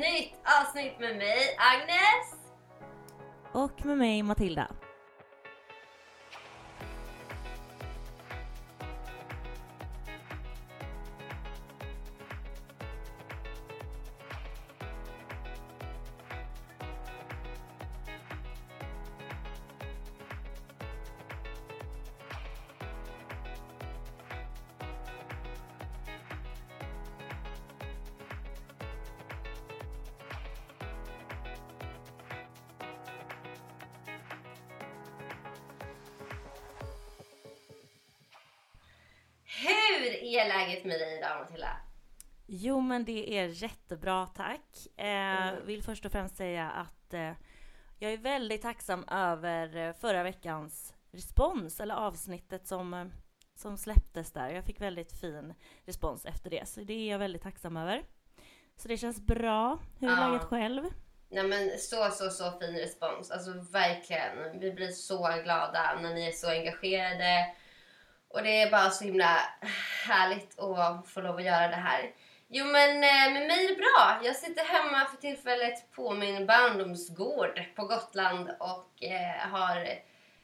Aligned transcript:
Nytt 0.00 0.32
avsnitt 0.60 1.00
med 1.00 1.16
mig 1.16 1.56
Agnes. 1.72 2.26
Och 3.52 3.86
med 3.86 3.98
mig 3.98 4.22
Matilda. 4.22 4.66
Läget 40.84 41.00
med 41.00 41.08
dig 41.08 41.18
idag 41.18 41.40
Matilda? 41.40 41.76
Jo 42.46 42.80
men 42.80 43.04
det 43.04 43.38
är 43.38 43.46
jättebra 43.62 44.26
tack. 44.26 44.98
Eh, 45.00 45.52
Vill 45.64 45.82
först 45.82 46.04
och 46.06 46.12
främst 46.12 46.36
säga 46.36 46.70
att 46.70 47.14
eh, 47.14 47.32
jag 47.98 48.12
är 48.12 48.16
väldigt 48.18 48.62
tacksam 48.62 49.04
över 49.10 49.76
eh, 49.76 49.92
förra 49.92 50.22
veckans 50.22 50.94
respons, 51.12 51.80
eller 51.80 51.94
avsnittet 51.94 52.66
som, 52.66 52.94
eh, 52.94 53.06
som 53.54 53.76
släpptes 53.76 54.32
där. 54.32 54.48
Jag 54.50 54.64
fick 54.64 54.80
väldigt 54.80 55.20
fin 55.20 55.54
respons 55.86 56.24
efter 56.26 56.50
det, 56.50 56.68
så 56.68 56.80
det 56.80 56.92
är 56.94 57.10
jag 57.10 57.18
väldigt 57.18 57.42
tacksam 57.42 57.76
över. 57.76 58.02
Så 58.76 58.88
det 58.88 58.96
känns 58.96 59.20
bra. 59.20 59.78
Hur 59.98 60.10
är 60.10 60.16
Ja. 60.16 60.28
läget 60.28 60.44
själv? 60.44 60.84
Nej 61.28 61.44
men 61.48 61.78
så 61.78 62.10
så 62.10 62.30
så 62.30 62.58
fin 62.58 62.74
respons, 62.76 63.30
alltså 63.30 63.52
verkligen. 63.52 64.60
Vi 64.60 64.72
blir 64.72 64.88
så 64.88 65.18
glada 65.44 65.98
när 66.02 66.14
ni 66.14 66.26
är 66.26 66.32
så 66.32 66.50
engagerade. 66.50 67.54
Och 68.30 68.42
det 68.42 68.62
är 68.62 68.70
bara 68.70 68.90
så 68.90 69.04
himla 69.04 69.36
härligt 70.04 70.60
att 70.60 71.08
få 71.08 71.20
lov 71.20 71.36
att 71.36 71.44
göra 71.44 71.68
det 71.68 71.76
här. 71.76 72.10
Jo 72.48 72.64
men 72.64 72.90
eh, 72.90 73.32
med 73.32 73.46
mig 73.46 73.64
är 73.64 73.68
det 73.68 73.76
bra. 73.76 74.20
Jag 74.24 74.36
sitter 74.36 74.64
hemma 74.64 75.06
för 75.06 75.16
tillfället 75.16 75.92
på 75.92 76.14
min 76.14 76.46
barndomsgård 76.46 77.62
på 77.76 77.84
Gotland 77.84 78.50
och 78.58 79.04
eh, 79.04 79.50
har 79.50 79.88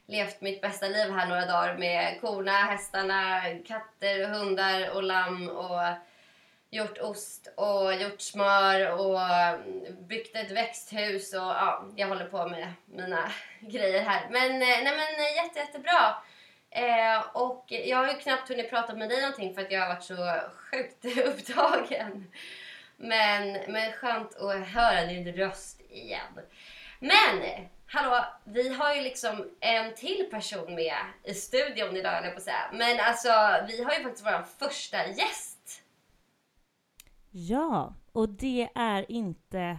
levt 0.06 0.40
mitt 0.40 0.60
bästa 0.60 0.88
liv 0.88 1.10
här 1.10 1.26
några 1.26 1.46
dagar 1.46 1.78
med 1.78 2.20
korna, 2.20 2.52
hästarna, 2.52 3.42
katter, 3.66 4.28
hundar 4.28 4.90
och 4.90 5.02
lamm 5.02 5.48
och 5.48 5.80
gjort 6.70 6.98
ost 6.98 7.48
och 7.56 7.94
gjort 7.94 8.20
smör 8.20 9.00
och 9.00 9.20
mm, 9.20 10.06
byggt 10.06 10.36
ett 10.36 10.50
växthus 10.50 11.32
och 11.32 11.40
ja, 11.40 11.84
jag 11.96 12.08
håller 12.08 12.26
på 12.26 12.48
med 12.48 12.72
mina 12.84 13.32
grejer 13.60 14.02
här. 14.02 14.28
Men 14.30 14.52
eh, 14.52 14.58
nej 14.58 14.96
men 14.96 15.24
eh, 15.24 15.36
jätte, 15.36 15.58
jättebra. 15.58 16.16
Eh, 16.76 17.26
och 17.32 17.64
jag 17.68 17.96
har 17.96 18.08
ju 18.08 18.14
knappt 18.14 18.48
hunnit 18.48 18.70
prata 18.70 18.94
med 18.94 19.08
dig 19.08 19.20
någonting 19.20 19.54
för 19.54 19.62
att 19.62 19.72
jag 19.72 19.80
har 19.80 19.88
varit 19.88 20.02
så 20.02 20.40
sjukt 20.50 21.04
upptagen. 21.26 22.32
Men, 22.96 23.72
men 23.72 23.92
skönt 23.92 24.36
att 24.36 24.66
höra 24.66 25.06
din 25.06 25.32
röst 25.32 25.80
igen. 25.90 26.40
Men 27.00 27.42
hallå, 27.86 28.24
vi 28.44 28.74
har 28.74 28.94
ju 28.94 29.02
liksom 29.02 29.50
en 29.60 29.94
till 29.94 30.28
person 30.30 30.74
med 30.74 30.96
i 31.24 31.34
studion 31.34 31.96
idag 31.96 32.10
höll 32.10 32.24
jag 32.24 32.32
på 32.32 32.38
att 32.38 32.44
säga. 32.44 32.70
Men 32.72 33.00
alltså, 33.00 33.28
vi 33.68 33.82
har 33.82 33.92
ju 33.92 34.02
faktiskt 34.02 34.26
vår 34.26 34.42
första 34.58 35.06
gäst. 35.06 35.82
Ja, 37.30 37.94
och 38.12 38.28
det 38.28 38.68
är 38.74 39.10
inte 39.10 39.78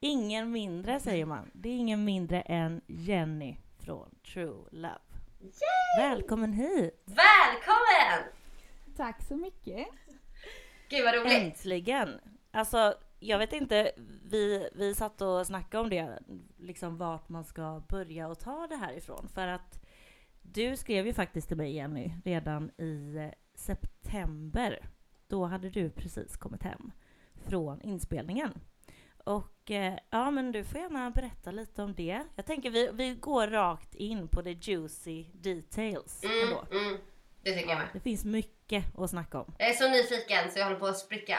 ingen 0.00 0.50
mindre 0.50 1.00
säger 1.00 1.26
man. 1.26 1.50
Det 1.54 1.68
är 1.68 1.76
ingen 1.76 2.04
mindre 2.04 2.40
än 2.40 2.80
Jenny 2.86 3.56
från 3.84 4.14
True 4.32 4.64
Love. 4.70 5.11
Välkommen 5.96 6.52
hit! 6.52 7.02
Välkommen! 7.04 8.32
Tack 8.96 9.22
så 9.22 9.36
mycket. 9.36 9.86
Gud 10.88 11.04
vad 11.04 11.14
roligt. 11.14 11.32
Äntligen! 11.32 12.20
Alltså, 12.50 12.94
jag 13.20 13.38
vet 13.38 13.52
inte, 13.52 13.92
vi, 14.24 14.68
vi 14.74 14.94
satt 14.94 15.20
och 15.20 15.46
snackade 15.46 15.82
om 15.82 15.90
det, 15.90 16.18
liksom 16.58 16.96
vart 16.98 17.28
man 17.28 17.44
ska 17.44 17.82
börja 17.88 18.28
och 18.28 18.38
ta 18.38 18.66
det 18.66 18.76
här 18.76 18.92
ifrån. 18.92 19.28
För 19.34 19.46
att 19.46 19.84
du 20.42 20.76
skrev 20.76 21.06
ju 21.06 21.12
faktiskt 21.12 21.48
till 21.48 21.56
mig, 21.56 21.74
Jenny, 21.74 22.12
redan 22.24 22.70
i 22.70 23.30
september. 23.54 24.88
Då 25.26 25.44
hade 25.44 25.70
du 25.70 25.90
precis 25.90 26.36
kommit 26.36 26.62
hem 26.62 26.92
från 27.46 27.82
inspelningen. 27.82 28.60
Och 29.24 29.51
ja, 30.10 30.30
men 30.30 30.52
du 30.52 30.64
får 30.64 30.80
gärna 30.80 31.10
berätta 31.10 31.50
lite 31.50 31.82
om 31.82 31.94
det. 31.94 32.22
Jag 32.36 32.46
tänker 32.46 32.70
vi, 32.70 32.90
vi 32.92 33.14
går 33.14 33.46
rakt 33.46 33.94
in 33.94 34.28
på 34.28 34.42
the 34.42 34.50
juicy 34.50 35.24
details 35.32 36.24
Mm, 36.24 36.84
mm, 36.84 37.00
det 37.42 37.52
tycker 37.52 37.68
jag 37.68 37.78
med. 37.78 37.88
Det 37.92 38.00
finns 38.00 38.24
mycket 38.24 38.98
att 38.98 39.10
snacka 39.10 39.40
om. 39.40 39.54
Jag 39.58 39.68
är 39.68 39.74
så 39.74 39.90
nyfiken 39.90 40.50
så 40.50 40.58
jag 40.58 40.64
håller 40.64 40.78
på 40.78 40.86
att 40.86 40.98
spricka. 40.98 41.38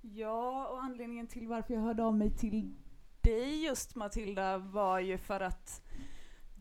Ja, 0.00 0.68
och 0.68 0.82
anledningen 0.82 1.26
till 1.26 1.48
varför 1.48 1.74
jag 1.74 1.80
hörde 1.80 2.04
av 2.04 2.14
mig 2.14 2.30
till 2.30 2.74
dig 3.20 3.64
just 3.64 3.94
Matilda 3.94 4.58
var 4.58 4.98
ju 5.00 5.18
för 5.18 5.40
att 5.40 5.82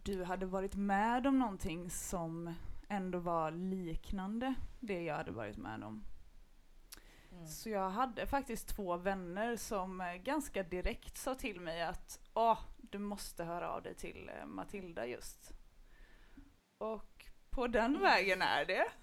du 0.04 0.24
hade 0.24 0.46
varit 0.46 0.76
med 0.76 1.28
om 1.28 1.40
någonting 1.40 1.90
som 1.90 2.54
ändå 2.90 3.20
var 3.20 3.52
liknande 3.52 4.54
det 4.80 5.04
jag 5.04 5.16
hade 5.16 5.32
varit 5.32 5.58
med 5.58 5.84
om. 5.84 6.04
Så 7.48 7.70
jag 7.70 7.90
hade 7.90 8.28
faktiskt 8.28 8.68
två 8.68 8.98
vänner 8.98 9.56
som 9.56 10.02
eh, 10.02 10.14
ganska 10.16 10.64
direkt 10.64 11.18
sa 11.18 11.36
till 11.36 11.60
mig 11.60 11.82
att 11.84 12.20
Åh, 12.34 12.60
du 12.78 12.98
måste 13.00 13.44
höra 13.44 13.70
av 13.70 13.82
dig 13.84 13.96
till 13.96 14.30
eh, 14.40 14.46
Matilda 14.46 15.06
just. 15.06 15.52
Och 16.78 17.26
på 17.50 17.68
den 17.68 18.02
vägen 18.02 18.42
är 18.42 18.66
det. 18.66 18.86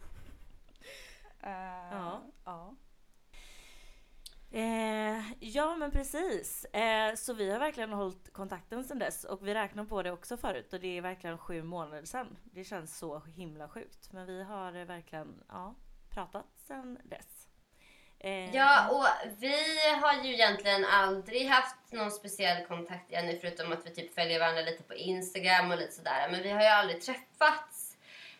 Eh, 1.43 1.93
Ja. 1.93 2.23
ja. 2.45 2.75
Eh, 4.51 5.33
ja 5.41 5.77
men 5.77 5.91
precis. 5.91 6.65
Eh, 6.65 7.15
så 7.15 7.35
vi 7.35 7.51
har 7.51 7.59
verkligen 7.59 7.93
hållit 7.93 8.33
kontakten 8.33 8.85
sedan 8.85 8.99
dess 8.99 9.25
och 9.25 9.47
vi 9.47 9.55
räknar 9.55 9.85
på 9.85 10.03
det 10.03 10.13
också 10.13 10.37
förut 10.37 10.73
och 10.73 10.81
det 10.81 10.99
är 10.99 11.03
verkligen 11.03 11.39
sju 11.39 11.63
månader 11.63 12.05
sedan. 12.05 12.37
Det 12.45 12.65
känns 12.65 12.99
så 12.99 13.21
himla 13.21 13.69
sjukt. 13.69 14.13
Men 14.13 14.27
vi 14.27 14.43
har 14.43 14.85
verkligen 14.85 15.45
ja, 15.49 15.75
pratat 16.09 16.47
sedan 16.57 16.99
dess. 17.05 17.40
Eh, 18.21 18.55
Ja, 18.55 18.89
och 18.89 19.07
vi 19.39 19.55
har 20.03 20.25
ju 20.25 20.33
egentligen 20.35 20.85
aldrig 20.85 21.47
haft 21.49 21.77
någon 21.91 22.11
speciell 22.11 22.67
kontakt 22.67 23.13
ännu 23.13 23.39
förutom 23.41 23.73
att 23.73 23.87
vi 23.87 23.95
typ 23.95 24.15
följer 24.15 24.39
varandra 24.39 24.63
lite 24.63 24.83
på 24.83 24.95
Instagram 24.95 25.71
och 25.71 25.79
lite 25.79 25.93
sådär. 25.93 26.29
Men 26.31 26.43
vi 26.43 26.51
har 26.51 26.63
ju 26.63 26.67
aldrig 26.69 27.03
träffats. 27.03 27.97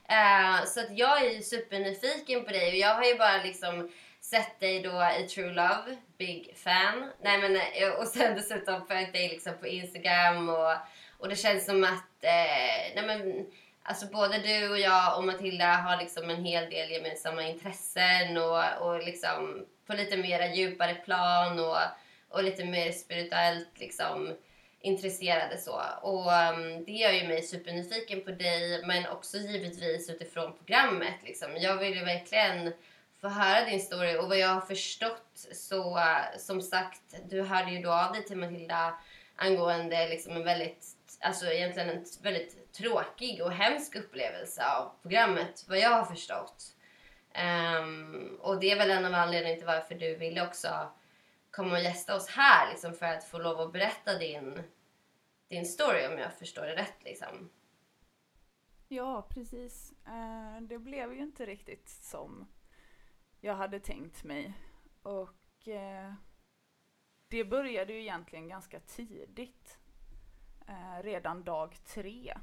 Eh, 0.09 0.65
så 0.67 0.81
att 0.81 0.99
jag 0.99 1.25
är 1.27 1.31
ju 1.31 1.43
supernyfiken 1.43 2.45
på 2.45 2.51
dig 2.51 2.69
och 2.69 2.77
jag 2.77 2.95
har 2.95 3.05
ju 3.05 3.19
bara 3.19 3.43
liksom 3.43 3.91
sett 4.21 4.61
dig 4.61 4.83
då 4.83 5.09
i 5.21 5.29
True 5.29 5.53
Love, 5.53 5.97
big 6.19 6.55
fan. 6.57 7.13
Nej 7.21 7.39
men 7.39 7.57
eh, 7.57 7.89
och 7.99 8.07
sen 8.07 8.35
dessutom 8.35 8.87
följt 8.87 9.13
dig 9.13 9.29
liksom 9.29 9.59
på 9.59 9.67
Instagram 9.67 10.49
och, 10.49 10.75
och 11.19 11.29
det 11.29 11.37
känns 11.37 11.67
som 11.67 11.85
att 11.85 12.25
eh, 12.25 12.95
nej 12.95 13.05
men 13.07 13.47
Alltså 13.83 14.07
både 14.07 14.39
du 14.39 14.71
och 14.71 14.79
jag 14.79 15.19
och 15.19 15.25
Matilda 15.25 15.67
har 15.67 15.97
liksom 15.97 16.31
en 16.31 16.45
hel 16.45 16.71
del 16.71 16.91
gemensamma 16.91 17.43
intressen 17.43 18.37
och, 18.37 18.89
och 18.89 19.05
liksom 19.05 19.67
på 19.91 19.97
lite 19.97 20.17
mera 20.17 20.55
djupare 20.55 20.95
plan 20.95 21.59
och, 21.59 21.77
och 22.29 22.45
lite 22.45 22.65
mer 22.65 22.93
spirituellt 22.93 23.81
liksom 23.81 24.37
intresserade 24.81 25.59
så. 25.59 25.83
Och 26.03 26.27
um, 26.27 26.85
det 26.85 26.93
gör 26.93 27.13
ju 27.13 27.29
mig 27.29 27.43
supernyfiken 27.43 28.21
på 28.21 28.31
dig 28.31 28.87
men 28.87 29.07
också 29.07 29.39
givetvis 29.39 30.11
utifrån 30.11 30.53
programmet 30.57 31.15
liksom. 31.25 31.57
Jag 31.57 31.77
vill 31.77 31.95
ju 31.95 32.05
verkligen 32.05 32.73
få 33.21 33.29
höra 33.29 33.65
din 33.65 33.81
story. 33.81 34.17
Och 34.19 34.29
vad 34.29 34.39
jag 34.39 34.49
har 34.49 34.61
förstått 34.61 35.47
så, 35.53 35.97
uh, 35.97 36.39
som 36.39 36.63
sagt, 36.63 37.15
du 37.29 37.43
hörde 37.43 37.71
ju 37.71 37.83
då 37.83 37.93
av 37.93 38.13
dig 38.13 38.25
till 38.25 38.37
Matilda 38.37 38.95
angående 39.37 40.09
liksom 40.09 40.37
en 40.37 40.45
väldigt, 40.45 40.87
alltså 41.21 41.47
egentligen 41.47 41.89
en 41.91 42.05
väldigt 42.23 42.73
tråkig 42.73 43.43
och 43.43 43.53
hemsk 43.53 43.97
upplevelse 43.97 44.63
av 44.67 44.93
programmet, 45.03 45.65
vad 45.69 45.79
jag 45.79 45.91
har 45.91 46.05
förstått. 46.05 46.75
Um, 47.35 48.39
och 48.41 48.61
det 48.61 48.71
är 48.71 48.79
väl 48.79 48.91
en 48.91 49.05
av 49.05 49.15
anledningarna 49.15 49.59
till 49.59 49.67
varför 49.67 49.95
du 49.95 50.17
ville 50.17 50.47
också 50.47 50.93
komma 51.51 51.73
och 51.73 51.83
gästa 51.83 52.17
oss 52.17 52.29
här, 52.29 52.71
liksom 52.71 52.95
för 52.95 53.07
att 53.07 53.25
få 53.25 53.39
lov 53.39 53.61
att 53.61 53.73
berätta 53.73 54.19
din, 54.19 54.63
din 55.49 55.67
story 55.67 56.07
om 56.07 56.19
jag 56.19 56.33
förstår 56.33 56.63
det 56.63 56.77
rätt. 56.77 57.05
Liksom. 57.05 57.51
Ja, 58.89 59.27
precis. 59.31 59.93
Eh, 60.07 60.61
det 60.61 60.79
blev 60.79 61.15
ju 61.15 61.21
inte 61.21 61.47
riktigt 61.47 61.89
som 61.89 62.47
jag 63.41 63.55
hade 63.55 63.81
tänkt 63.81 64.25
mig. 64.25 64.55
Och 65.03 65.69
eh, 65.69 66.13
det 67.29 67.45
började 67.45 67.93
ju 67.93 68.01
egentligen 68.01 68.49
ganska 68.49 68.81
tidigt. 68.81 69.79
Eh, 70.69 71.03
redan 71.03 71.45
dag 71.45 71.77
tre. 71.85 72.39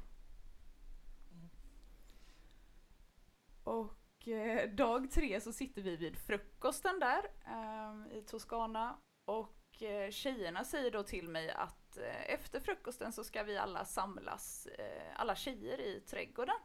Och 3.64 3.97
eh, 4.26 4.70
dag 4.70 5.10
tre 5.10 5.40
så 5.40 5.52
sitter 5.52 5.82
vi 5.82 5.96
vid 5.96 6.18
frukosten 6.18 7.00
där 7.00 7.22
eh, 7.46 8.18
i 8.18 8.22
Toscana. 8.22 8.98
Och 9.24 9.82
eh, 9.82 10.10
tjejerna 10.10 10.64
säger 10.64 10.90
då 10.90 11.02
till 11.02 11.28
mig 11.28 11.50
att 11.50 11.96
eh, 11.96 12.30
efter 12.30 12.60
frukosten 12.60 13.12
så 13.12 13.24
ska 13.24 13.42
vi 13.42 13.58
alla 13.58 13.84
samlas, 13.84 14.66
eh, 14.66 15.20
alla 15.20 15.34
tjejer 15.34 15.80
i 15.80 16.00
trädgården. 16.00 16.58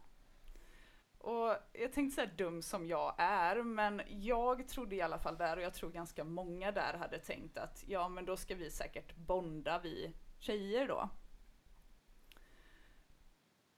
Och 1.18 1.56
jag 1.74 1.94
tänkte 1.94 2.16
säga 2.16 2.34
dum 2.38 2.62
som 2.62 2.88
jag 2.88 3.16
är, 3.18 3.64
men 3.64 4.02
jag 4.08 4.68
trodde 4.68 4.96
i 4.96 5.02
alla 5.02 5.20
fall 5.20 5.38
där, 5.38 5.58
och 5.58 5.64
jag 5.64 5.74
tror 5.74 5.90
ganska 5.90 6.24
många 6.24 6.72
där 6.72 6.94
hade 6.94 7.20
tänkt 7.20 7.58
att 7.58 7.84
ja, 7.88 8.10
men 8.10 8.26
då 8.26 8.38
ska 8.38 8.56
vi 8.56 8.72
säkert 8.72 9.16
bonda 9.16 9.80
vi 9.80 10.14
tjejer 10.40 10.88
då. 10.88 11.10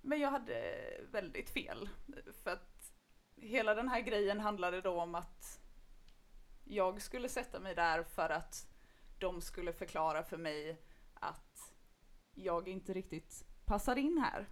Men 0.02 0.20
jag 0.20 0.32
hade 0.32 0.82
väldigt 1.12 1.50
fel, 1.50 1.90
för 2.44 2.52
att 2.52 2.75
hela 3.36 3.76
den 3.76 3.88
här 3.88 4.02
grejen 4.02 4.40
handlade 4.40 4.82
då 4.82 5.02
om 5.02 5.16
att 5.16 5.60
jag 6.64 7.02
skulle 7.02 7.30
sätta 7.30 7.60
mig 7.60 7.76
där 7.76 8.04
för 8.04 8.30
att 8.30 8.68
de 9.20 9.42
skulle 9.42 9.74
förklara 9.74 10.24
för 10.24 10.38
mig 10.38 10.82
att 11.14 11.74
jag 12.34 12.68
inte 12.68 12.94
riktigt 12.94 13.46
passar 13.66 13.96
in 13.96 14.18
här. 14.18 14.48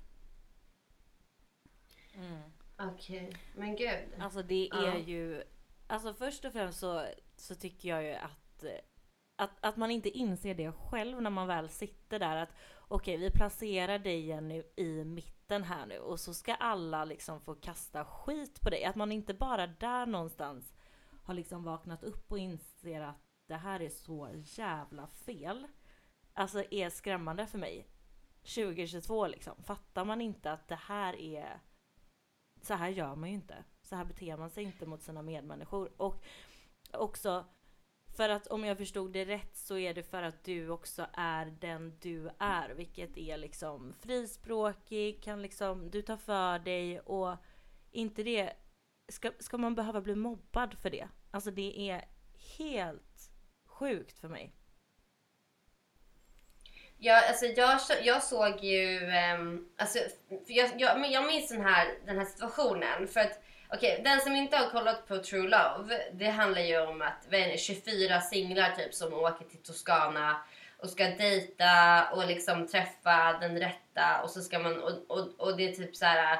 Mm. 2.13 2.41
Okej, 2.77 3.27
okay. 3.27 3.39
men 3.55 3.75
gud. 3.75 4.19
Alltså 4.19 4.43
det 4.43 4.69
är 4.69 4.83
ja. 4.83 4.97
ju... 4.97 5.43
Alltså 5.87 6.13
först 6.13 6.45
och 6.45 6.51
främst 6.51 6.79
så, 6.79 7.05
så 7.35 7.55
tycker 7.55 7.89
jag 7.89 8.03
ju 8.03 8.13
att, 8.13 8.63
att, 9.43 9.65
att 9.65 9.77
man 9.77 9.91
inte 9.91 10.09
inser 10.09 10.55
det 10.55 10.71
själv 10.71 11.21
när 11.21 11.29
man 11.29 11.47
väl 11.47 11.69
sitter 11.69 12.19
där 12.19 12.35
att 12.35 12.49
okej, 12.79 13.15
okay, 13.15 13.17
vi 13.17 13.31
placerar 13.31 13.99
dig 13.99 14.25
Jenny 14.25 14.63
i 14.75 15.03
mitten 15.03 15.63
här 15.63 15.85
nu 15.85 15.99
och 15.99 16.19
så 16.19 16.33
ska 16.33 16.55
alla 16.55 17.05
liksom 17.05 17.41
få 17.41 17.55
kasta 17.55 18.05
skit 18.05 18.61
på 18.61 18.69
dig. 18.69 18.83
Att 18.85 18.95
man 18.95 19.11
inte 19.11 19.33
bara 19.33 19.67
där 19.67 20.05
någonstans 20.05 20.73
har 21.23 21.33
liksom 21.33 21.63
vaknat 21.63 22.03
upp 22.03 22.31
och 22.31 22.39
inser 22.39 23.01
att 23.01 23.21
det 23.47 23.55
här 23.55 23.81
är 23.81 23.89
så 23.89 24.29
jävla 24.43 25.07
fel. 25.07 25.67
Alltså 26.33 26.63
är 26.71 26.89
skrämmande 26.89 27.47
för 27.47 27.57
mig. 27.57 27.87
2022 28.41 29.27
liksom. 29.27 29.63
Fattar 29.63 30.05
man 30.05 30.21
inte 30.21 30.51
att 30.51 30.67
det 30.67 30.75
här 30.75 31.15
är 31.15 31.59
så 32.61 32.73
här 32.73 32.89
gör 32.89 33.15
man 33.15 33.29
ju 33.29 33.35
inte. 33.35 33.63
Så 33.81 33.95
här 33.95 34.05
beter 34.05 34.37
man 34.37 34.49
sig 34.49 34.63
inte 34.63 34.85
mot 34.85 35.01
sina 35.01 35.21
medmänniskor. 35.21 36.01
Och 36.01 36.23
också 36.91 37.45
för 38.15 38.29
att 38.29 38.47
om 38.47 38.63
jag 38.63 38.77
förstod 38.77 39.13
det 39.13 39.25
rätt 39.25 39.57
så 39.57 39.77
är 39.77 39.93
det 39.93 40.03
för 40.03 40.23
att 40.23 40.43
du 40.43 40.69
också 40.69 41.07
är 41.13 41.45
den 41.45 41.97
du 42.01 42.29
är, 42.39 42.69
vilket 42.69 43.17
är 43.17 43.37
liksom 43.37 43.93
frispråkig, 43.99 45.23
kan 45.23 45.41
liksom, 45.41 45.89
du 45.91 46.01
tar 46.01 46.17
för 46.17 46.59
dig 46.59 46.99
och 46.99 47.35
inte 47.91 48.23
det, 48.23 48.53
ska, 49.11 49.31
ska 49.39 49.57
man 49.57 49.75
behöva 49.75 50.01
bli 50.01 50.15
mobbad 50.15 50.77
för 50.81 50.89
det? 50.89 51.07
Alltså 51.31 51.51
det 51.51 51.89
är 51.89 52.05
helt 52.57 53.31
sjukt 53.67 54.19
för 54.19 54.27
mig. 54.27 54.53
Ja, 56.97 57.27
alltså 57.27 57.45
jag, 57.45 57.79
jag 58.03 58.23
såg 58.23 58.63
ju... 58.63 58.99
Um, 59.37 59.69
alltså, 59.77 59.99
jag, 60.47 60.71
jag, 60.77 61.11
jag 61.11 61.25
minns 61.25 61.49
den 61.49 61.61
här, 61.61 61.87
den 62.05 62.17
här 62.17 62.25
situationen. 62.25 63.07
För 63.07 63.19
att, 63.19 63.42
okay, 63.73 64.03
Den 64.03 64.21
som 64.21 64.35
inte 64.35 64.57
har 64.57 64.69
kollat 64.69 65.07
på 65.07 65.17
True 65.17 65.49
Love, 65.49 66.01
det 66.11 66.29
handlar 66.29 66.61
ju 66.61 66.79
om 66.79 67.01
att 67.01 67.27
vad 67.31 67.39
är 67.39 67.47
det, 67.47 67.57
24 67.57 68.21
singlar 68.21 68.71
typ 68.71 68.93
som 68.93 69.13
åker 69.13 69.45
till 69.45 69.63
Toscana 69.63 70.37
och 70.77 70.89
ska 70.89 71.03
dejta 71.03 72.03
och 72.11 72.27
liksom 72.27 72.67
träffa 72.67 73.37
den 73.41 73.59
rätta 73.59 74.21
och 74.23 74.29
så 74.29 74.41
ska 74.41 74.59
man... 74.59 74.83
Och, 74.83 74.91
och, 75.07 75.27
och 75.37 75.57
det 75.57 75.69
är 75.69 75.71
typ 75.71 75.95
så 75.95 76.05
här 76.05 76.33
eh, 76.33 76.39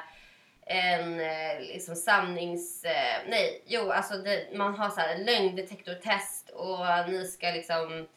en 0.66 1.20
eh, 1.20 1.60
liksom 1.60 1.96
sannings... 1.96 2.84
Eh, 2.84 3.22
nej, 3.28 3.62
jo 3.66 3.90
alltså 3.90 4.14
det, 4.14 4.48
man 4.54 4.74
har 4.74 4.90
så 4.90 5.00
här 5.00 5.18
lögndetektortest 5.18 6.50
och 6.50 6.78
ni 7.08 7.26
ska 7.26 7.50
liksom 7.50 8.08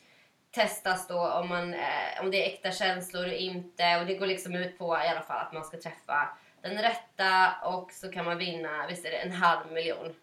testas 0.51 1.07
då 1.07 1.27
om, 1.27 1.49
man, 1.49 1.75
om 2.21 2.31
det 2.31 2.43
är 2.43 2.47
äkta 2.47 2.71
känslor 2.71 3.27
och 3.27 3.33
inte. 3.33 3.97
Och 3.99 4.05
det 4.05 4.15
går 4.15 4.27
liksom 4.27 4.55
ut 4.55 4.77
på 4.77 4.97
i 5.05 5.07
alla 5.07 5.21
fall 5.21 5.45
att 5.45 5.53
man 5.53 5.63
ska 5.63 5.77
träffa 5.77 6.37
den 6.61 6.81
rätta 6.81 7.55
och 7.63 7.91
så 7.91 8.11
kan 8.11 8.25
man 8.25 8.37
vinna, 8.37 8.87
visst 8.87 9.05
är 9.05 9.11
det 9.11 9.17
en 9.17 9.31
halv 9.31 9.71
miljon? 9.71 10.15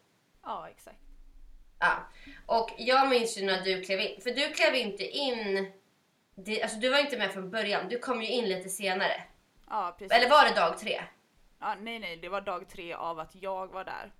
Ja, 0.42 0.68
exakt. 0.68 0.98
Ja. 1.78 2.08
Och 2.46 2.70
jag 2.78 3.08
minns 3.08 3.38
ju 3.38 3.46
när 3.46 3.60
du 3.60 3.84
klev 3.84 4.00
in, 4.00 4.20
för 4.20 4.30
du 4.30 4.52
klev 4.52 4.74
inte 4.74 5.04
in, 5.04 5.72
det, 6.34 6.62
alltså 6.62 6.78
du 6.78 6.88
var 6.88 6.98
inte 6.98 7.18
med 7.18 7.32
från 7.32 7.50
början, 7.50 7.88
du 7.88 7.98
kom 7.98 8.22
ju 8.22 8.28
in 8.28 8.48
lite 8.48 8.68
senare. 8.68 9.22
Ja, 9.70 9.94
precis. 9.98 10.12
Eller 10.12 10.30
var 10.30 10.44
det 10.44 10.54
dag 10.54 10.78
tre? 10.78 11.02
Ja, 11.60 11.74
nej, 11.80 11.98
nej, 11.98 12.16
det 12.16 12.28
var 12.28 12.40
dag 12.40 12.68
tre 12.68 12.94
av 12.94 13.18
att 13.18 13.34
jag 13.34 13.66
var 13.66 13.84
där. 13.84 14.12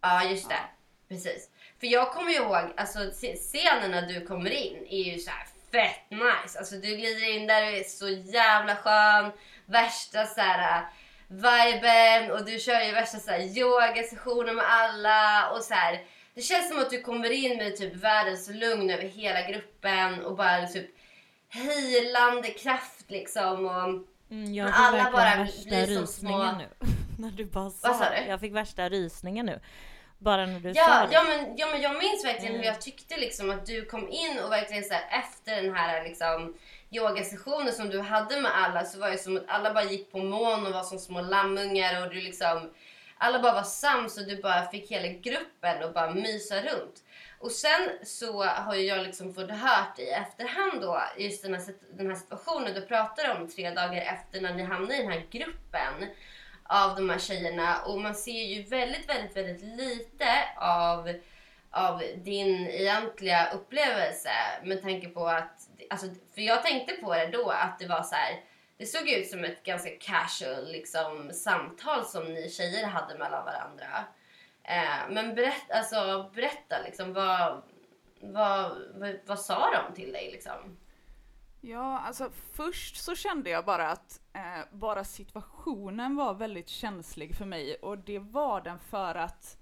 Ja, 0.00 0.24
just 0.24 0.48
det. 0.48 0.54
Ja. 0.54 0.76
Precis. 1.08 1.50
För 1.80 1.86
jag 1.86 2.12
kommer 2.12 2.30
ihåg, 2.30 2.72
alltså 2.76 2.98
scenen 3.34 3.90
när 3.90 4.02
du 4.02 4.26
kommer 4.26 4.50
in 4.50 4.86
är 4.90 5.02
ju 5.02 5.18
så 5.18 5.30
fett 5.72 6.10
nice. 6.10 6.58
Alltså 6.58 6.74
du 6.74 6.96
glider 6.96 7.30
in 7.34 7.46
där 7.46 7.62
och 7.62 7.78
är 7.78 7.82
så 7.82 8.08
jävla 8.08 8.76
skön. 8.76 9.32
Värsta 9.66 10.26
så 10.26 10.40
här 10.40 10.86
viben 11.30 12.30
och 12.30 12.44
du 12.44 12.58
kör 12.58 12.80
ju 12.80 12.92
värsta 12.92 13.18
så 13.18 13.30
här 13.30 13.58
yogasessioner 13.58 14.52
med 14.52 14.64
alla 14.68 15.50
och 15.50 15.62
så 15.62 15.74
här. 15.74 16.00
Det 16.34 16.42
känns 16.42 16.68
som 16.68 16.78
att 16.78 16.90
du 16.90 17.00
kommer 17.00 17.30
in 17.30 17.56
med 17.56 17.76
typ 17.76 17.94
världens 17.96 18.50
lugn 18.50 18.90
över 18.90 19.04
hela 19.04 19.50
gruppen 19.50 20.24
och 20.24 20.36
bara 20.36 20.66
typ 20.66 20.90
healande 21.48 22.48
kraft 22.48 23.10
liksom. 23.10 23.66
Och 23.66 24.04
mm, 24.30 24.54
jag 24.54 24.68
fick 24.68 24.76
alla 24.78 25.10
bara 25.10 25.36
värsta 25.36 25.76
rysningen 25.76 26.06
små... 26.06 26.58
nu. 26.58 26.68
när 27.18 27.30
du 27.30 27.44
bara 27.44 27.70
sa 27.70 27.88
Vad 27.88 27.96
sa 27.96 28.10
du? 28.10 28.28
Jag 28.28 28.40
fick 28.40 28.54
värsta 28.54 28.88
rysningen 28.88 29.46
nu. 29.46 29.60
Bara 30.18 30.46
när 30.46 30.60
du 30.60 30.68
ja, 30.68 30.84
sa 30.84 31.06
det. 31.06 31.12
Ja 31.12 31.24
men, 31.24 31.56
ja, 31.56 31.66
men 31.66 31.80
jag 31.80 31.92
minns 31.92 32.24
verkligen 32.24 32.54
mm. 32.54 32.60
hur 32.60 32.66
jag 32.66 32.80
tyckte 32.80 33.16
liksom 33.16 33.50
att 33.50 33.66
du 33.66 33.84
kom 33.84 34.08
in 34.08 34.38
och 34.44 34.52
verkligen 34.52 34.84
så 34.84 34.94
här, 34.94 35.20
efter 35.20 35.62
den 35.62 35.74
här 35.74 36.04
liksom, 36.04 36.54
yogasessionen 36.90 37.72
som 37.72 37.90
du 37.90 38.00
hade 38.00 38.40
med 38.40 38.52
alla 38.54 38.84
så 38.84 38.98
var 38.98 39.10
det 39.10 39.18
som 39.18 39.36
att 39.36 39.44
alla 39.48 39.74
bara 39.74 39.84
gick 39.84 40.12
på 40.12 40.18
mån 40.18 40.66
och 40.66 40.72
var 40.72 40.82
som 40.82 40.98
små 40.98 41.20
lammungar 41.20 42.02
och 42.02 42.14
du 42.14 42.20
liksom 42.20 42.70
alla 43.18 43.38
bara 43.38 43.54
var 43.54 43.62
sams 43.62 44.18
och 44.18 44.26
du 44.26 44.42
bara 44.42 44.66
fick 44.66 44.90
hela 44.90 45.08
gruppen 45.08 45.82
och 45.84 45.92
bara 45.92 46.10
mysa 46.10 46.54
runt. 46.54 47.02
Och 47.38 47.50
sen 47.50 47.90
så 48.02 48.44
har 48.44 48.74
jag 48.74 49.06
liksom 49.06 49.34
fått 49.34 49.50
hört 49.50 49.98
i 49.98 50.08
efterhand 50.08 50.82
då, 50.82 51.02
just 51.18 51.42
den 51.42 51.54
här, 51.54 51.62
den 51.96 52.06
här 52.06 52.14
situationen 52.14 52.74
du 52.74 52.80
pratar 52.80 53.36
om 53.36 53.48
tre 53.48 53.70
dagar 53.70 54.02
efter 54.02 54.40
när 54.40 54.54
ni 54.54 54.62
hamnade 54.62 54.96
i 54.96 55.02
den 55.02 55.12
här 55.12 55.26
gruppen 55.30 56.08
av 56.62 56.96
de 56.96 57.10
här 57.10 57.18
tjejerna 57.18 57.82
och 57.82 58.00
man 58.00 58.14
ser 58.14 58.44
ju 58.44 58.62
väldigt, 58.62 59.08
väldigt, 59.08 59.36
väldigt 59.36 59.62
lite 59.62 60.26
av, 60.56 61.12
av 61.70 62.02
din 62.16 62.66
egentliga 62.66 63.50
upplevelse 63.54 64.30
med 64.64 64.82
tanke 64.82 65.08
på 65.08 65.26
att, 65.28 65.69
alltså, 65.90 66.06
för 66.34 66.40
jag 66.40 66.62
tänkte 66.62 66.94
på 66.94 67.14
det 67.14 67.26
då 67.26 67.50
att 67.50 67.78
det 67.78 67.86
var 67.86 68.02
så 68.02 68.14
här, 68.14 68.44
det 68.76 68.86
såg 68.86 69.08
ut 69.08 69.28
som 69.28 69.44
ett 69.44 69.62
ganska 69.62 69.90
casual 69.90 70.72
liksom, 70.72 71.30
samtal 71.32 72.04
som 72.04 72.24
ni 72.24 72.50
tjejer 72.50 72.86
hade 72.86 73.18
mellan 73.18 73.44
varandra. 73.44 74.04
Eh, 74.62 75.10
men 75.10 75.34
berätt, 75.34 75.70
alltså, 75.70 76.30
berätta, 76.34 76.82
liksom, 76.84 77.12
vad, 77.12 77.62
vad, 78.20 78.72
vad, 78.94 79.16
vad 79.26 79.40
sa 79.40 79.70
de 79.70 79.94
till 79.94 80.12
dig? 80.12 80.30
Liksom? 80.32 80.76
Ja, 81.60 81.98
alltså 82.00 82.30
först 82.52 82.96
så 82.96 83.14
kände 83.14 83.50
jag 83.50 83.64
bara 83.64 83.88
att 83.88 84.20
eh, 84.32 84.64
bara 84.70 85.04
situationen 85.04 86.16
var 86.16 86.34
väldigt 86.34 86.68
känslig 86.68 87.36
för 87.36 87.44
mig 87.44 87.74
och 87.74 87.98
det 87.98 88.18
var 88.18 88.60
den 88.60 88.78
för 88.78 89.14
att 89.14 89.59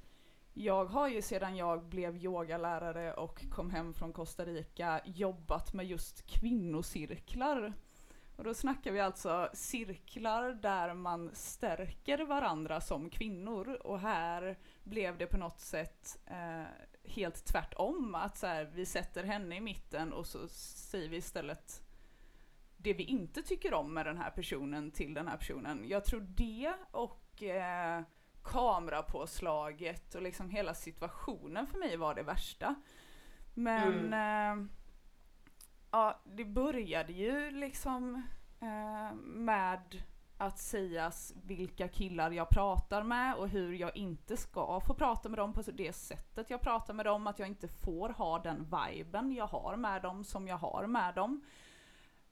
jag 0.59 0.85
har 0.85 1.09
ju 1.09 1.23
sedan 1.23 1.57
jag 1.57 1.85
blev 1.85 2.17
yogalärare 2.17 3.15
och 3.15 3.45
kom 3.51 3.71
hem 3.71 3.95
från 3.95 4.13
Costa 4.13 4.45
Rica 4.45 5.01
jobbat 5.05 5.73
med 5.73 5.87
just 5.87 6.27
kvinnocirklar. 6.27 7.73
Och 8.37 8.45
då 8.45 8.55
snackar 8.55 8.93
vi 8.93 9.01
alltså 9.01 9.51
cirklar 9.53 10.53
där 10.53 10.95
man 10.95 11.31
stärker 11.35 12.19
varandra 12.25 12.81
som 12.81 13.11
kvinnor 13.11 13.69
och 13.69 14.01
här 14.01 14.59
blev 14.85 15.19
det 15.19 15.27
på 15.27 15.37
något 15.37 15.61
sätt 15.61 16.19
eh, 16.27 16.65
helt 17.05 17.45
tvärtom. 17.45 18.15
Att 18.15 18.37
så 18.37 18.47
här, 18.47 18.65
vi 18.75 18.87
sätter 18.87 19.25
henne 19.25 19.57
i 19.57 19.61
mitten 19.61 20.13
och 20.13 20.27
så 20.27 20.49
säger 20.49 21.09
vi 21.09 21.17
istället 21.17 21.83
det 22.77 22.95
vi 22.95 23.05
inte 23.05 23.43
tycker 23.43 23.75
om 23.75 23.95
med 23.95 24.07
den 24.07 24.19
här 24.19 24.31
personen 24.31 24.91
till 24.91 25.15
den 25.15 25.29
här 25.29 25.37
personen. 25.37 25.89
Jag 25.89 26.05
tror 26.05 26.21
det 26.21 26.73
och 26.91 27.43
eh, 27.43 28.03
kamerapåslaget 28.49 30.15
och 30.15 30.23
liksom 30.23 30.51
hela 30.51 30.75
situationen 30.75 31.67
för 31.67 31.79
mig 31.79 31.97
var 31.97 32.15
det 32.15 32.23
värsta. 32.23 32.75
Men 33.55 34.13
eh, 34.13 34.67
ja, 35.91 36.21
det 36.25 36.45
började 36.45 37.13
ju 37.13 37.51
liksom 37.51 38.23
eh, 38.61 39.15
med 39.17 40.03
att 40.39 40.59
sägas 40.59 41.35
vilka 41.45 41.89
killar 41.89 42.31
jag 42.31 42.49
pratar 42.49 43.03
med 43.03 43.35
och 43.35 43.49
hur 43.49 43.73
jag 43.73 43.97
inte 43.97 44.37
ska 44.37 44.81
få 44.81 44.95
prata 44.95 45.29
med 45.29 45.39
dem 45.39 45.53
på 45.53 45.63
det 45.63 45.93
sättet 45.93 46.51
jag 46.51 46.61
pratar 46.61 46.95
med 46.95 47.07
dem, 47.07 47.27
att 47.27 47.39
jag 47.39 47.49
inte 47.49 47.69
får 47.69 48.09
ha 48.09 48.39
den 48.39 48.67
viben 48.87 49.33
jag 49.33 49.47
har 49.47 49.77
med 49.77 50.03
dem 50.03 50.25
som 50.25 50.49
jag 50.49 50.59
har 50.59 50.87
med 50.87 51.15
dem. 51.15 51.45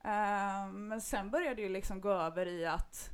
Eh, 0.04 0.68
men 0.72 1.00
sen 1.00 1.30
började 1.30 1.54
det 1.54 1.62
ju 1.62 1.68
liksom 1.68 2.00
gå 2.00 2.10
över 2.10 2.46
i 2.46 2.66
att 2.66 3.10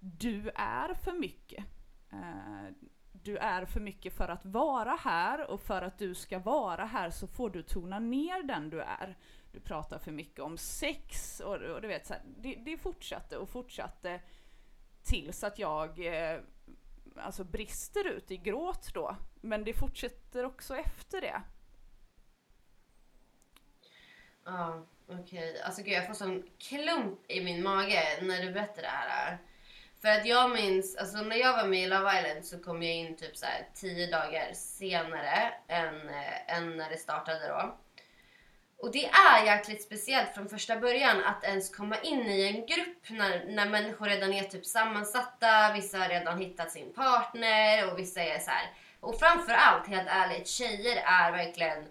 du 0.00 0.50
är 0.54 0.94
för 0.94 1.12
mycket. 1.12 1.64
Eh, 2.12 2.74
du 3.12 3.36
är 3.36 3.64
för 3.64 3.80
mycket 3.80 4.16
för 4.16 4.28
att 4.28 4.44
vara 4.44 4.98
här 5.00 5.50
och 5.50 5.60
för 5.60 5.82
att 5.82 5.98
du 5.98 6.14
ska 6.14 6.38
vara 6.38 6.84
här 6.84 7.10
så 7.10 7.26
får 7.26 7.50
du 7.50 7.62
tona 7.62 7.98
ner 7.98 8.42
den 8.42 8.70
du 8.70 8.80
är. 8.80 9.16
Du 9.52 9.60
pratar 9.60 9.98
för 9.98 10.12
mycket 10.12 10.40
om 10.40 10.58
sex 10.58 11.40
och, 11.40 11.54
och 11.54 11.82
du 11.82 11.88
vet 11.88 12.06
så 12.06 12.12
här, 12.12 12.22
det, 12.26 12.54
det 12.54 12.78
fortsatte 12.78 13.36
och 13.36 13.48
fortsatte 13.48 14.20
tills 15.02 15.44
att 15.44 15.58
jag 15.58 16.06
eh, 16.06 16.40
alltså 17.16 17.44
brister 17.44 18.08
ut 18.08 18.30
i 18.30 18.36
gråt 18.36 18.94
då. 18.94 19.16
Men 19.40 19.64
det 19.64 19.74
fortsätter 19.74 20.44
också 20.44 20.76
efter 20.76 21.20
det. 21.20 21.42
Ja, 24.44 24.86
okej. 25.06 25.20
Okay. 25.22 25.62
Alltså 25.62 25.82
gud, 25.82 25.92
jag 25.92 26.06
får 26.06 26.14
sån 26.14 26.42
klump 26.58 27.30
i 27.30 27.44
min 27.44 27.62
mage 27.62 28.02
när 28.22 28.42
du 28.42 28.52
berättar 28.52 28.82
det 28.82 28.88
här. 28.88 29.38
För 30.02 30.08
att 30.08 30.26
jag 30.26 30.50
minns, 30.50 30.96
alltså 30.96 31.18
när 31.18 31.36
jag 31.36 31.52
var 31.52 31.64
med 31.64 31.82
i 31.82 31.86
Love 31.86 32.18
Island 32.18 32.44
så 32.44 32.58
kom 32.58 32.82
jag 32.82 32.94
in 32.94 33.16
typ 33.16 33.36
så 33.36 33.46
här 33.46 33.68
tio 33.74 34.10
dagar 34.10 34.52
senare 34.52 35.52
än, 35.68 36.08
äh, 36.08 36.56
än 36.56 36.76
när 36.76 36.90
det 36.90 36.96
startade 36.96 37.48
då. 37.48 37.78
Och 38.78 38.92
det 38.92 39.04
är 39.06 39.44
jäkligt 39.44 39.82
speciellt 39.82 40.34
från 40.34 40.48
första 40.48 40.76
början 40.76 41.24
att 41.24 41.44
ens 41.44 41.76
komma 41.76 41.96
in 41.98 42.26
i 42.26 42.46
en 42.46 42.66
grupp 42.66 43.10
när, 43.10 43.44
när 43.44 43.68
människor 43.68 44.06
redan 44.06 44.32
är 44.32 44.44
typ 44.44 44.66
sammansatta, 44.66 45.72
vissa 45.74 45.98
har 45.98 46.08
redan 46.08 46.38
hittat 46.38 46.70
sin 46.70 46.92
partner 46.92 47.92
och 47.92 47.98
vissa 47.98 48.20
är 48.20 48.38
så 48.38 48.50
här. 48.50 48.72
Och 49.00 49.18
framförallt, 49.18 49.86
helt 49.86 50.08
ärligt, 50.08 50.48
tjejer 50.48 51.02
är 51.06 51.32
verkligen 51.32 51.88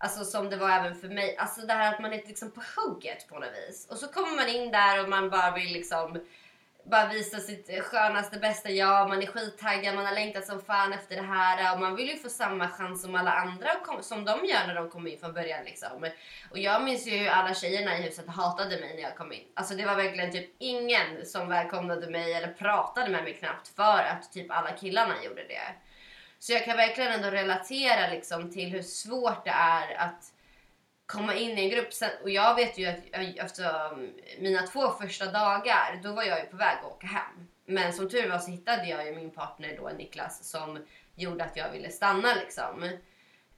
Alltså 0.00 0.24
som 0.24 0.50
det 0.50 0.56
var 0.56 0.70
även 0.70 0.94
för 0.94 1.08
mig. 1.08 1.36
Alltså 1.36 1.66
det 1.66 1.72
här 1.72 1.94
att 1.94 2.00
man 2.00 2.12
är 2.12 2.22
liksom 2.26 2.50
på 2.50 2.62
hugget 2.76 3.28
på 3.28 3.38
något 3.38 3.52
vis. 3.68 3.86
Och 3.90 3.96
så 3.96 4.08
kommer 4.08 4.36
man 4.36 4.48
in 4.48 4.70
där 4.70 5.02
och 5.02 5.08
man 5.08 5.30
bara 5.30 5.50
vill 5.50 5.72
liksom 5.72 6.20
bara 6.90 7.08
visa 7.08 7.38
sitt 7.38 7.84
skönaste, 7.84 8.38
bästa 8.38 8.70
jag. 8.70 9.08
Man 9.08 9.22
är 9.22 9.26
skittaggad, 9.26 9.94
man 9.94 10.06
har 10.06 10.14
längtat 10.14 10.46
som 10.46 10.60
fan 10.60 10.92
efter 10.92 11.16
det 11.16 11.22
här. 11.22 11.74
Och 11.74 11.80
man 11.80 11.96
vill 11.96 12.08
ju 12.08 12.16
få 12.16 12.28
samma 12.28 12.68
chans 12.68 13.02
som 13.02 13.14
alla 13.14 13.32
andra 13.32 13.68
som 14.02 14.24
de 14.24 14.44
gör 14.44 14.66
när 14.66 14.74
de 14.74 14.90
kommer 14.90 15.10
in 15.10 15.18
från 15.18 15.32
början. 15.32 15.64
Liksom. 15.64 16.10
Och 16.50 16.58
jag 16.58 16.84
minns 16.84 17.06
ju 17.06 17.16
hur 17.16 17.28
alla 17.28 17.54
tjejerna 17.54 17.98
i 17.98 18.02
huset 18.02 18.28
hatade 18.28 18.80
mig 18.80 18.94
när 18.94 19.02
jag 19.02 19.16
kom 19.16 19.32
in. 19.32 19.44
Alltså 19.54 19.74
det 19.74 19.86
var 19.86 19.94
verkligen 19.94 20.32
typ 20.32 20.50
ingen 20.58 21.26
som 21.26 21.48
välkomnade 21.48 22.10
mig 22.10 22.34
eller 22.34 22.48
pratade 22.52 23.10
med 23.10 23.24
mig 23.24 23.34
knappt 23.34 23.68
för 23.68 24.02
att 24.02 24.32
typ 24.32 24.50
alla 24.50 24.70
killarna 24.70 25.24
gjorde 25.24 25.42
det. 25.42 25.74
Så 26.38 26.52
jag 26.52 26.64
kan 26.64 26.76
verkligen 26.76 27.12
ändå 27.12 27.30
relatera 27.30 28.10
liksom 28.10 28.50
till 28.50 28.68
hur 28.68 28.82
svårt 28.82 29.44
det 29.44 29.50
är 29.50 29.96
att 29.98 30.32
komma 31.08 31.34
in 31.34 31.58
i 31.58 31.62
en 31.62 31.70
grupp. 31.70 31.92
Sen, 31.92 32.10
och 32.22 32.30
jag 32.30 32.54
vet 32.54 32.78
ju 32.78 32.86
att 32.86 32.98
efter 33.12 33.42
alltså, 33.42 33.98
mina 34.38 34.66
två 34.66 34.90
första 34.90 35.24
dagar, 35.32 36.00
då 36.02 36.12
var 36.12 36.22
jag 36.22 36.40
ju 36.40 36.46
på 36.46 36.56
väg 36.56 36.78
att 36.78 36.92
åka 36.92 37.06
hem. 37.06 37.48
Men 37.66 37.92
som 37.92 38.08
tur 38.08 38.30
var 38.30 38.38
så 38.38 38.50
hittade 38.50 38.88
jag 38.88 39.06
ju 39.06 39.14
min 39.14 39.30
partner 39.30 39.76
då, 39.76 39.88
Niklas, 39.88 40.50
som 40.50 40.84
gjorde 41.14 41.44
att 41.44 41.56
jag 41.56 41.70
ville 41.70 41.90
stanna 41.90 42.34
liksom. 42.34 42.84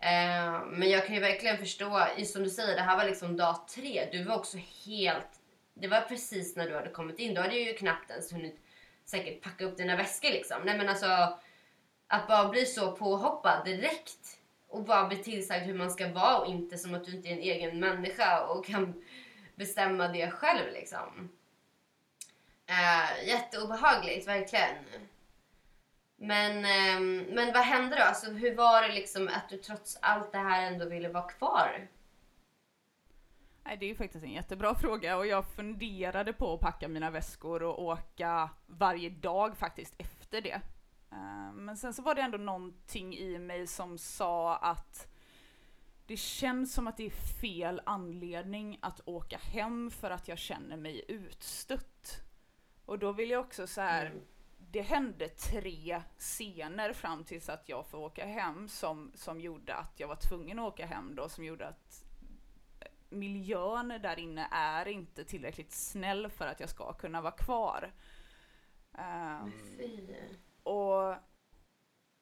Eh, 0.01 0.63
men 0.67 0.91
jag 0.91 1.07
kan 1.07 1.15
ju 1.15 1.21
verkligen 1.21 1.59
förstå, 1.59 2.07
som 2.27 2.43
du 2.43 2.51
säger, 2.51 2.75
det 2.75 2.83
här 2.83 2.97
var 2.97 3.05
liksom 3.05 3.37
dag 3.37 3.69
tre. 3.69 4.09
Du 4.13 4.23
var 4.23 4.37
också 4.37 4.59
helt... 4.87 5.41
Det 5.75 5.89
var 5.89 6.01
precis 6.01 6.57
när 6.57 6.69
du 6.69 6.75
hade 6.75 6.91
kommit 6.91 7.19
in. 7.19 7.35
Du 7.35 7.41
hade 7.41 7.57
ju 7.57 7.75
knappt 7.75 8.11
ens 8.11 8.33
hunnit 8.33 8.61
säkert 9.05 9.43
packa 9.43 9.65
upp 9.65 9.77
dina 9.77 9.97
väskor 9.97 10.31
liksom. 10.31 10.63
Nej 10.65 10.79
men 10.79 10.89
alltså, 10.89 11.39
att 12.07 12.29
bara 12.29 12.49
bli 12.49 12.67
så 12.67 12.93
påhoppad 12.93 13.65
direkt 13.65 14.40
och 14.71 14.85
bara 14.85 15.09
bli 15.09 15.17
tillsagd 15.17 15.67
hur 15.67 15.75
man 15.75 15.91
ska 15.91 16.13
vara 16.13 16.39
och 16.39 16.47
inte 16.47 16.79
som 16.79 16.95
att 16.95 17.05
du 17.05 17.17
inte 17.17 17.29
är 17.29 17.33
en 17.33 17.39
egen 17.39 17.81
människa 17.81 18.47
och 18.47 18.67
kan 18.67 19.05
bestämma 19.55 20.09
det 20.09 20.31
själv 20.31 20.73
liksom. 20.73 21.29
Uh, 22.71 23.29
jätteobehagligt, 23.29 24.29
verkligen. 24.29 24.75
Men, 26.17 26.57
uh, 26.57 27.27
men 27.35 27.53
vad 27.53 27.63
hände 27.63 27.97
då? 27.97 28.03
Alltså, 28.03 28.31
hur 28.31 28.55
var 28.55 28.83
det 28.83 28.95
liksom 28.95 29.29
att 29.29 29.49
du 29.49 29.57
trots 29.57 29.99
allt 30.03 30.33
det 30.33 30.39
här 30.39 30.73
ändå 30.73 30.89
ville 30.89 31.09
vara 31.09 31.29
kvar? 31.29 31.89
Nej, 33.65 33.77
det 33.77 33.85
är 33.85 33.89
ju 33.89 33.95
faktiskt 33.95 34.25
en 34.25 34.33
jättebra 34.33 34.75
fråga 34.81 35.17
och 35.17 35.27
jag 35.27 35.45
funderade 35.47 36.33
på 36.33 36.55
att 36.55 36.61
packa 36.61 36.89
mina 36.89 37.11
väskor 37.11 37.63
och 37.63 37.83
åka 37.83 38.51
varje 38.67 39.11
dag 39.11 39.57
faktiskt 39.57 39.95
efter 39.99 40.41
det. 40.41 40.61
Eh, 41.13 41.53
men 41.53 41.77
sen 41.77 41.95
så 41.95 42.03
var 42.03 42.15
det 42.15 42.21
ändå 42.21 42.39
någonting 42.39 43.15
i 43.17 43.39
mig 43.39 43.67
som 43.67 43.99
sa 43.99 44.57
att 44.57 45.07
det 46.07 46.17
känns 46.17 46.75
som 46.75 46.87
att 46.87 46.97
det 46.97 47.07
är 47.07 47.41
fel 47.41 47.81
anledning 47.87 48.79
att 48.83 49.01
åka 49.05 49.39
hem 49.39 49.91
för 49.91 50.11
att 50.11 50.29
jag 50.29 50.39
känner 50.39 50.77
mig 50.77 51.05
utstött. 51.09 52.21
Och 52.85 52.99
då 52.99 53.13
vill 53.13 53.31
jag 53.31 53.41
också 53.41 53.67
så 53.67 53.81
här, 53.81 54.07
mm. 54.07 54.23
det 54.59 54.81
hände 54.83 55.29
tre 55.29 56.03
scener 56.19 56.93
fram 56.93 57.25
tills 57.25 57.49
att 57.49 57.69
jag 57.69 57.87
får 57.87 57.99
åka 57.99 58.27
hem 58.27 58.69
som, 58.69 59.13
som 59.15 59.41
gjorde 59.41 59.75
att 59.75 60.01
jag 60.01 60.09
var 60.09 60.17
tvungen 60.17 60.59
att 60.59 60.73
åka 60.73 60.87
hem 60.87 61.15
då, 61.15 61.29
som 61.29 61.45
gjorde 61.45 61.69
att 61.69 62.05
miljön 63.09 63.89
där 63.89 64.19
inne 64.19 64.49
är 64.51 64.89
inte 64.89 65.25
tillräckligt 65.25 65.73
snäll 65.73 66.31
för 66.31 66.47
att 66.47 66.61
jag 66.61 66.69
ska 66.71 66.93
kunna 66.93 67.21
vara 67.21 67.33
kvar. 67.33 67.93
Um, 68.93 69.53
och 70.71 71.17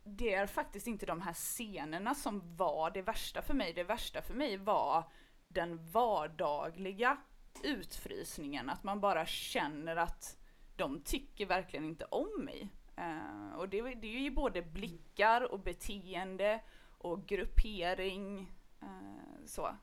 det 0.04 0.34
är 0.34 0.46
faktiskt 0.46 0.86
inte 0.86 1.06
de 1.06 1.20
här 1.20 1.32
scenerna 1.32 2.14
som 2.14 2.56
var 2.56 2.90
det 2.90 3.02
värsta 3.02 3.42
för 3.42 3.54
mig. 3.54 3.72
Det 3.72 3.84
värsta 3.84 4.22
för 4.22 4.34
mig 4.34 4.56
var 4.56 5.04
den 5.48 5.90
vardagliga 5.90 7.16
utfrysningen. 7.62 8.70
Att 8.70 8.84
man 8.84 9.00
bara 9.00 9.26
känner 9.26 9.96
att 9.96 10.36
de 10.76 11.00
tycker 11.00 11.46
verkligen 11.46 11.84
inte 11.84 12.04
om 12.04 12.44
mig. 12.44 12.68
Uh, 12.98 13.54
och 13.54 13.68
det, 13.68 13.82
det, 13.82 14.16
är 14.16 14.20
ju 14.20 14.30
både 14.30 14.62
blickar 14.62 15.52
och 15.52 15.60
beteende 15.60 16.60
och 16.98 17.26
gruppering. 17.26 18.52
Uh, 18.82 19.46
så. 19.46 19.76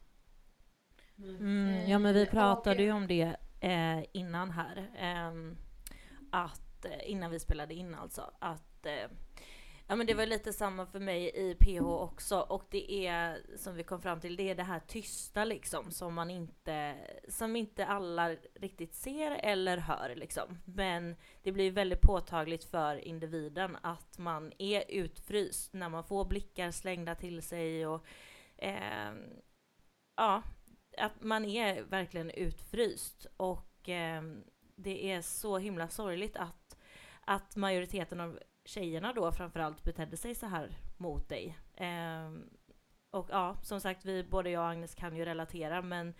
Mm, 1.18 1.90
ja 1.90 2.00
men 2.00 2.14
vi 2.14 2.26
pratade 2.26 2.84
ju 2.84 2.92
om 2.92 3.08
det 3.08 3.36
eh, 3.60 4.04
innan 4.12 4.52
här. 4.52 4.90
Eh, 4.96 5.32
att 6.32 6.65
Eh, 6.86 7.12
innan 7.12 7.32
vi 7.32 7.40
spelade 7.40 7.74
in 7.74 7.96
alltså, 7.96 8.32
att 8.40 8.86
eh, 8.86 9.08
Ja 9.88 9.96
men 9.96 10.08
det 10.08 10.14
var 10.14 10.26
lite 10.26 10.54
samma 10.54 10.86
för 10.86 11.00
mig 11.00 11.32
i 11.36 11.56
PH 11.56 11.86
också. 11.86 12.40
Och 12.40 12.64
det 12.70 13.08
är 13.08 13.42
som 13.58 13.76
vi 13.76 13.84
kom 13.84 14.02
fram 14.02 14.20
till, 14.20 14.36
det 14.36 14.50
är 14.50 14.56
det 14.56 14.64
här 14.64 14.80
tysta 14.80 15.46
liksom 15.46 15.92
som 15.92 16.14
man 16.14 16.32
inte, 16.32 16.96
som 17.28 17.56
inte 17.56 17.86
alla 17.86 18.36
riktigt 18.54 18.96
ser 18.96 19.32
eller 19.32 19.78
hör 19.78 20.16
liksom. 20.16 20.58
Men 20.66 21.16
det 21.44 21.52
blir 21.52 21.72
väldigt 21.72 22.02
påtagligt 22.02 22.64
för 22.64 22.96
individen 22.96 23.78
att 23.82 24.18
man 24.18 24.52
är 24.58 24.84
utfryst 24.90 25.74
när 25.74 25.90
man 25.90 26.04
får 26.04 26.26
blickar 26.26 26.72
slängda 26.72 27.16
till 27.16 27.42
sig 27.42 27.88
och 27.88 28.06
eh, 28.58 29.14
ja, 30.16 30.44
att 30.98 31.24
man 31.24 31.46
är 31.46 31.82
verkligen 31.82 32.30
utfryst. 32.30 33.28
Och 33.38 33.90
eh, 33.90 34.24
det 34.76 35.12
är 35.12 35.22
så 35.22 35.58
himla 35.58 35.90
sorgligt 35.90 36.38
att 36.38 36.65
att 37.26 37.56
majoriteten 37.56 38.20
av 38.20 38.40
tjejerna 38.66 39.14
då 39.14 39.32
framförallt 39.32 39.84
betedde 39.84 40.18
sig 40.18 40.36
så 40.36 40.46
här 40.46 40.78
mot 40.98 41.30
dig. 41.30 41.58
Eh, 41.74 42.32
och 43.12 43.28
ja, 43.30 43.58
som 43.62 43.82
sagt, 43.82 44.06
vi, 44.06 44.24
både 44.24 44.50
jag 44.50 44.62
och 44.62 44.70
Agnes 44.70 44.96
kan 44.96 45.16
ju 45.16 45.26
relatera, 45.26 45.82
men 45.82 46.14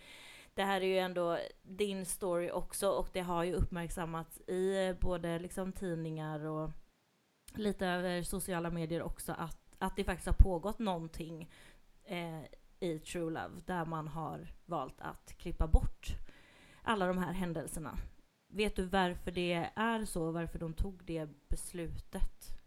det 0.54 0.64
här 0.64 0.80
är 0.80 0.86
ju 0.86 0.98
ändå 0.98 1.38
din 1.62 2.06
story 2.06 2.50
också 2.50 2.88
och 2.88 3.08
det 3.12 3.20
har 3.20 3.44
ju 3.44 3.54
uppmärksammats 3.54 4.40
i 4.40 4.94
både 5.00 5.38
liksom 5.38 5.72
tidningar 5.72 6.44
och 6.44 6.70
lite 7.54 7.86
över 7.86 8.22
sociala 8.22 8.70
medier 8.70 9.02
också 9.02 9.32
att, 9.32 9.74
att 9.78 9.96
det 9.96 10.04
faktiskt 10.04 10.26
har 10.26 10.34
pågått 10.34 10.78
någonting 10.78 11.50
eh, 12.04 12.42
i 12.80 12.98
True 12.98 13.30
Love 13.30 13.60
där 13.66 13.84
man 13.84 14.08
har 14.08 14.52
valt 14.64 15.00
att 15.00 15.34
klippa 15.38 15.66
bort 15.66 16.06
alla 16.82 17.06
de 17.06 17.18
här 17.18 17.32
händelserna. 17.32 17.98
Vet 18.56 18.76
du 18.76 18.84
varför 18.84 19.30
det 19.30 19.70
är 19.74 20.04
så? 20.04 20.30
Varför 20.30 20.58
de 20.58 20.74
tog 20.74 21.04
det 21.04 21.48
beslutet? 21.48 22.58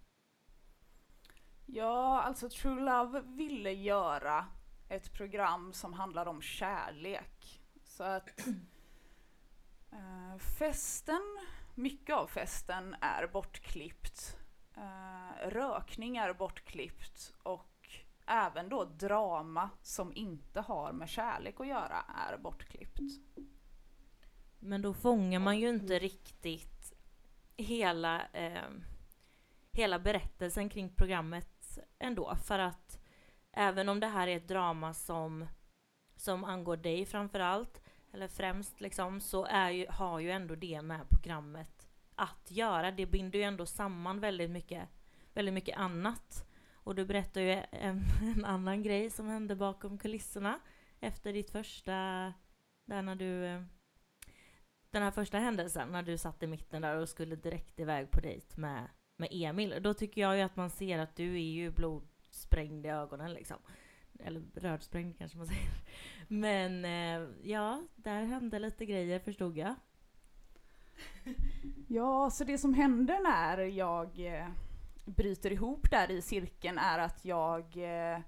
Ja, 1.65 2.21
alltså 2.21 2.49
True 2.49 2.81
Love 2.81 3.21
ville 3.21 3.71
göra 3.71 4.45
ett 4.89 5.13
program 5.13 5.73
som 5.73 5.93
handlar 5.93 6.25
om 6.25 6.41
kärlek. 6.41 7.61
Så 7.83 8.03
att 8.03 8.29
eh, 9.91 10.37
festen, 10.59 11.39
mycket 11.75 12.15
av 12.15 12.27
festen 12.27 12.95
är 13.01 13.27
bortklippt. 13.27 14.37
Eh, 14.77 15.49
rökning 15.49 16.17
är 16.17 16.33
bortklippt 16.33 17.33
och 17.43 17.89
även 18.25 18.69
då 18.69 18.85
drama 18.85 19.69
som 19.81 20.13
inte 20.15 20.61
har 20.61 20.91
med 20.91 21.09
kärlek 21.09 21.59
att 21.59 21.67
göra 21.67 22.03
är 22.29 22.37
bortklippt. 22.37 22.99
Men 24.59 24.81
då 24.81 24.93
fångar 24.93 25.39
man 25.39 25.59
ju 25.59 25.69
inte 25.69 25.99
riktigt 25.99 26.93
hela, 27.57 28.27
eh, 28.33 28.69
hela 29.71 29.99
berättelsen 29.99 30.69
kring 30.69 30.89
programmet 30.89 31.79
ändå. 31.99 32.35
För 32.35 32.59
att 32.59 32.99
även 33.51 33.89
om 33.89 33.99
det 33.99 34.07
här 34.07 34.27
är 34.27 34.37
ett 34.37 34.47
drama 34.47 34.93
som, 34.93 35.45
som 36.15 36.43
angår 36.43 36.77
dig 36.77 37.05
framför 37.05 37.39
allt, 37.39 37.81
eller 38.13 38.27
främst 38.27 38.81
liksom, 38.81 39.21
så 39.21 39.45
är 39.45 39.69
ju, 39.69 39.87
har 39.89 40.19
ju 40.19 40.31
ändå 40.31 40.55
det 40.55 40.81
med 40.81 41.09
programmet 41.09 41.89
att 42.15 42.51
göra. 42.51 42.91
Det 42.91 43.05
binder 43.05 43.39
ju 43.39 43.45
ändå 43.45 43.65
samman 43.65 44.19
väldigt 44.19 44.49
mycket, 44.49 44.89
väldigt 45.33 45.53
mycket 45.53 45.77
annat. 45.77 46.45
Och 46.73 46.95
du 46.95 47.05
berättar 47.05 47.41
ju 47.41 47.51
en, 47.71 48.03
en 48.21 48.45
annan 48.45 48.83
grej 48.83 49.09
som 49.09 49.27
hände 49.27 49.55
bakom 49.55 49.97
kulisserna 49.97 50.59
efter 50.99 51.33
ditt 51.33 51.51
första, 51.51 51.93
där 52.85 53.01
när 53.01 53.15
du 53.15 53.45
eh, 53.45 53.61
den 54.91 55.03
här 55.03 55.11
första 55.11 55.37
händelsen 55.37 55.91
när 55.91 56.03
du 56.03 56.17
satt 56.17 56.43
i 56.43 56.47
mitten 56.47 56.81
där 56.81 56.95
och 56.95 57.09
skulle 57.09 57.35
direkt 57.35 57.79
iväg 57.79 58.11
på 58.11 58.19
dejt 58.19 58.61
med, 58.61 58.87
med 59.17 59.29
Emil. 59.31 59.75
Då 59.81 59.93
tycker 59.93 60.21
jag 60.21 60.37
ju 60.37 60.41
att 60.41 60.55
man 60.55 60.69
ser 60.69 60.99
att 60.99 61.15
du 61.15 61.35
är 61.35 61.49
ju 61.51 61.71
blodsprängd 61.71 62.85
i 62.85 62.89
ögonen 62.89 63.33
liksom. 63.33 63.57
Eller 64.19 64.41
rödsprängd 64.55 65.17
kanske 65.17 65.37
man 65.37 65.47
säger. 65.47 65.69
Men 66.27 66.85
eh, 66.85 67.29
ja, 67.43 67.83
där 67.95 68.23
hände 68.23 68.59
lite 68.59 68.85
grejer 68.85 69.19
förstod 69.19 69.57
jag. 69.57 69.75
Ja, 71.87 72.29
så 72.29 72.43
det 72.43 72.57
som 72.57 72.73
händer 72.73 73.19
när 73.23 73.57
jag 73.57 74.35
eh, 74.35 74.47
bryter 75.05 75.51
ihop 75.51 75.91
där 75.91 76.11
i 76.11 76.21
cirkeln 76.21 76.77
är 76.77 76.99
att 76.99 77.25
jag 77.25 77.77
eh, 77.77 78.19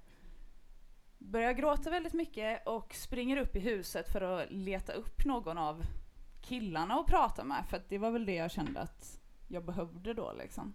börjar 1.17 1.53
gråta 1.53 1.89
väldigt 1.89 2.13
mycket 2.13 2.67
och 2.67 2.93
springer 2.93 3.37
upp 3.37 3.55
i 3.55 3.59
huset 3.59 4.11
för 4.11 4.21
att 4.21 4.51
leta 4.51 4.93
upp 4.93 5.25
någon 5.25 5.57
av 5.57 5.83
killarna 6.41 6.93
att 6.93 7.07
prata 7.07 7.43
med 7.43 7.65
för 7.69 7.77
att 7.77 7.89
det 7.89 7.97
var 7.97 8.11
väl 8.11 8.25
det 8.25 8.35
jag 8.35 8.51
kände 8.51 8.79
att 8.81 9.19
jag 9.47 9.65
behövde 9.65 10.13
då 10.13 10.33
liksom. 10.33 10.73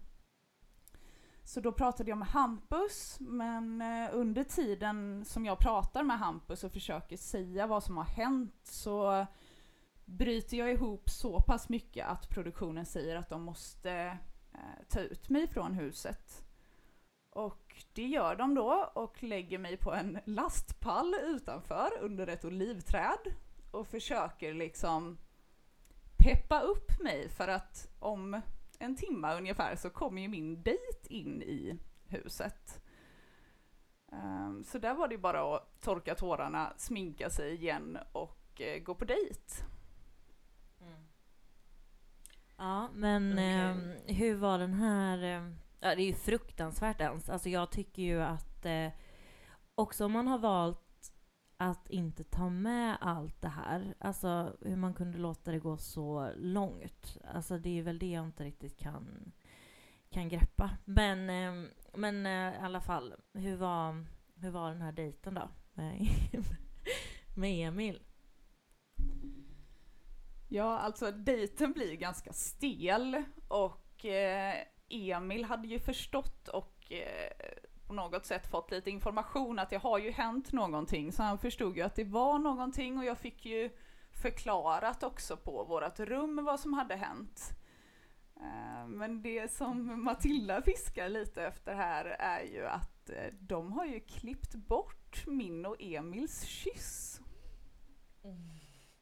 Så 1.43 1.59
då 1.59 1.71
pratade 1.71 2.09
jag 2.09 2.17
med 2.17 2.27
Hampus, 2.27 3.17
men 3.19 3.81
eh, 3.81 4.09
under 4.13 4.43
tiden 4.43 5.25
som 5.25 5.45
jag 5.45 5.59
pratar 5.59 6.03
med 6.03 6.19
Hampus 6.19 6.63
och 6.63 6.71
försöker 6.71 7.17
säga 7.17 7.67
vad 7.67 7.83
som 7.83 7.97
har 7.97 8.05
hänt 8.05 8.59
så 8.63 9.25
bryter 10.05 10.57
jag 10.57 10.71
ihop 10.71 11.09
så 11.09 11.41
pass 11.41 11.69
mycket 11.69 12.07
att 12.07 12.29
produktionen 12.29 12.85
säger 12.85 13.15
att 13.15 13.29
de 13.29 13.41
måste 13.41 13.91
eh, 14.53 14.85
ta 14.89 14.99
ut 14.99 15.29
mig 15.29 15.47
från 15.47 15.73
huset. 15.73 16.43
Och 17.29 17.83
det 17.93 18.07
gör 18.07 18.35
de 18.35 18.55
då 18.55 18.91
och 18.93 19.23
lägger 19.23 19.59
mig 19.59 19.77
på 19.77 19.93
en 19.93 20.19
lastpall 20.25 21.15
utanför 21.23 21.89
under 22.01 22.27
ett 22.27 22.45
olivträd 22.45 23.33
och 23.71 23.87
försöker 23.87 24.53
liksom 24.53 25.17
peppa 26.27 26.61
upp 26.61 26.99
mig 26.99 27.29
för 27.29 27.47
att 27.47 27.89
om 27.99 28.41
en 28.79 28.95
timme 28.95 29.37
ungefär 29.37 29.75
så 29.75 29.89
kommer 29.89 30.21
ju 30.21 30.27
min 30.27 30.63
dejt 30.63 31.07
in 31.09 31.41
i 31.41 31.79
huset. 32.07 32.81
Um, 34.11 34.63
så 34.63 34.79
där 34.79 34.93
var 34.93 35.07
det 35.07 35.17
bara 35.17 35.55
att 35.55 35.81
torka 35.81 36.15
tårarna, 36.15 36.73
sminka 36.77 37.29
sig 37.29 37.53
igen 37.53 37.97
och 38.11 38.61
uh, 38.61 38.83
gå 38.83 38.95
på 38.95 39.05
dejt. 39.05 39.41
Mm. 40.81 41.07
Ja, 42.57 42.89
men 42.93 43.33
okay. 43.33 43.45
eh, 43.45 44.15
hur 44.15 44.35
var 44.35 44.59
den 44.59 44.73
här... 44.73 45.23
Eh, 45.23 45.51
ja, 45.79 45.95
det 45.95 46.01
är 46.01 46.07
ju 46.07 46.13
fruktansvärt 46.13 47.01
ens. 47.01 47.29
Alltså 47.29 47.49
jag 47.49 47.71
tycker 47.71 48.01
ju 48.01 48.21
att 48.21 48.65
eh, 48.65 48.89
också 49.75 50.05
om 50.05 50.11
man 50.11 50.27
har 50.27 50.37
valt 50.37 50.86
att 51.57 51.89
inte 51.89 52.23
ta 52.23 52.49
med 52.49 52.97
allt 53.01 53.41
det 53.41 53.47
här. 53.47 53.95
Alltså 53.99 54.57
hur 54.61 54.75
man 54.75 54.93
kunde 54.93 55.17
låta 55.17 55.51
det 55.51 55.59
gå 55.59 55.77
så 55.77 56.31
långt. 56.35 57.17
Alltså 57.33 57.57
det 57.57 57.79
är 57.79 57.83
väl 57.83 57.99
det 57.99 58.11
jag 58.11 58.25
inte 58.25 58.43
riktigt 58.43 58.77
kan, 58.79 59.31
kan 60.09 60.29
greppa. 60.29 60.77
Men, 60.85 61.29
eh, 61.29 61.69
men 61.93 62.25
eh, 62.25 62.53
i 62.53 62.57
alla 62.61 62.81
fall, 62.81 63.13
hur 63.33 63.55
var, 63.55 64.05
hur 64.35 64.49
var 64.49 64.69
den 64.69 64.81
här 64.81 64.91
dejten 64.91 65.33
då? 65.33 65.49
Med, 65.73 66.07
med 67.35 67.67
Emil? 67.67 68.03
Ja, 70.49 70.79
alltså 70.79 71.11
dejten 71.11 71.73
blir 71.73 71.93
ganska 71.95 72.33
stel 72.33 73.23
och 73.47 74.05
eh, 74.05 74.55
Emil 74.89 75.45
hade 75.45 75.67
ju 75.67 75.79
förstått 75.79 76.47
och 76.47 76.91
eh, 76.91 77.31
på 77.87 77.93
något 77.93 78.25
sätt 78.25 78.51
fått 78.51 78.71
lite 78.71 78.89
information 78.89 79.59
att 79.59 79.69
det 79.69 79.77
har 79.77 79.97
ju 79.97 80.11
hänt 80.11 80.51
någonting. 80.51 81.11
Så 81.11 81.23
han 81.23 81.39
förstod 81.39 81.77
ju 81.77 81.81
att 81.83 81.95
det 81.95 82.03
var 82.03 82.39
någonting 82.39 82.97
och 82.97 83.05
jag 83.05 83.17
fick 83.17 83.45
ju 83.45 83.69
förklarat 84.21 85.03
också 85.03 85.37
på 85.37 85.63
vårt 85.63 85.99
rum 85.99 86.45
vad 86.45 86.59
som 86.59 86.73
hade 86.73 86.95
hänt. 86.95 87.51
Eh, 88.35 88.87
men 88.87 89.21
det 89.21 89.51
som 89.51 90.03
Matilda 90.03 90.61
fiskar 90.61 91.09
lite 91.09 91.43
efter 91.43 91.75
här 91.75 92.05
är 92.05 92.43
ju 92.43 92.65
att 92.65 93.09
eh, 93.09 93.33
de 93.39 93.71
har 93.71 93.85
ju 93.85 93.99
klippt 93.99 94.55
bort 94.55 95.27
min 95.27 95.65
och 95.65 95.75
Emils 95.79 96.43
kyss. 96.43 97.21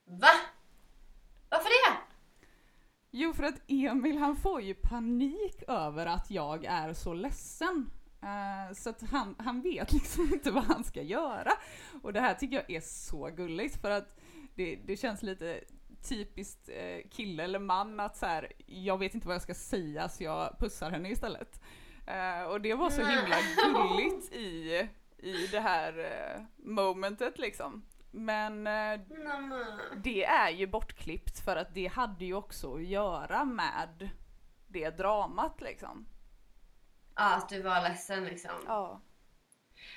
Va? 0.06 0.28
Varför 1.50 1.69
det? 1.69 1.98
Jo, 3.12 3.34
för 3.34 3.43
att 3.43 3.62
Emil 3.67 4.17
han 4.17 4.36
får 4.36 4.62
ju 4.62 4.74
panik 4.74 5.63
över 5.67 6.06
att 6.06 6.32
jag 6.32 6.65
är 6.65 6.93
så 6.93 7.13
ledsen. 7.13 7.91
Uh, 8.26 8.74
så 8.74 8.90
att 8.90 9.02
han, 9.12 9.36
han 9.38 9.62
vet 9.62 9.92
liksom 9.94 10.34
inte 10.34 10.52
vad 10.52 10.64
han 10.64 10.84
ska 10.84 11.02
göra. 11.02 11.52
Och 12.04 12.14
det 12.14 12.20
här 12.20 12.34
tycker 12.34 12.56
jag 12.56 12.72
är 12.72 12.82
så 12.82 13.28
gulligt 13.28 13.82
för 13.82 13.92
att 13.92 14.20
det, 14.56 14.76
det 14.76 14.98
känns 14.98 15.24
lite 15.24 15.60
typiskt 16.10 16.70
uh, 16.70 17.10
kille 17.10 17.44
eller 17.44 17.60
man 17.60 18.00
att 18.00 18.18
så 18.18 18.26
här, 18.26 18.52
jag 18.66 18.98
vet 18.98 19.14
inte 19.14 19.28
vad 19.28 19.36
jag 19.36 19.42
ska 19.42 19.54
säga 19.54 20.10
så 20.10 20.24
jag 20.24 20.60
pussar 20.60 20.92
henne 20.92 21.10
istället. 21.10 21.62
Uh, 22.08 22.44
och 22.44 22.62
det 22.62 22.74
var 22.74 22.90
så 22.90 23.02
himla 23.02 23.38
gulligt 23.56 24.34
i, 24.34 24.88
i 25.18 25.48
det 25.52 25.60
här 25.60 26.46
momentet 26.56 27.40
liksom. 27.40 27.86
Men 28.12 28.64
det 29.96 30.26
är 30.26 30.50
ju 30.50 30.68
bortklippt 30.68 31.40
för 31.40 31.56
att 31.56 31.74
det 31.74 31.88
hade 31.88 32.26
ju 32.26 32.34
också 32.34 32.76
att 32.76 32.84
göra 32.84 33.46
med 33.46 34.10
det 34.68 34.90
dramat 34.90 35.62
liksom. 35.62 36.06
Ja, 37.15 37.36
att 37.36 37.49
du 37.49 37.62
var 37.62 37.82
ledsen 37.82 38.25
liksom. 38.25 38.51
Ja. 38.67 39.01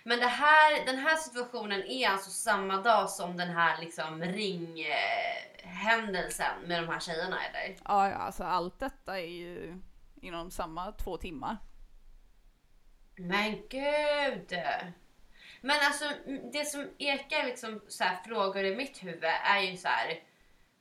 Men 0.04 0.18
det 0.18 0.26
här, 0.26 0.86
den 0.86 0.98
här 0.98 1.16
situationen 1.16 1.82
är 1.82 2.08
alltså 2.08 2.30
samma 2.30 2.82
dag 2.82 3.10
som 3.10 3.36
den 3.36 3.50
här 3.50 3.80
liksom 3.80 4.22
ringhändelsen 4.22 6.60
med 6.66 6.82
de 6.82 6.88
här 6.88 7.00
tjejerna 7.00 7.44
eller? 7.44 7.76
Ja, 7.84 8.10
ja, 8.10 8.16
alltså 8.16 8.44
allt 8.44 8.78
detta 8.78 9.20
är 9.20 9.26
ju 9.26 9.80
inom 10.20 10.50
samma 10.50 10.92
två 10.92 11.16
timmar. 11.16 11.56
Men 13.16 13.52
gud! 13.70 14.52
Men 15.60 15.76
alltså 15.82 16.04
det 16.52 16.64
som 16.64 16.90
ekar 16.98 17.44
liksom 17.44 17.80
så 17.88 18.04
frågor 18.26 18.64
i 18.64 18.76
mitt 18.76 19.02
huvud 19.02 19.24
är 19.24 19.60
ju 19.60 19.76
så 19.76 19.88
här, 19.88 20.20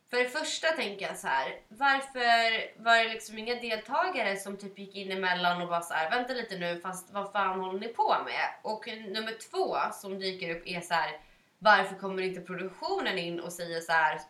för 0.09 0.17
det 0.17 0.29
första 0.29 0.67
tänker 0.67 1.07
jag 1.07 1.17
så 1.17 1.27
här, 1.27 1.59
varför 1.67 2.83
var 2.83 2.97
det 2.97 3.13
liksom 3.13 3.37
inga 3.37 3.55
deltagare 3.55 4.35
som 4.35 4.57
typ 4.57 4.79
gick 4.79 4.95
in 4.95 5.11
emellan 5.11 5.61
och 5.61 5.67
bara 5.67 5.81
så 5.81 5.93
här, 5.93 6.09
vänta 6.09 6.33
lite 6.33 6.57
nu, 6.57 6.79
fast 6.79 7.13
vad 7.13 7.31
fan 7.31 7.59
håller 7.59 7.79
ni 7.79 7.87
på 7.87 8.15
med? 8.25 8.49
Och 8.61 8.87
nummer 8.87 9.49
två 9.51 9.75
som 9.93 10.19
dyker 10.19 10.55
upp 10.55 10.67
är 10.67 10.81
så 10.81 10.93
här, 10.93 11.19
varför 11.59 11.95
kommer 11.95 12.21
inte 12.21 12.41
produktionen 12.41 13.17
in 13.17 13.39
och 13.39 13.53
säger 13.53 13.81
så 13.81 13.91
här, 13.91 14.21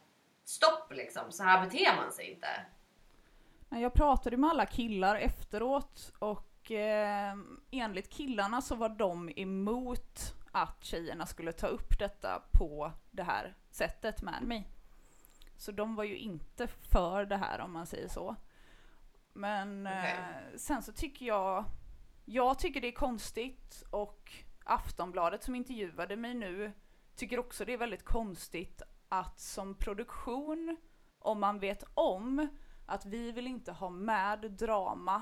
stopp 0.46 0.94
liksom, 0.94 1.32
så 1.32 1.44
här 1.44 1.66
beter 1.66 1.96
man 1.96 2.12
sig 2.12 2.32
inte. 2.32 2.48
Jag 3.70 3.94
pratade 3.94 4.38
med 4.38 4.50
alla 4.50 4.66
killar 4.66 5.16
efteråt 5.16 6.14
och 6.20 6.72
eh, 6.72 7.34
enligt 7.72 8.10
killarna 8.10 8.62
så 8.62 8.76
var 8.76 8.90
de 8.90 9.32
emot 9.36 10.34
att 10.52 10.84
tjejerna 10.84 11.26
skulle 11.26 11.52
ta 11.52 11.68
upp 11.68 12.00
detta 12.00 12.42
på 12.52 12.92
det 13.12 13.24
här 13.24 13.56
sättet 13.72 14.22
med 14.22 14.44
mig. 14.44 14.77
Så 15.58 15.72
de 15.72 15.96
var 15.96 16.04
ju 16.04 16.18
inte 16.18 16.68
för 16.68 17.26
det 17.26 17.38
här 17.38 17.60
om 17.60 17.74
man 17.74 17.86
säger 17.86 18.08
så. 18.08 18.36
Men 19.34 19.88
okay. 19.88 20.12
eh, 20.12 20.58
sen 20.58 20.84
så 20.84 20.92
tycker 20.92 21.26
jag, 21.26 21.66
jag 22.26 22.60
tycker 22.60 22.82
det 22.82 22.88
är 22.88 22.92
konstigt 22.92 23.84
och 23.90 24.34
Aftonbladet 24.64 25.44
som 25.44 25.56
intervjuade 25.56 26.16
mig 26.16 26.34
nu 26.34 26.72
tycker 27.16 27.40
också 27.40 27.66
det 27.66 27.74
är 27.74 27.78
väldigt 27.78 28.06
konstigt 28.06 28.82
att 29.10 29.40
som 29.40 29.76
produktion 29.76 30.78
om 31.20 31.40
man 31.40 31.60
vet 31.60 31.84
om 31.94 32.48
att 32.86 33.06
vi 33.06 33.32
vill 33.32 33.48
inte 33.48 33.72
ha 33.72 33.90
med 33.90 34.52
drama, 34.52 35.22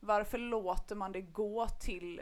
varför 0.00 0.38
låter 0.38 0.96
man 0.96 1.12
det 1.12 1.22
gå 1.22 1.68
till 1.68 2.20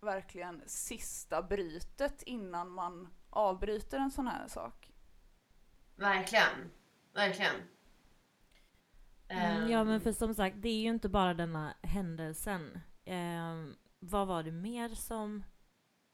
verkligen 0.00 0.62
sista 0.66 1.42
brytet 1.42 2.22
innan 2.22 2.70
man 2.70 3.08
avbryter 3.30 3.98
en 3.98 4.10
sån 4.10 4.26
här 4.26 4.48
sak? 4.48 4.87
Verkligen. 5.98 6.70
Verkligen. 7.12 7.54
Mm, 9.28 9.62
Ehm, 9.62 9.70
ja 9.70 9.84
men 9.84 10.00
för 10.00 10.12
som 10.12 10.34
sagt, 10.34 10.56
det 10.62 10.68
är 10.68 10.80
ju 10.80 10.88
inte 10.88 11.08
bara 11.08 11.34
denna 11.34 11.74
händelsen. 11.82 12.80
Ehm, 13.04 13.76
vad 13.98 14.26
var 14.26 14.42
det 14.42 14.52
mer 14.52 14.88
som, 14.88 15.44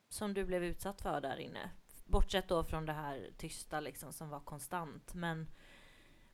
som 0.09 0.35
du 0.35 0.45
blev 0.45 0.65
utsatt 0.65 1.01
för 1.01 1.21
där 1.21 1.37
inne? 1.37 1.71
Bortsett 2.05 2.49
då 2.49 2.65
från 2.65 2.87
det 2.87 2.93
här 2.93 3.31
tysta 3.37 3.81
liksom 3.81 4.13
som 4.13 4.29
var 4.29 4.41
konstant. 4.41 5.15
Men, 5.15 5.49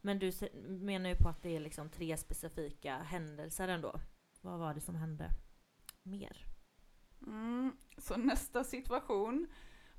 men 0.01 0.19
du 0.19 0.33
menar 0.69 1.11
ju 1.11 1.17
på 1.17 1.29
att 1.29 1.43
det 1.43 1.57
är 1.57 1.61
liksom 1.61 1.91
tre 1.91 2.17
specifika 2.17 2.99
händelser 2.99 3.69
ändå. 3.69 4.01
Vad 4.41 4.59
var 4.59 4.75
det 4.75 4.81
som 4.81 4.95
hände 4.95 5.31
mer? 6.03 6.47
Mm, 7.27 7.77
så 7.99 8.17
nästa 8.17 8.65
situation 8.65 9.47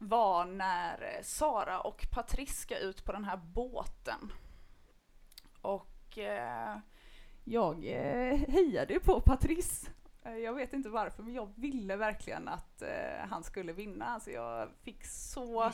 var 0.02 0.46
när 0.46 1.20
Sara 1.24 1.80
och 1.82 2.08
Patrice 2.12 2.58
ska 2.62 2.78
ut 2.78 3.06
på 3.06 3.12
den 3.12 3.26
här 3.26 3.38
båten. 3.38 4.34
Och 5.62 6.18
eh, 6.18 6.78
jag 7.44 7.86
eh, 7.86 8.38
hejade 8.50 8.94
ju 8.94 9.00
på 9.00 9.22
Patrice. 9.22 9.90
Eh, 10.24 10.36
Jag 10.36 10.54
vet 10.54 10.74
inte 10.74 10.90
varför, 10.90 11.24
men 11.24 11.34
jag 11.34 11.54
ville 11.56 11.96
verkligen 11.96 12.48
att 12.48 12.82
eh, 12.82 13.28
han 13.30 13.44
skulle 13.44 13.74
vinna. 13.74 14.06
Alltså 14.06 14.32
jag 14.32 14.70
fick 14.82 15.06
så 15.06 15.72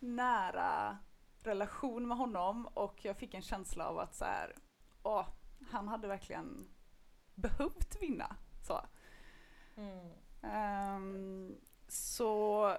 nära 0.00 0.98
relation 1.42 2.08
med 2.08 2.16
honom 2.16 2.66
och 2.66 3.04
jag 3.04 3.16
fick 3.16 3.34
en 3.34 3.42
känsla 3.42 3.86
av 3.86 3.98
att 3.98 4.14
så 4.14 4.24
här, 4.24 4.54
åh, 5.02 5.26
han 5.70 5.88
hade 5.88 6.08
verkligen 6.08 6.68
behövt 7.34 8.02
vinna. 8.02 8.36
Så. 8.62 8.80
Ehm, 10.42 11.56
så 11.88 12.76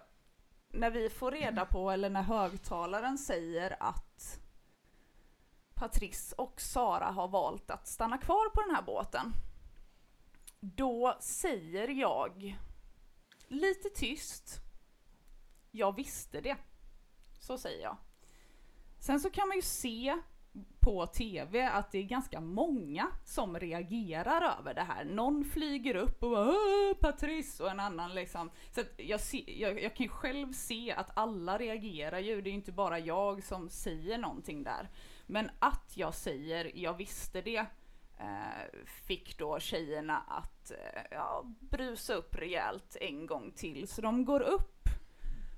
när 0.75 0.91
vi 0.91 1.09
får 1.09 1.31
reda 1.31 1.65
på, 1.65 1.91
eller 1.91 2.09
när 2.09 2.21
högtalaren 2.21 3.17
säger 3.17 3.75
att 3.79 4.39
Patrice 5.73 6.33
och 6.37 6.61
Sara 6.61 7.05
har 7.05 7.27
valt 7.27 7.71
att 7.71 7.87
stanna 7.87 8.17
kvar 8.17 8.49
på 8.49 8.61
den 8.61 8.75
här 8.75 8.81
båten. 8.81 9.33
Då 10.59 11.17
säger 11.19 11.87
jag 11.87 12.57
lite 13.47 13.89
tyst, 13.89 14.59
jag 15.71 15.95
visste 15.95 16.41
det. 16.41 16.57
Så 17.39 17.57
säger 17.57 17.83
jag. 17.83 17.97
Sen 18.99 19.19
så 19.19 19.29
kan 19.29 19.47
man 19.47 19.57
ju 19.57 19.61
se 19.61 20.19
på 20.79 21.05
TV 21.05 21.65
att 21.67 21.91
det 21.91 21.97
är 21.97 22.03
ganska 22.03 22.41
många 22.41 23.07
som 23.23 23.59
reagerar 23.59 24.55
över 24.59 24.73
det 24.73 24.81
här. 24.81 25.05
Någon 25.05 25.45
flyger 25.45 25.95
upp 25.95 26.23
och 26.23 26.29
bara 26.29 26.49
"Åh, 26.49 26.93
Patrice 26.99 27.59
och 27.59 27.71
en 27.71 27.79
annan 27.79 28.15
liksom. 28.15 28.51
Så 28.71 28.81
att 28.81 28.87
jag, 28.97 29.19
se, 29.19 29.43
jag, 29.61 29.81
jag 29.83 29.95
kan 29.95 30.03
ju 30.03 30.09
själv 30.09 30.53
se 30.53 30.91
att 30.91 31.17
alla 31.17 31.57
reagerar 31.57 32.19
ju, 32.19 32.41
det 32.41 32.49
är 32.49 32.51
ju 32.51 32.57
inte 32.57 32.71
bara 32.71 32.99
jag 32.99 33.43
som 33.43 33.69
säger 33.69 34.17
någonting 34.17 34.63
där. 34.63 34.89
Men 35.25 35.49
att 35.59 35.91
jag 35.95 36.13
säger 36.13 36.71
jag 36.75 36.97
visste 36.97 37.41
det 37.41 37.65
eh, 38.19 38.85
fick 38.85 39.37
då 39.37 39.59
tjejerna 39.59 40.17
att 40.27 40.71
eh, 40.71 41.01
ja, 41.11 41.43
brusa 41.59 42.13
upp 42.13 42.35
rejält 42.35 42.97
en 43.01 43.25
gång 43.25 43.51
till. 43.51 43.87
Så 43.87 44.01
de 44.01 44.25
går 44.25 44.41
upp 44.41 44.74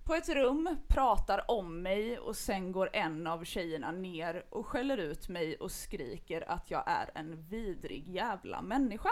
på 0.08 0.14
ett 0.16 0.30
rum, 0.30 0.78
pratar 0.88 1.52
om 1.52 1.82
mig 1.82 2.20
och 2.20 2.36
sen 2.36 2.72
går 2.72 2.90
en 2.94 3.28
av 3.28 3.44
tjejerna 3.44 3.92
ner 3.92 4.46
och 4.50 4.66
skäller 4.68 4.98
ut 4.98 5.30
mig 5.30 5.56
och 5.58 5.72
skriker 5.72 6.50
att 6.52 6.72
jag 6.72 6.84
är 6.88 7.12
en 7.16 7.44
vidrig 7.44 8.08
jävla 8.10 8.62
människa. 8.62 9.10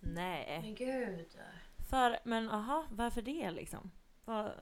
Nej. 0.00 0.60
Men 0.62 0.74
gud. 0.74 1.38
För, 1.90 2.18
men 2.24 2.50
aha, 2.50 2.84
varför 2.90 3.22
det 3.22 3.50
liksom? 3.50 3.90
Vad- 4.24 4.52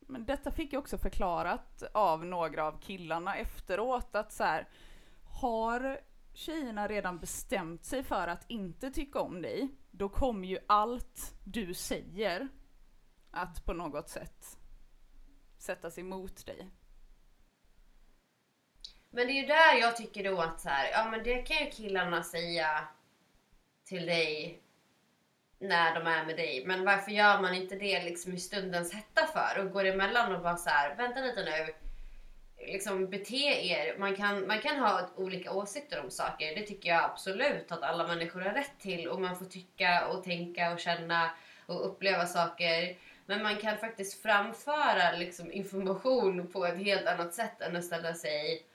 Men 0.00 0.24
detta 0.26 0.50
fick 0.50 0.72
jag 0.72 0.80
också 0.80 0.98
förklarat 0.98 1.82
av 1.94 2.24
några 2.24 2.64
av 2.64 2.80
killarna 2.80 3.36
efteråt 3.36 4.14
att 4.14 4.32
så 4.32 4.44
här, 4.44 4.68
har 5.24 6.00
tjejerna 6.34 6.88
redan 6.88 7.18
bestämt 7.18 7.84
sig 7.84 8.02
för 8.02 8.28
att 8.28 8.44
inte 8.50 8.90
tycka 8.90 9.20
om 9.20 9.42
dig, 9.42 9.68
då 9.90 10.08
kommer 10.08 10.48
ju 10.48 10.58
allt 10.66 11.34
du 11.44 11.74
säger 11.74 12.48
att 13.30 13.64
på 13.64 13.72
något 13.72 14.08
sätt 14.08 14.56
sättas 15.58 15.98
emot 15.98 16.46
dig. 16.46 16.70
Men 19.10 19.26
det 19.26 19.32
är 19.32 19.40
ju 19.40 19.46
där 19.46 19.74
jag 19.80 19.96
tycker 19.96 20.24
då 20.24 20.40
att 20.40 20.60
så 20.60 20.68
här, 20.68 20.90
ja 20.90 21.10
men 21.10 21.22
det 21.22 21.42
kan 21.42 21.64
ju 21.64 21.70
killarna 21.70 22.22
säga 22.22 22.88
till 23.84 24.06
dig 24.06 24.62
när 25.58 25.94
de 25.94 26.06
är 26.06 26.24
med 26.24 26.36
dig. 26.36 26.64
Men 26.66 26.84
varför 26.84 27.10
gör 27.10 27.40
man 27.40 27.54
inte 27.54 27.76
det 27.76 28.02
liksom 28.02 28.34
i 28.34 28.38
stundens 28.40 28.92
hetta 28.92 29.26
för? 29.26 29.60
Och 29.60 29.72
går 29.72 29.84
emellan 29.84 30.34
och 30.34 30.42
bara 30.42 30.56
så 30.56 30.70
här, 30.70 30.96
vänta 30.96 31.20
lite 31.20 31.44
nu. 31.44 31.74
Liksom 32.66 33.10
bete 33.10 33.66
er. 33.66 33.98
Man 33.98 34.16
kan, 34.16 34.46
man 34.46 34.60
kan 34.60 34.76
ha 34.76 35.08
olika 35.16 35.52
åsikter 35.52 36.00
om 36.04 36.10
saker. 36.10 36.54
Det 36.54 36.66
tycker 36.66 36.88
jag 36.88 37.04
absolut 37.04 37.72
att 37.72 37.82
alla 37.82 38.06
människor 38.06 38.40
har 38.40 38.50
rätt 38.50 38.78
till. 38.78 39.08
Och 39.08 39.20
man 39.20 39.36
får 39.36 39.44
tycka 39.44 40.06
och 40.06 40.24
tänka 40.24 40.72
och 40.72 40.80
känna 40.80 41.30
och 41.66 41.86
uppleva 41.86 42.26
saker. 42.26 42.96
Men 43.28 43.42
man 43.42 43.56
kan 43.56 43.78
faktiskt 43.78 44.22
framföra 44.22 45.12
liksom 45.12 45.52
information 45.52 46.46
på 46.46 46.66
ett 46.66 46.78
helt 46.78 47.06
annat 47.06 47.34
sätt 47.34 47.60
än 47.60 47.76
att 47.76 47.84
ställa 47.84 48.14
sig 48.14 48.66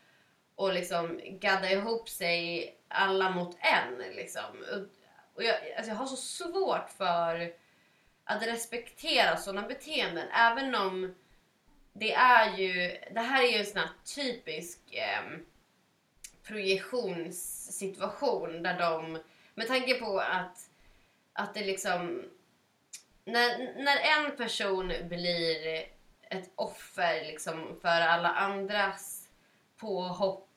och 0.55 0.73
liksom 0.73 1.19
gadda 1.23 1.71
ihop 1.71 2.09
sig 2.09 2.75
alla 2.87 3.29
mot 3.29 3.57
en. 3.59 3.97
Liksom. 4.15 4.63
Och, 5.33 5.43
jag, 5.43 5.55
alltså 5.77 5.91
jag 5.91 5.95
har 5.95 6.05
så 6.05 6.15
svårt 6.15 6.89
för 6.89 7.53
att 8.23 8.47
respektera 8.47 9.37
sådana 9.37 9.67
beteenden. 9.67 10.27
Även 10.27 10.75
om 10.75 11.15
det 11.93 12.13
är 12.13 12.57
ju, 12.57 12.97
det 13.13 13.21
här 13.21 13.43
är 13.43 13.47
ju 13.47 13.57
en 13.57 13.65
sån 13.65 13.81
här 13.81 13.89
typisk 14.15 14.79
eh, 14.91 15.23
projektionssituation 16.43 18.63
där 18.63 18.79
de, 18.79 19.19
med 19.55 19.67
tanke 19.67 19.93
på 19.93 20.19
att, 20.19 20.69
att 21.33 21.53
det 21.53 21.65
liksom, 21.65 22.23
när, 23.25 23.73
när 23.83 24.25
en 24.25 24.37
person 24.37 24.93
blir 25.09 25.85
ett 26.29 26.51
offer 26.55 27.25
liksom 27.25 27.79
för 27.81 28.01
alla 28.01 28.29
andras 28.29 29.27
påhopp 29.77 30.49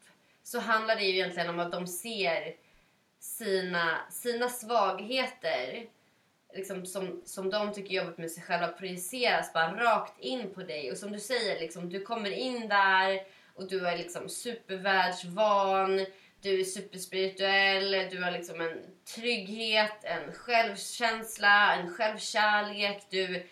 så 0.42 0.60
handlar 0.60 0.96
det 0.96 1.02
ju 1.02 1.14
egentligen 1.14 1.48
om 1.48 1.60
att 1.60 1.72
de 1.72 1.86
ser 1.86 2.56
sina, 3.18 3.98
sina 4.10 4.48
svagheter 4.48 5.86
liksom, 6.54 6.86
som, 6.86 7.22
som 7.24 7.50
de 7.50 7.72
tycker 7.72 7.90
är 7.94 8.04
jobbigt 8.04 8.18
med 8.18 8.30
sig 8.30 8.42
själva 8.42 8.68
projiceras 8.68 9.52
bara 9.52 9.84
rakt 9.84 10.20
in 10.20 10.54
på 10.54 10.62
dig. 10.62 10.90
Och 10.90 10.98
som 10.98 11.12
du 11.12 11.20
säger, 11.20 11.60
liksom, 11.60 11.88
du 11.88 12.00
kommer 12.00 12.30
in 12.30 12.68
där 12.68 13.22
och 13.54 13.68
du 13.68 13.88
är 13.88 13.98
liksom 13.98 14.28
supervärldsvan, 14.28 16.06
du 16.42 16.60
är 16.60 16.64
superspirituell, 16.64 18.08
du 18.10 18.22
har 18.22 18.30
liksom 18.30 18.60
en 18.60 18.82
trygghet, 19.14 20.04
en 20.04 20.32
självkänsla, 20.32 21.74
en 21.74 21.90
självkärlek. 21.90 23.02
Du, 23.10 23.46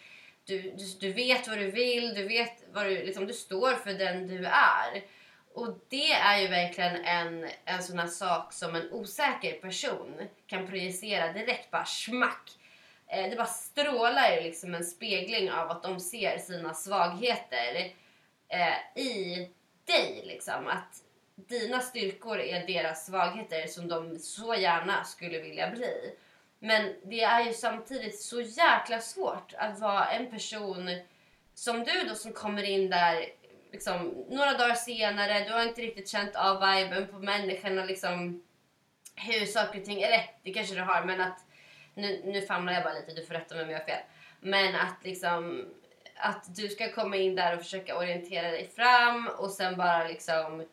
du, 0.44 0.62
du, 0.62 0.85
du 1.01 1.12
vet 1.12 1.49
vad 1.49 1.59
du 1.59 1.70
vill, 1.70 2.14
du 2.14 2.29
vet 2.29 2.62
vad 2.73 2.87
du, 2.87 3.05
liksom, 3.05 3.27
du 3.27 3.33
står 3.33 3.73
för 3.73 3.94
den 3.94 4.27
du 4.27 4.47
är. 4.47 5.05
Och 5.55 5.79
det 5.88 6.12
är 6.12 6.40
ju 6.40 6.49
verkligen 6.49 7.05
en, 7.05 7.51
en 7.64 7.83
sån 7.83 7.99
här 7.99 8.07
sak 8.07 8.53
som 8.53 8.75
en 8.75 8.92
osäker 8.92 9.53
person 9.53 10.29
kan 10.47 10.66
projicera 10.66 11.33
direkt, 11.33 11.70
bara 11.70 11.85
smack. 11.85 12.51
Eh, 13.07 13.31
det 13.31 13.37
bara 13.37 13.47
strålar 13.47 14.37
ju 14.37 14.40
liksom 14.40 14.75
en 14.75 14.85
spegling 14.85 15.51
av 15.51 15.70
att 15.70 15.83
de 15.83 16.01
ser 16.01 16.38
sina 16.38 16.75
svagheter 16.75 17.92
eh, 18.49 19.03
i 19.03 19.49
dig. 19.85 20.23
Liksom. 20.25 20.66
Att 20.66 21.03
dina 21.35 21.81
styrkor 21.81 22.40
är 22.40 22.66
deras 22.66 23.07
svagheter 23.07 23.66
som 23.66 23.88
de 23.88 24.18
så 24.18 24.55
gärna 24.55 25.05
skulle 25.05 25.40
vilja 25.40 25.70
bli. 25.70 26.14
Men 26.59 26.94
det 27.05 27.23
är 27.23 27.44
ju 27.44 27.53
samtidigt 27.53 28.20
så 28.20 28.40
jäkla 28.40 29.01
svårt 29.01 29.55
att 29.57 29.79
vara 29.79 30.07
en 30.07 30.31
person 30.31 30.90
som 31.55 31.85
du 31.85 32.09
då 32.09 32.14
som 32.14 32.33
kommer 32.33 32.62
in 32.62 32.90
där 32.90 33.27
liksom, 33.73 34.25
några 34.31 34.53
dagar 34.53 34.75
senare, 34.75 35.44
du 35.44 35.53
har 35.53 35.62
inte 35.62 35.83
riktigt 35.83 36.09
känt 36.09 36.37
av 36.37 36.61
viben 36.61 37.07
på 37.07 37.18
människorna 37.18 37.85
liksom 37.85 38.42
hur 39.14 39.47
saker 39.47 39.79
och 39.79 39.85
ting, 39.85 40.03
eller 40.03 40.31
det 40.42 40.53
kanske 40.53 40.75
du 40.75 40.81
har 40.81 41.05
men 41.05 41.20
att 41.20 41.38
nu, 41.94 42.23
nu 42.25 42.42
famlar 42.42 42.73
jag 42.73 42.83
bara 42.83 42.94
lite, 42.94 43.12
du 43.12 43.27
får 43.27 43.35
rätta 43.35 43.55
mig 43.55 43.64
om 43.64 43.70
jag 43.70 43.79
har 43.79 43.87
fel. 43.87 44.03
Men 44.40 44.75
att 44.75 45.05
liksom 45.05 45.66
att 46.16 46.57
du 46.57 46.68
ska 46.68 46.92
komma 46.92 47.16
in 47.16 47.35
där 47.35 47.57
och 47.57 47.62
försöka 47.62 47.99
orientera 47.99 48.51
dig 48.51 48.68
fram 48.77 49.29
och 49.38 49.51
sen 49.51 49.77
bara 49.77 50.09
liksom 50.09 50.66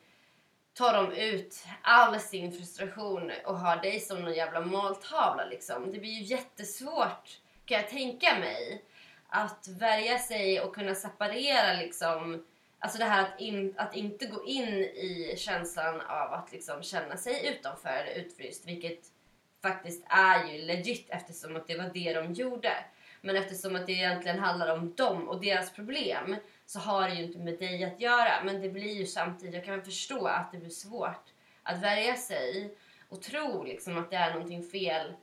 tar 0.73 0.93
de 0.93 1.11
ut 1.11 1.65
all 1.81 2.19
sin 2.19 2.51
frustration 2.51 3.31
och 3.45 3.59
har 3.59 3.77
dig 3.77 3.99
som 3.99 4.21
någon 4.21 4.33
jävla 4.33 4.61
måltavla 4.61 5.45
liksom. 5.45 5.91
Det 5.91 5.99
blir 5.99 6.11
ju 6.11 6.23
jättesvårt 6.23 7.39
kan 7.65 7.77
jag 7.77 7.89
tänka 7.89 8.39
mig 8.39 8.83
att 9.29 9.67
värja 9.67 10.19
sig 10.19 10.61
och 10.61 10.75
kunna 10.75 10.95
separera 10.95 11.73
liksom 11.73 12.43
Alltså 12.83 12.97
det 12.97 13.05
här 13.05 13.23
att, 13.23 13.39
in, 13.39 13.73
att 13.77 13.95
inte 13.95 14.25
gå 14.25 14.45
in 14.45 14.69
i 14.83 15.35
känslan 15.37 16.01
av 16.01 16.33
att 16.33 16.51
liksom 16.51 16.83
känna 16.83 17.17
sig 17.17 17.47
utanför 17.47 17.89
eller 17.89 18.21
utfryst. 18.21 18.67
Vilket 18.67 18.99
faktiskt 19.61 20.05
är 20.09 20.51
ju 20.51 20.61
legit 20.61 21.09
eftersom 21.09 21.55
att 21.55 21.67
det 21.67 21.77
var 21.77 21.91
det 21.93 22.13
de 22.13 22.33
gjorde. 22.33 22.73
Men 23.21 23.35
eftersom 23.35 23.75
att 23.75 23.87
det 23.87 23.93
egentligen 23.93 24.39
handlar 24.39 24.73
om 24.73 24.93
dem 24.95 25.29
och 25.29 25.41
deras 25.41 25.73
problem 25.73 26.35
så 26.71 26.79
har 26.79 27.09
det 27.09 27.15
ju 27.15 27.23
inte 27.23 27.39
med 27.39 27.59
dig 27.59 27.83
att 27.83 27.99
göra. 27.99 28.43
Men 28.43 28.61
det 28.61 28.69
blir 28.69 28.93
ju 28.93 29.05
samtidigt, 29.05 29.55
jag 29.55 29.65
kan 29.65 29.83
förstå 29.83 30.25
att 30.27 30.51
det 30.51 30.57
blir 30.57 30.69
svårt 30.69 31.25
att 31.63 31.83
värja 31.83 32.15
sig 32.15 32.75
och 33.09 33.21
tro 33.21 33.63
liksom 33.63 33.97
att 33.97 34.09
det 34.09 34.15
är 34.15 34.33
någonting 34.33 34.63
fel 34.63 35.13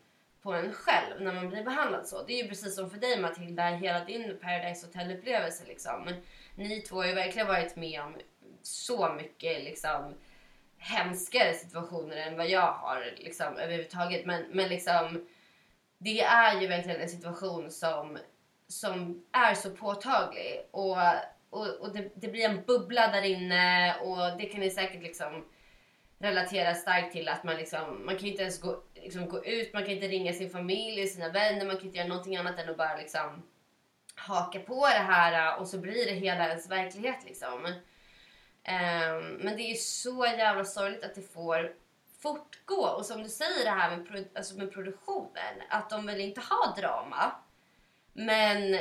på 0.42 0.52
en 0.52 0.72
själv 0.72 1.20
när 1.20 1.32
man 1.32 1.48
blir 1.48 1.64
behandlad 1.64 2.08
så. 2.08 2.22
Det 2.22 2.32
är 2.32 2.42
ju 2.42 2.48
precis 2.48 2.74
som 2.74 2.90
för 2.90 2.98
dig 2.98 3.20
Matilda, 3.20 3.62
hela 3.62 4.04
din 4.04 4.38
Paradise 4.42 4.86
Hotel-upplevelse 4.86 5.64
liksom. 5.66 6.14
Ni 6.54 6.80
två 6.80 6.96
har 6.96 7.06
ju 7.06 7.14
verkligen 7.14 7.48
varit 7.48 7.76
med 7.76 8.02
om 8.02 8.16
så 8.62 9.12
mycket 9.12 9.64
liksom 9.64 10.14
hemskare 10.78 11.54
situationer 11.54 12.16
än 12.16 12.36
vad 12.36 12.48
jag 12.48 12.72
har 12.72 13.14
liksom 13.16 13.56
överhuvudtaget. 13.56 14.26
Men, 14.26 14.44
men 14.50 14.68
liksom 14.68 15.28
det 15.98 16.20
är 16.20 16.60
ju 16.60 16.66
verkligen 16.66 17.00
en 17.00 17.08
situation 17.08 17.70
som, 17.70 18.18
som 18.68 19.24
är 19.32 19.54
så 19.54 19.70
påtaglig 19.70 20.68
och, 20.70 20.96
och, 21.50 21.80
och 21.80 21.92
det, 21.92 22.10
det 22.14 22.28
blir 22.28 22.44
en 22.44 22.64
bubbla 22.66 23.08
där 23.08 23.22
inne 23.22 23.94
och 24.00 24.38
det 24.38 24.44
kan 24.44 24.60
ni 24.60 24.70
säkert 24.70 25.02
liksom 25.02 25.44
relatera 26.18 26.74
starkt 26.74 27.12
till 27.12 27.28
att 27.28 27.44
man 27.44 27.56
liksom, 27.56 28.06
man 28.06 28.16
kan 28.16 28.26
inte 28.28 28.42
ens 28.42 28.60
gå, 28.60 28.82
liksom, 28.94 29.28
gå 29.28 29.44
ut, 29.44 29.72
man 29.72 29.84
kan 29.84 29.92
inte 29.92 30.08
ringa 30.08 30.32
sin 30.32 30.50
familj, 30.50 31.06
sina 31.06 31.28
vänner, 31.28 31.66
man 31.66 31.76
kan 31.76 31.86
inte 31.86 31.98
göra 31.98 32.08
någonting 32.08 32.36
annat 32.36 32.58
än 32.58 32.70
att 32.70 32.76
bara 32.76 32.96
liksom 32.96 33.42
haka 34.14 34.60
på 34.60 34.86
det 34.86 35.04
här 35.12 35.60
och 35.60 35.68
så 35.68 35.78
blir 35.78 36.06
det 36.06 36.12
hela 36.12 36.48
ens 36.48 36.70
verklighet 36.70 37.24
liksom. 37.24 37.64
Um, 37.64 39.34
men 39.40 39.56
det 39.56 39.62
är 39.62 39.74
så 39.74 40.26
jävla 40.26 40.64
sorgligt 40.64 41.04
att 41.04 41.14
det 41.14 41.32
får 41.32 41.74
fortgå. 42.22 42.86
Och 42.86 43.06
som 43.06 43.22
du 43.22 43.28
säger 43.28 43.64
det 43.64 43.70
här 43.70 43.96
med, 43.96 44.08
pro 44.08 44.24
alltså 44.34 44.58
med 44.58 44.72
produktionen, 44.72 45.62
att 45.68 45.90
de 45.90 46.06
vill 46.06 46.20
inte 46.20 46.40
ha 46.40 46.74
drama. 46.76 47.32
Men, 48.12 48.80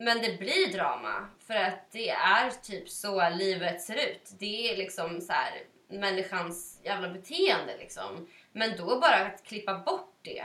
men 0.00 0.22
det 0.22 0.38
blir 0.38 0.72
drama 0.72 1.26
för 1.38 1.54
att 1.54 1.90
det 1.90 2.10
är 2.10 2.50
typ 2.50 2.88
så 2.88 3.28
livet 3.30 3.82
ser 3.82 4.10
ut. 4.10 4.32
Det 4.38 4.72
är 4.72 4.76
liksom 4.76 5.20
så 5.20 5.32
här, 5.32 5.62
människans 5.88 6.80
jävla 6.84 7.08
beteende 7.08 7.76
liksom. 7.78 8.28
Men 8.52 8.76
då 8.76 9.00
bara 9.00 9.26
att 9.26 9.44
klippa 9.44 9.78
bort 9.78 10.14
det. 10.22 10.44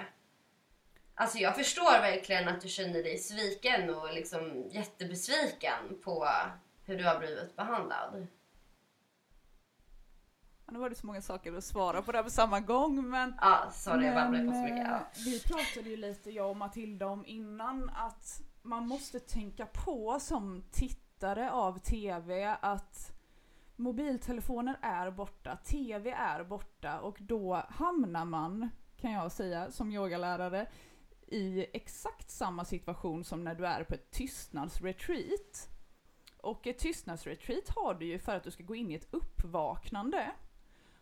Alltså 1.16 1.38
jag 1.38 1.56
förstår 1.56 2.02
verkligen 2.02 2.48
att 2.48 2.62
du 2.62 2.68
känner 2.68 3.04
dig 3.04 3.18
sviken 3.18 3.96
och 3.96 4.14
liksom 4.14 4.70
jättebesviken 4.72 6.02
på 6.04 6.28
hur 6.86 6.98
du 6.98 7.04
har 7.04 7.20
blivit 7.20 7.56
behandlad. 7.56 8.28
Nu 10.72 10.80
var 10.80 10.90
det 10.90 10.96
så 10.96 11.08
många 11.08 11.22
saker 11.22 11.54
att 11.54 11.64
svara 11.64 12.02
på 12.02 12.12
där 12.12 12.24
på 12.24 12.30
samma 12.30 12.60
gång 12.60 13.10
men... 13.10 13.36
Ja, 13.42 13.70
sorry 13.74 14.06
jag 14.06 14.16
babblade 14.16 14.46
på 14.46 14.52
så 14.52 14.62
mycket. 14.62 14.88
Ja. 14.88 14.96
Eh, 14.96 15.24
vi 15.26 15.40
pratade 15.40 15.90
ju 15.90 15.98
lite, 15.98 16.32
jag 16.32 16.50
och 16.50 16.58
Matilda, 16.58 17.08
om 17.08 17.26
innan 17.26 17.90
att 17.90 18.42
man 18.66 18.88
måste 18.88 19.20
tänka 19.20 19.66
på 19.66 20.20
som 20.20 20.64
tittare 20.72 21.52
av 21.52 21.80
TV 21.80 22.58
att 22.62 23.12
mobiltelefoner 23.76 24.78
är 24.82 25.12
borta, 25.12 25.58
TV 25.58 26.12
är 26.12 26.44
borta 26.44 27.00
och 27.00 27.18
då 27.20 27.64
hamnar 27.70 28.26
man, 28.26 28.70
kan 28.98 29.12
jag 29.12 29.32
säga, 29.32 29.72
som 29.72 29.92
yogalärare 29.92 30.68
i 31.28 31.66
exakt 31.74 32.30
samma 32.30 32.66
situation 32.66 33.24
som 33.24 33.44
när 33.44 33.56
du 33.56 33.68
är 33.68 33.84
på 33.84 33.94
ett 33.94 34.12
tystnadsretreat. 34.12 35.70
Och 36.38 36.68
ett 36.68 36.80
tystnadsretreat 36.80 37.70
har 37.70 37.94
du 37.94 38.06
ju 38.06 38.20
för 38.20 38.36
att 38.36 38.44
du 38.44 38.52
ska 38.52 38.64
gå 38.64 38.76
in 38.76 38.92
i 38.92 38.96
ett 38.96 39.14
uppvaknande. 39.14 40.32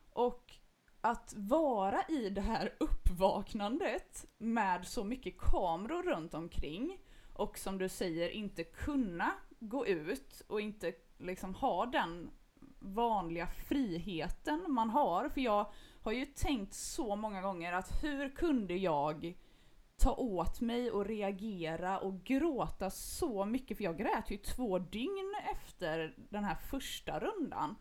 Och 0.09 0.53
att 1.01 1.33
vara 1.37 2.03
i 2.09 2.29
det 2.29 2.41
här 2.41 2.75
uppvaknandet 2.79 4.25
med 4.37 4.87
så 4.87 5.03
mycket 5.03 5.37
kameror 5.37 6.03
runt 6.03 6.33
omkring 6.33 6.97
och 7.33 7.57
som 7.57 7.77
du 7.77 7.89
säger 7.89 8.29
inte 8.29 8.63
kunna 8.63 9.31
gå 9.59 9.87
ut 9.87 10.41
och 10.47 10.61
inte 10.61 10.93
liksom 11.17 11.55
ha 11.55 11.85
den 11.85 12.31
vanliga 12.79 13.47
friheten 13.47 14.65
man 14.67 14.89
har. 14.89 15.29
För 15.29 15.41
jag 15.41 15.71
har 16.01 16.11
ju 16.11 16.25
tänkt 16.25 16.73
så 16.73 17.15
många 17.15 17.41
gånger 17.41 17.73
att 17.73 18.03
hur 18.03 18.29
kunde 18.29 18.73
jag 18.73 19.33
ta 19.97 20.15
åt 20.15 20.61
mig 20.61 20.91
och 20.91 21.05
reagera 21.05 21.99
och 21.99 22.23
gråta 22.23 22.89
så 22.89 23.45
mycket, 23.45 23.77
för 23.77 23.83
jag 23.83 23.97
grät 23.97 24.31
ju 24.31 24.37
två 24.37 24.79
dygn 24.79 25.35
efter 25.51 26.15
den 26.29 26.43
här 26.43 26.55
första 26.55 27.19
rundan. 27.19 27.75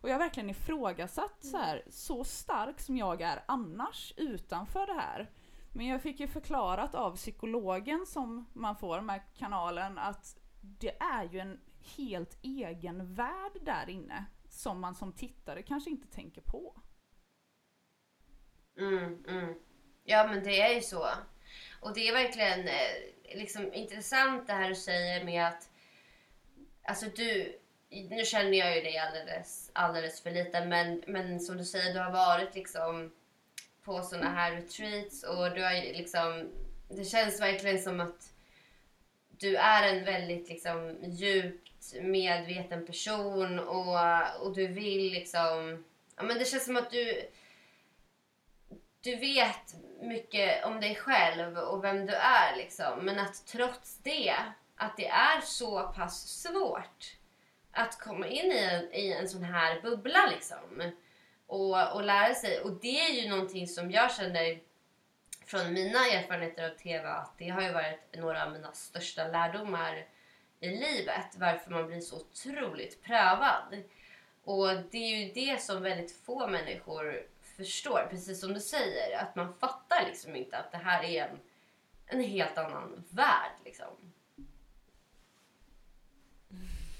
Och 0.00 0.08
jag 0.08 0.14
har 0.14 0.18
verkligen 0.18 0.50
ifrågasatt 0.50 1.44
så 1.44 1.56
här, 1.56 1.82
så 1.90 2.24
stark 2.24 2.80
som 2.80 2.96
jag 2.96 3.22
är 3.22 3.42
annars 3.46 4.12
utanför 4.16 4.86
det 4.86 5.00
här. 5.00 5.30
Men 5.72 5.86
jag 5.86 6.02
fick 6.02 6.20
ju 6.20 6.26
förklarat 6.26 6.94
av 6.94 7.16
psykologen 7.16 8.06
som 8.06 8.46
man 8.52 8.76
får 8.76 9.00
med 9.00 9.20
kanalen 9.38 9.98
att 9.98 10.38
det 10.60 10.96
är 11.00 11.24
ju 11.24 11.38
en 11.38 11.60
helt 11.96 12.38
egen 12.42 13.14
värld 13.14 13.52
där 13.60 13.90
inne 13.90 14.24
som 14.48 14.80
man 14.80 14.94
som 14.94 15.12
tittare 15.12 15.62
kanske 15.62 15.90
inte 15.90 16.08
tänker 16.08 16.40
på. 16.40 16.82
Mm, 18.78 19.24
mm. 19.28 19.54
Ja 20.04 20.26
men 20.26 20.44
det 20.44 20.60
är 20.60 20.74
ju 20.74 20.80
så. 20.80 21.08
Och 21.80 21.94
det 21.94 22.08
är 22.08 22.12
verkligen 22.12 22.68
eh, 22.68 23.38
liksom 23.38 23.72
intressant 23.72 24.46
det 24.46 24.52
här 24.52 24.68
du 24.68 24.74
säger 24.74 25.24
med 25.24 25.46
att 25.46 25.68
Alltså 26.84 27.06
du, 27.06 27.58
nu 27.90 28.24
känner 28.24 28.58
jag 28.58 28.76
ju 28.76 28.82
dig 28.82 28.98
alldeles, 28.98 29.70
alldeles 29.72 30.22
för 30.22 30.30
lite 30.30 30.64
men, 30.66 31.04
men 31.06 31.40
som 31.40 31.56
du 31.56 31.64
säger, 31.64 31.94
du 31.94 32.00
har 32.00 32.12
varit 32.12 32.54
liksom 32.54 33.12
på 33.84 34.02
såna 34.02 34.30
här 34.30 34.52
retreats 34.52 35.22
och 35.22 35.54
du 35.54 35.62
har 35.62 35.92
liksom, 35.92 36.50
det 36.88 37.04
känns 37.04 37.40
verkligen 37.40 37.82
som 37.82 38.00
att 38.00 38.32
du 39.28 39.56
är 39.56 39.88
en 39.88 40.04
väldigt 40.04 40.48
liksom 40.48 40.96
djupt 41.02 41.94
medveten 42.00 42.86
person 42.86 43.58
och, 43.58 43.98
och 44.40 44.54
du 44.54 44.66
vill 44.66 45.12
liksom, 45.12 45.84
ja 46.16 46.22
men 46.22 46.38
det 46.38 46.44
känns 46.44 46.64
som 46.64 46.76
att 46.76 46.90
du 46.90 47.28
du 49.02 49.16
vet 49.16 49.74
mycket 50.00 50.64
om 50.64 50.80
dig 50.80 50.94
själv 50.94 51.58
och 51.58 51.84
vem 51.84 52.06
du 52.06 52.14
är 52.14 52.56
liksom. 52.56 53.04
Men 53.04 53.18
att 53.18 53.46
trots 53.46 53.98
det, 53.98 54.34
att 54.76 54.96
det 54.96 55.06
är 55.06 55.40
så 55.40 55.92
pass 55.96 56.28
svårt 56.28 57.16
att 57.70 57.98
komma 57.98 58.26
in 58.26 58.52
i 58.52 58.58
en, 58.58 58.92
i 58.92 59.12
en 59.12 59.28
sån 59.28 59.44
här 59.44 59.80
bubbla 59.80 60.26
liksom. 60.26 60.92
Och, 61.46 61.94
och 61.94 62.04
lära 62.04 62.34
sig. 62.34 62.60
Och 62.60 62.72
det 62.72 63.00
är 63.00 63.22
ju 63.22 63.28
någonting 63.28 63.68
som 63.68 63.90
jag 63.90 64.14
känner 64.14 64.60
från 65.46 65.72
mina 65.72 65.98
erfarenheter 65.98 66.70
av 66.70 66.74
TV 66.74 67.08
att 67.08 67.38
det 67.38 67.48
har 67.48 67.62
ju 67.62 67.72
varit 67.72 68.16
några 68.16 68.44
av 68.44 68.52
mina 68.52 68.72
största 68.72 69.28
lärdomar 69.28 70.06
i 70.60 70.68
livet. 70.68 71.26
Varför 71.36 71.70
man 71.70 71.86
blir 71.86 72.00
så 72.00 72.16
otroligt 72.16 73.02
prövad. 73.02 73.82
Och 74.44 74.68
det 74.90 74.98
är 74.98 75.16
ju 75.16 75.32
det 75.32 75.62
som 75.62 75.82
väldigt 75.82 76.16
få 76.16 76.46
människor 76.46 77.26
förstår. 77.56 78.06
Precis 78.10 78.40
som 78.40 78.54
du 78.54 78.60
säger, 78.60 79.18
att 79.18 79.36
man 79.36 79.54
fattar 79.54 80.06
liksom 80.06 80.36
inte 80.36 80.58
att 80.58 80.72
det 80.72 80.78
här 80.78 81.04
är 81.04 81.28
en, 81.28 81.38
en 82.06 82.20
helt 82.20 82.58
annan 82.58 83.04
värld 83.10 83.52
liksom. 83.64 84.11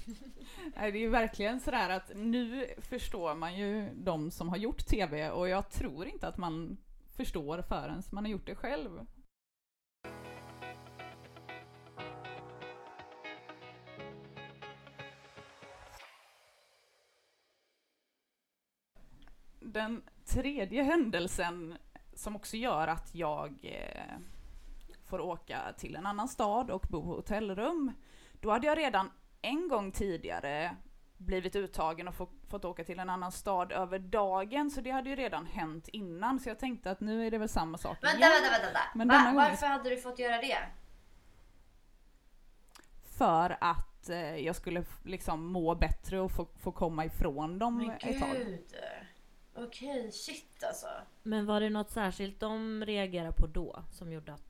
det 0.75 0.79
är 0.79 0.95
ju 0.95 1.09
verkligen 1.09 1.59
sådär 1.59 1.89
att 1.89 2.11
nu 2.15 2.67
förstår 2.77 3.35
man 3.35 3.55
ju 3.55 3.89
de 3.93 4.31
som 4.31 4.49
har 4.49 4.57
gjort 4.57 4.85
TV 4.85 5.29
och 5.29 5.49
jag 5.49 5.69
tror 5.69 6.07
inte 6.07 6.27
att 6.27 6.37
man 6.37 6.77
förstår 7.15 7.61
förrän 7.61 8.03
man 8.11 8.25
har 8.25 8.31
gjort 8.31 8.45
det 8.45 8.55
själv. 8.55 9.05
Den 19.59 20.03
tredje 20.25 20.83
händelsen 20.83 21.77
som 22.13 22.35
också 22.35 22.57
gör 22.57 22.87
att 22.87 23.15
jag 23.15 23.59
eh, 23.61 24.17
får 25.05 25.19
åka 25.19 25.73
till 25.77 25.95
en 25.95 26.05
annan 26.05 26.27
stad 26.27 26.71
och 26.71 26.85
bo 26.89 27.01
på 27.01 27.15
hotellrum. 27.15 27.91
Då 28.41 28.51
hade 28.51 28.67
jag 28.67 28.77
redan 28.77 29.09
en 29.43 29.67
gång 29.67 29.91
tidigare 29.91 30.75
blivit 31.17 31.55
uttagen 31.55 32.07
och 32.07 32.15
få, 32.15 32.29
fått 32.49 32.65
åka 32.65 32.83
till 32.83 32.99
en 32.99 33.09
annan 33.09 33.31
stad 33.31 33.71
över 33.71 33.99
dagen, 33.99 34.71
så 34.71 34.81
det 34.81 34.91
hade 34.91 35.09
ju 35.09 35.15
redan 35.15 35.45
hänt 35.45 35.87
innan, 35.87 36.39
så 36.39 36.49
jag 36.49 36.59
tänkte 36.59 36.91
att 36.91 36.99
nu 36.99 37.27
är 37.27 37.31
det 37.31 37.37
väl 37.37 37.49
samma 37.49 37.77
sak 37.77 37.97
Vänta, 38.01 38.17
igen. 38.17 38.31
vänta, 38.41 38.65
vänta. 38.65 38.79
Men 38.95 39.07
Va? 39.07 39.17
Gången... 39.17 39.35
Varför 39.35 39.67
hade 39.67 39.89
du 39.89 39.97
fått 39.97 40.19
göra 40.19 40.41
det? 40.41 40.57
För 43.03 43.57
att 43.61 44.09
eh, 44.09 44.35
jag 44.35 44.55
skulle 44.55 44.85
liksom 45.03 45.45
må 45.45 45.75
bättre 45.75 46.19
och 46.19 46.31
få, 46.31 46.47
få 46.59 46.71
komma 46.71 47.05
ifrån 47.05 47.59
dem 47.59 47.77
Men 47.77 47.91
ett 47.91 48.19
tag. 48.19 48.29
Gud. 48.31 48.75
Okej, 49.55 49.99
okay, 49.99 50.11
shit 50.11 50.63
alltså. 50.63 50.87
Men 51.23 51.45
var 51.45 51.59
det 51.59 51.69
något 51.69 51.91
särskilt 51.91 52.39
de 52.39 52.85
reagerade 52.85 53.31
på 53.31 53.47
då 53.47 53.83
som 53.91 54.13
gjorde 54.13 54.33
att, 54.33 54.45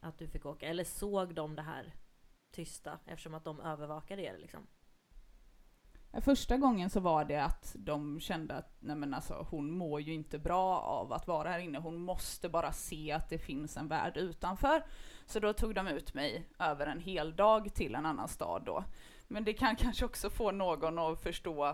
att 0.00 0.18
du 0.18 0.28
fick 0.28 0.46
åka? 0.46 0.66
Eller 0.66 0.84
såg 0.84 1.34
de 1.34 1.56
det 1.56 1.62
här 1.62 1.94
tysta 2.56 2.98
eftersom 3.06 3.34
att 3.34 3.44
de 3.44 3.60
övervakade 3.60 4.22
er 4.22 4.38
liksom? 4.38 4.66
Första 6.20 6.56
gången 6.56 6.90
så 6.90 7.00
var 7.00 7.24
det 7.24 7.44
att 7.44 7.76
de 7.78 8.20
kände 8.20 8.54
att 8.54 8.76
nej 8.80 8.96
men 8.96 9.14
alltså, 9.14 9.46
hon 9.50 9.70
mår 9.70 10.00
ju 10.00 10.14
inte 10.14 10.38
bra 10.38 10.80
av 10.80 11.12
att 11.12 11.26
vara 11.26 11.48
här 11.48 11.58
inne, 11.58 11.78
hon 11.78 12.00
måste 12.00 12.48
bara 12.48 12.72
se 12.72 13.12
att 13.12 13.28
det 13.28 13.38
finns 13.38 13.76
en 13.76 13.88
värld 13.88 14.16
utanför. 14.16 14.82
Så 15.26 15.40
då 15.40 15.52
tog 15.52 15.74
de 15.74 15.88
ut 15.88 16.14
mig 16.14 16.48
över 16.58 16.86
en 16.86 17.00
hel 17.00 17.36
dag 17.36 17.74
till 17.74 17.94
en 17.94 18.06
annan 18.06 18.28
stad 18.28 18.62
då. 18.66 18.84
Men 19.28 19.44
det 19.44 19.52
kan 19.52 19.76
kanske 19.84 20.04
också 20.04 20.30
få 20.30 20.50
någon 20.50 20.98
att 20.98 21.22
förstå 21.22 21.66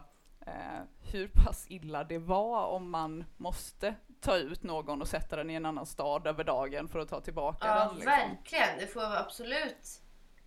eh, 0.46 0.82
hur 1.12 1.28
pass 1.28 1.66
illa 1.68 2.04
det 2.04 2.18
var 2.18 2.66
om 2.66 2.90
man 2.90 3.24
måste 3.36 3.94
ta 4.20 4.36
ut 4.36 4.62
någon 4.62 5.00
och 5.02 5.08
sätta 5.08 5.36
den 5.36 5.50
i 5.50 5.54
en 5.54 5.66
annan 5.66 5.86
stad 5.86 6.26
över 6.26 6.44
dagen 6.44 6.88
för 6.88 6.98
att 6.98 7.08
ta 7.08 7.20
tillbaka 7.20 7.66
Ja, 7.66 7.84
den. 7.84 7.94
Liksom. 7.94 8.04
verkligen. 8.04 8.78
Det 8.78 8.86
får 8.86 9.16
absolut 9.16 10.01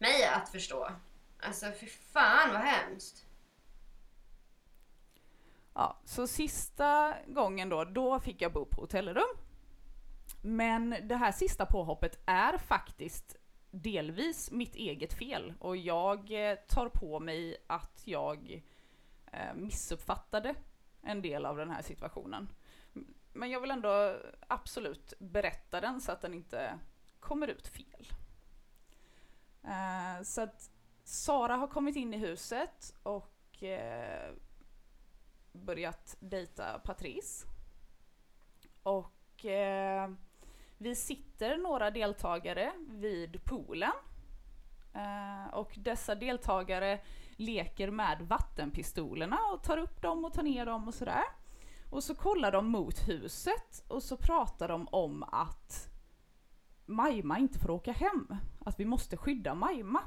mig 0.05 0.25
att 0.25 0.49
förstå. 0.49 0.91
Alltså, 1.39 1.71
för 1.71 1.85
fan 1.85 2.53
vad 2.53 2.61
hemskt. 2.61 3.25
Ja, 5.73 5.99
så 6.05 6.27
sista 6.27 7.15
gången 7.27 7.69
då, 7.69 7.83
då 7.83 8.19
fick 8.19 8.41
jag 8.41 8.53
bo 8.53 8.65
på 8.65 8.81
hotellrum. 8.81 9.37
Men 10.41 10.95
det 11.03 11.15
här 11.15 11.31
sista 11.31 11.65
påhoppet 11.65 12.19
är 12.25 12.57
faktiskt 12.57 13.35
delvis 13.71 14.51
mitt 14.51 14.75
eget 14.75 15.13
fel 15.13 15.53
och 15.59 15.77
jag 15.77 16.49
eh, 16.49 16.55
tar 16.67 16.89
på 16.89 17.19
mig 17.19 17.57
att 17.67 18.01
jag 18.05 18.63
eh, 19.31 19.53
missuppfattade 19.55 20.55
en 21.01 21.21
del 21.21 21.45
av 21.45 21.57
den 21.57 21.71
här 21.71 21.81
situationen. 21.81 22.49
Men 23.33 23.49
jag 23.49 23.59
vill 23.59 23.71
ändå 23.71 24.17
absolut 24.47 25.13
berätta 25.19 25.81
den 25.81 26.01
så 26.01 26.11
att 26.11 26.21
den 26.21 26.33
inte 26.33 26.79
kommer 27.19 27.47
ut 27.47 27.67
fel. 27.67 28.07
Uh, 29.67 30.23
så 30.23 30.41
att 30.41 30.71
Sara 31.03 31.55
har 31.55 31.67
kommit 31.67 31.95
in 31.95 32.13
i 32.13 32.17
huset 32.17 32.93
och 33.03 33.63
uh, 33.63 34.35
börjat 35.51 36.15
dejta 36.19 36.79
Patrice. 36.79 37.45
Och 38.83 39.45
uh, 39.45 40.15
vi 40.77 40.95
sitter 40.95 41.57
några 41.57 41.91
deltagare 41.91 42.71
vid 42.87 43.45
poolen. 43.45 43.91
Och 45.51 45.73
dessa 45.77 46.15
deltagare 46.15 47.01
leker 47.35 47.91
med 47.91 48.21
vattenpistolerna 48.21 49.39
och 49.53 49.63
tar 49.63 49.77
upp 49.77 50.01
dem 50.01 50.25
och 50.25 50.33
tar 50.33 50.43
ner 50.43 50.65
dem 50.65 50.87
och 50.87 50.93
sådär. 50.93 51.23
Och 51.91 52.03
så 52.03 52.15
kollar 52.15 52.51
de 52.51 52.67
mot 52.67 53.07
huset 53.07 53.83
och 53.87 54.03
så 54.03 54.17
pratar 54.17 54.67
de 54.67 54.87
om 54.91 55.23
att 55.23 55.89
Majma 56.85 57.39
inte 57.39 57.59
får 57.59 57.69
åka 57.69 57.91
hem. 57.91 58.27
Att 58.59 58.79
vi 58.79 58.85
måste 58.85 59.17
skydda 59.17 59.55
Majma. 59.55 60.01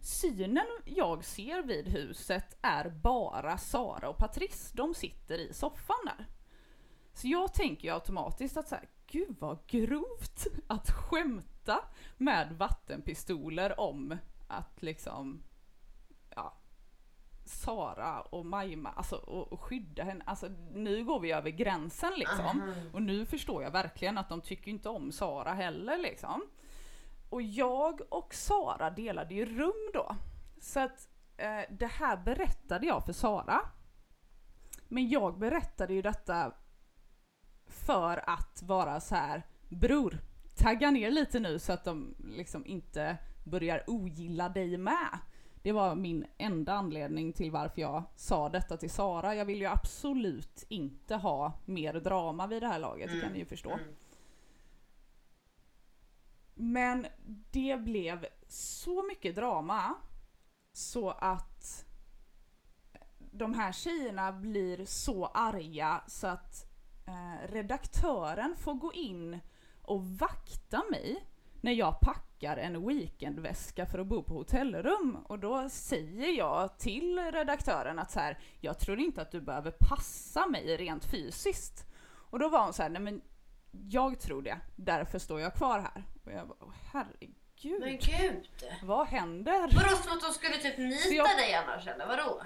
Synen 0.00 0.66
jag 0.84 1.24
ser 1.24 1.62
vid 1.62 1.88
huset 1.88 2.58
är 2.62 2.90
bara 2.90 3.58
Sara 3.58 4.08
och 4.08 4.16
Patrice. 4.18 4.72
De 4.74 4.94
sitter 4.94 5.38
i 5.38 5.52
soffan 5.52 5.96
där. 6.04 6.26
Så 7.14 7.28
jag 7.28 7.54
tänker 7.54 7.88
ju 7.88 7.94
automatiskt 7.94 8.56
att 8.56 8.68
så 8.68 8.74
här, 8.74 8.88
gud 9.06 9.36
vad 9.40 9.66
grovt 9.66 10.46
att 10.66 10.90
skämta 10.90 11.84
med 12.16 12.52
vattenpistoler 12.58 13.80
om 13.80 14.18
att 14.48 14.82
liksom, 14.82 15.42
Sara 17.52 18.20
och 18.20 18.46
Majma, 18.46 18.90
alltså 18.90 19.16
och, 19.16 19.52
och 19.52 19.60
skydda 19.60 20.04
henne. 20.04 20.24
Alltså 20.26 20.48
nu 20.72 21.04
går 21.04 21.20
vi 21.20 21.32
över 21.32 21.50
gränsen 21.50 22.12
liksom. 22.16 22.74
Och 22.92 23.02
nu 23.02 23.26
förstår 23.26 23.62
jag 23.62 23.70
verkligen 23.70 24.18
att 24.18 24.28
de 24.28 24.40
tycker 24.40 24.70
inte 24.70 24.88
om 24.88 25.12
Sara 25.12 25.52
heller 25.52 25.98
liksom. 25.98 26.42
Och 27.28 27.42
jag 27.42 28.00
och 28.08 28.34
Sara 28.34 28.90
delade 28.90 29.34
ju 29.34 29.44
rum 29.58 29.90
då. 29.94 30.16
Så 30.60 30.80
att 30.80 31.08
eh, 31.36 31.60
det 31.70 31.86
här 31.86 32.16
berättade 32.16 32.86
jag 32.86 33.04
för 33.04 33.12
Sara. 33.12 33.60
Men 34.88 35.08
jag 35.08 35.38
berättade 35.38 35.94
ju 35.94 36.02
detta 36.02 36.52
för 37.66 38.30
att 38.30 38.62
vara 38.62 39.00
så 39.00 39.14
här, 39.14 39.42
bror, 39.68 40.18
tagga 40.56 40.90
ner 40.90 41.10
lite 41.10 41.40
nu 41.40 41.58
så 41.58 41.72
att 41.72 41.84
de 41.84 42.14
liksom 42.36 42.66
inte 42.66 43.18
börjar 43.44 43.84
ogilla 43.86 44.48
dig 44.48 44.76
med. 44.76 45.18
Det 45.62 45.72
var 45.72 45.94
min 45.94 46.26
enda 46.38 46.72
anledning 46.72 47.32
till 47.32 47.50
varför 47.50 47.80
jag 47.80 48.02
sa 48.16 48.48
detta 48.48 48.76
till 48.76 48.90
Sara. 48.90 49.34
Jag 49.34 49.44
vill 49.44 49.60
ju 49.60 49.66
absolut 49.66 50.64
inte 50.68 51.16
ha 51.16 51.52
mer 51.64 51.94
drama 51.94 52.46
vid 52.46 52.62
det 52.62 52.68
här 52.68 52.78
laget, 52.78 53.10
det 53.12 53.20
kan 53.20 53.32
ni 53.32 53.38
ju 53.38 53.44
förstå. 53.44 53.78
Men 56.54 57.06
det 57.50 57.76
blev 57.76 58.26
så 58.48 59.02
mycket 59.02 59.36
drama 59.36 59.94
så 60.72 61.10
att 61.10 61.84
de 63.18 63.54
här 63.54 63.72
tjejerna 63.72 64.32
blir 64.32 64.84
så 64.84 65.26
arga 65.26 66.02
så 66.06 66.26
att 66.26 66.66
eh, 67.06 67.52
redaktören 67.52 68.56
får 68.56 68.74
gå 68.74 68.92
in 68.92 69.40
och 69.82 70.06
vakta 70.06 70.84
mig 70.90 71.26
när 71.62 71.72
jag 71.72 72.00
packar 72.00 72.56
en 72.56 72.86
weekendväska 72.86 73.86
för 73.86 73.98
att 73.98 74.06
bo 74.06 74.22
på 74.22 74.34
hotellrum. 74.34 75.16
Och 75.24 75.38
då 75.38 75.68
säger 75.68 76.28
jag 76.38 76.78
till 76.78 77.18
redaktören 77.32 77.98
att 77.98 78.10
så 78.10 78.20
här, 78.20 78.38
jag 78.60 78.78
tror 78.78 78.98
inte 79.00 79.22
att 79.22 79.30
du 79.30 79.40
behöver 79.40 79.70
passa 79.70 80.46
mig 80.46 80.76
rent 80.76 81.04
fysiskt. 81.04 81.86
Och 82.30 82.38
då 82.38 82.48
var 82.48 82.64
hon 82.64 82.72
så 82.72 82.82
här, 82.82 82.90
nej 82.90 83.02
men 83.02 83.22
jag 83.70 84.20
tror 84.20 84.42
det, 84.42 84.58
därför 84.76 85.18
står 85.18 85.40
jag 85.40 85.54
kvar 85.54 85.78
här. 85.78 86.04
Och 86.24 86.32
jag 86.32 86.48
bara, 86.48 86.56
"Åh, 86.60 86.72
herregud, 86.92 87.80
Men 87.80 87.98
gud. 87.98 88.48
vad 88.82 89.06
händer? 89.06 89.60
Vadå 89.60 89.96
som 90.02 90.12
att 90.16 90.20
de 90.22 90.32
skulle 90.32 90.56
typ 90.56 90.78
nita 90.78 91.14
jag- 91.14 91.36
dig 91.38 91.54
annars 91.54 91.86
eller 91.86 92.06
vadå? 92.06 92.42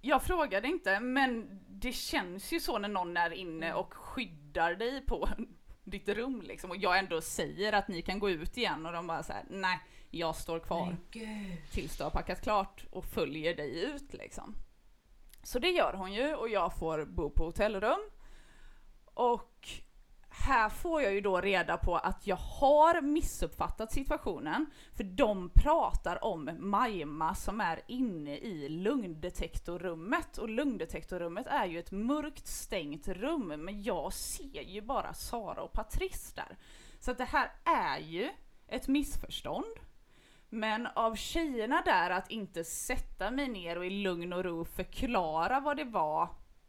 Jag 0.00 0.22
frågade 0.22 0.68
inte, 0.68 1.00
men 1.00 1.60
det 1.68 1.92
känns 1.92 2.52
ju 2.52 2.60
så 2.60 2.78
när 2.78 2.88
någon 2.88 3.16
är 3.16 3.30
inne 3.32 3.74
och 3.74 3.94
skyddar 3.94 4.74
dig 4.74 5.06
på 5.06 5.28
ditt 5.84 6.08
rum 6.08 6.42
liksom. 6.42 6.70
Och 6.70 6.76
jag 6.76 6.98
ändå 6.98 7.20
säger 7.20 7.72
att 7.72 7.88
ni 7.88 8.02
kan 8.02 8.18
gå 8.18 8.30
ut 8.30 8.56
igen 8.56 8.86
och 8.86 8.92
de 8.92 9.06
bara 9.06 9.22
säger 9.22 9.44
nej, 9.50 9.80
jag 10.10 10.36
står 10.36 10.60
kvar 10.60 10.96
tills 11.70 11.96
du 11.96 12.04
har 12.04 12.10
packat 12.10 12.42
klart 12.42 12.84
och 12.90 13.04
följer 13.04 13.56
dig 13.56 13.84
ut 13.84 14.12
liksom. 14.12 14.54
Så 15.42 15.58
det 15.58 15.70
gör 15.70 15.92
hon 15.92 16.12
ju 16.12 16.34
och 16.34 16.48
jag 16.48 16.78
får 16.78 17.04
bo 17.04 17.30
på 17.30 17.44
hotellrum. 17.44 18.00
Och 19.04 19.51
här 20.34 20.68
får 20.68 21.02
jag 21.02 21.14
ju 21.14 21.20
då 21.20 21.40
reda 21.40 21.76
på 21.76 21.96
att 21.96 22.26
jag 22.26 22.36
har 22.36 23.00
missuppfattat 23.00 23.92
situationen. 23.92 24.66
För 24.96 25.04
de 25.04 25.50
pratar 25.54 26.24
om 26.24 26.50
Majma 26.58 27.34
som 27.34 27.60
är 27.60 27.80
inne 27.86 28.36
i 28.36 28.68
lungdetektorrummet. 28.68 30.38
Och 30.38 30.48
lungdetektorrummet 30.48 31.46
är 31.46 31.66
ju 31.66 31.78
ett 31.78 31.92
mörkt 31.92 32.46
stängt 32.46 33.08
rum, 33.08 33.48
men 33.48 33.82
jag 33.82 34.12
ser 34.12 34.62
ju 34.62 34.80
bara 34.80 35.14
Sara 35.14 35.62
och 35.62 35.72
Patrice 35.72 36.32
där. 36.34 36.56
Så 37.00 37.10
att 37.10 37.18
det 37.18 37.24
här 37.24 37.50
är 37.64 37.98
ju 37.98 38.30
ett 38.68 38.88
missförstånd. 38.88 39.76
Men 40.48 40.86
av 40.86 41.14
tjejerna 41.14 41.82
där 41.84 42.10
att 42.10 42.30
inte 42.30 42.64
sätta 42.64 43.30
mig 43.30 43.48
ner 43.48 43.78
och 43.78 43.86
i 43.86 43.90
lugn 43.90 44.32
och 44.32 44.44
ro 44.44 44.64
förklara 44.64 45.60
vad 45.60 45.76
det 45.76 45.84
var 45.84 46.28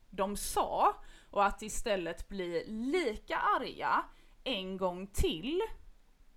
de 0.10 0.38
sa 0.38 0.96
och 1.34 1.46
att 1.46 1.62
istället 1.62 2.28
bli 2.28 2.64
lika 2.68 3.38
arga 3.38 4.06
en 4.44 4.78
gång 4.78 5.08
till 5.08 5.62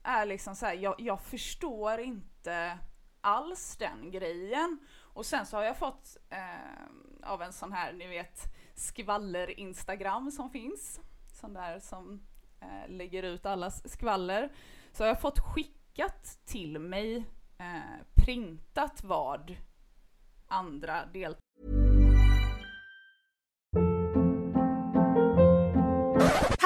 är 0.02 0.26
liksom 0.26 0.56
så 0.56 0.66
här, 0.66 0.74
jag, 0.74 0.94
jag 0.98 1.20
förstår 1.20 2.00
inte 2.00 2.78
alls 3.20 3.76
den 3.76 4.10
grejen. 4.10 4.78
Och 4.98 5.26
sen 5.26 5.46
så 5.46 5.56
har 5.56 5.64
jag 5.64 5.76
fått 5.76 6.16
eh, 6.30 7.30
av 7.30 7.42
en 7.42 7.52
sån 7.52 7.72
här, 7.72 7.92
ni 7.92 8.06
vet, 8.06 8.40
skvaller-instagram 8.74 10.30
som 10.30 10.50
finns. 10.50 11.00
Sån 11.32 11.54
där 11.54 11.80
som 11.80 12.26
eh, 12.60 12.88
lägger 12.88 13.22
ut 13.22 13.46
allas 13.46 13.92
skvaller. 13.92 14.52
Så 14.92 15.02
har 15.02 15.08
jag 15.08 15.20
fått 15.20 15.38
skickat 15.38 16.38
till 16.44 16.78
mig 16.78 17.16
eh, 17.58 18.04
printat 18.14 19.04
vad 19.04 19.56
andra 20.46 21.06
deltagare 21.06 21.45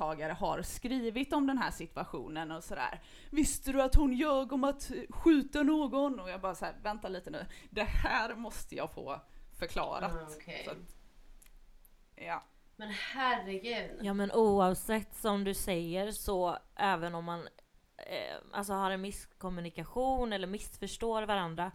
Tagare 0.00 0.32
har 0.32 0.62
skrivit 0.62 1.32
om 1.32 1.46
den 1.46 1.58
här 1.58 1.70
situationen 1.70 2.50
och 2.50 2.64
sådär. 2.64 3.02
Visste 3.30 3.72
du 3.72 3.82
att 3.82 3.94
hon 3.94 4.12
ljög 4.12 4.52
om 4.52 4.64
att 4.64 4.90
skjuta 5.10 5.62
någon? 5.62 6.20
Och 6.20 6.30
jag 6.30 6.40
bara 6.40 6.54
såhär, 6.54 6.74
vänta 6.82 7.08
lite 7.08 7.30
nu. 7.30 7.46
Det 7.70 7.82
här 7.82 8.34
måste 8.34 8.74
jag 8.74 8.90
få 8.90 9.20
förklarat. 9.58 10.12
Ah, 10.12 10.28
okej. 10.36 10.62
Så 10.64 10.70
att, 10.70 10.76
ja. 12.16 12.44
Men 12.76 12.88
herregud. 12.88 13.98
Ja 14.02 14.14
men 14.14 14.32
oavsett 14.32 15.14
som 15.14 15.44
du 15.44 15.54
säger 15.54 16.10
så 16.10 16.58
även 16.76 17.14
om 17.14 17.24
man 17.24 17.48
eh, 17.96 18.36
alltså 18.52 18.72
har 18.72 18.90
en 18.90 19.00
misskommunikation 19.00 20.32
eller 20.32 20.46
missförstår 20.46 21.22
varandra. 21.22 21.72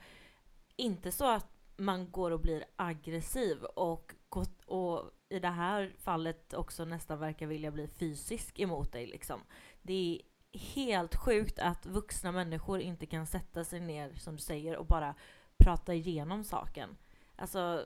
Inte 0.75 1.11
så 1.11 1.29
att 1.29 1.47
man 1.77 2.11
går 2.11 2.31
och 2.31 2.39
blir 2.39 2.65
aggressiv 2.75 3.63
och, 3.63 4.13
och 4.65 5.11
i 5.29 5.39
det 5.39 5.49
här 5.49 5.93
fallet 5.99 6.53
också 6.53 6.85
nästan 6.85 7.19
verkar 7.19 7.45
vilja 7.45 7.71
bli 7.71 7.87
fysisk 7.87 8.59
emot 8.59 8.91
dig 8.91 9.07
liksom. 9.07 9.41
Det 9.81 9.93
är 9.93 10.21
helt 10.59 11.15
sjukt 11.15 11.59
att 11.59 11.85
vuxna 11.85 12.31
människor 12.31 12.79
inte 12.81 13.05
kan 13.05 13.27
sätta 13.27 13.63
sig 13.63 13.79
ner 13.79 14.13
som 14.13 14.35
du 14.35 14.41
säger 14.41 14.77
och 14.77 14.85
bara 14.85 15.15
prata 15.57 15.93
igenom 15.93 16.43
saken. 16.43 16.97
Alltså 17.35 17.85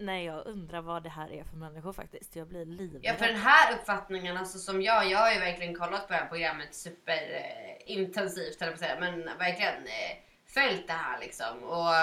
Nej, 0.00 0.24
jag 0.24 0.46
undrar 0.46 0.80
vad 0.80 1.02
det 1.02 1.08
här 1.08 1.32
är 1.32 1.44
för 1.44 1.56
människor 1.56 1.92
faktiskt. 1.92 2.36
Jag 2.36 2.48
blir 2.48 2.66
livrädd. 2.66 3.00
Ja 3.04 3.14
för 3.14 3.26
den 3.26 3.36
här 3.36 3.74
uppfattningen, 3.74 4.36
alltså 4.36 4.58
som 4.58 4.82
jag, 4.82 5.10
jag 5.10 5.18
har 5.18 5.32
ju 5.32 5.38
verkligen 5.38 5.74
kollat 5.74 6.06
på 6.06 6.12
det 6.12 6.18
här 6.18 6.28
programmet 6.28 6.74
superintensivt 6.74 7.88
eh, 7.88 7.98
intensivt 7.98 8.60
höll 8.60 8.68
jag 8.68 8.78
på 8.78 8.84
att 8.84 8.90
säga, 8.90 9.00
men 9.00 9.38
verkligen 9.38 9.74
eh, 9.74 10.18
följt 10.46 10.86
det 10.86 10.92
här 10.92 11.20
liksom. 11.20 11.62
Och 11.62 11.94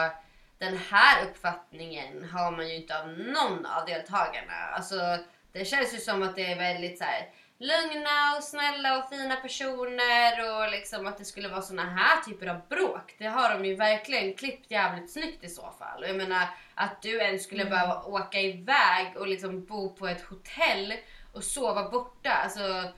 den 0.58 0.78
här 0.78 1.26
uppfattningen 1.26 2.30
har 2.30 2.52
man 2.52 2.68
ju 2.68 2.76
inte 2.76 3.02
av 3.02 3.08
någon 3.08 3.66
av 3.66 3.86
deltagarna. 3.86 4.54
Alltså 4.74 5.18
det 5.52 5.66
känns 5.66 5.94
ju 5.94 5.98
som 5.98 6.24
att 6.24 6.36
det 6.36 6.52
är 6.52 6.58
väldigt 6.58 6.98
så 6.98 7.04
här 7.04 7.30
lugna 7.60 8.38
och 8.38 8.44
snälla 8.44 8.98
och 8.98 9.10
fina 9.10 9.36
personer 9.36 10.56
och 10.56 10.72
liksom 10.72 11.08
att 11.08 11.18
det 11.18 11.26
skulle 11.26 11.50
vara 11.50 11.62
såna 11.62 11.86
här 11.86 12.22
typer 12.22 12.48
av 12.48 12.68
bråk. 12.70 13.16
Det 13.18 13.28
har 13.28 13.54
de 13.54 13.66
ju 13.66 13.76
verkligen 13.76 14.34
klippt 14.34 14.72
jävligt 14.72 15.12
snyggt 15.12 15.44
i 15.44 15.50
så 15.50 15.72
fall. 15.80 16.04
Och 16.04 16.10
jag 16.10 16.16
menar 16.16 16.48
att 16.76 17.02
du 17.02 17.18
ens 17.22 17.44
skulle 17.44 17.66
behöva 17.66 18.04
åka 18.04 18.42
iväg 18.42 19.18
och 19.18 19.28
liksom 19.28 19.66
bo 19.66 19.96
på 19.96 20.08
ett 20.08 20.22
hotell 20.22 20.94
och 21.34 21.44
sova 21.44 21.90
borta. 21.90 22.32
Alltså 22.32 22.92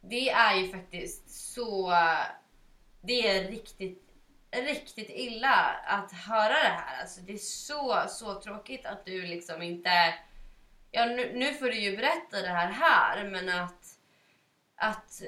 det 0.00 0.30
är 0.30 0.56
ju 0.56 0.72
faktiskt 0.72 1.54
så... 1.54 1.92
Det 3.04 3.28
är 3.28 3.50
riktigt, 3.50 4.11
riktigt 4.52 5.10
illa 5.10 5.76
att 5.84 6.12
höra 6.12 6.48
det 6.48 6.68
här. 6.68 7.00
Alltså 7.00 7.20
det 7.20 7.32
är 7.32 7.38
så, 7.38 8.04
så 8.08 8.40
tråkigt 8.40 8.86
att 8.86 9.04
du 9.04 9.26
liksom 9.26 9.62
inte... 9.62 10.14
Ja, 10.90 11.06
nu, 11.06 11.32
nu 11.34 11.54
får 11.54 11.66
du 11.66 11.80
ju 11.80 11.96
berätta 11.96 12.42
det 12.42 12.48
här 12.48 12.70
här, 12.70 13.30
men 13.30 13.48
att... 13.48 13.98
Att... 14.76 15.22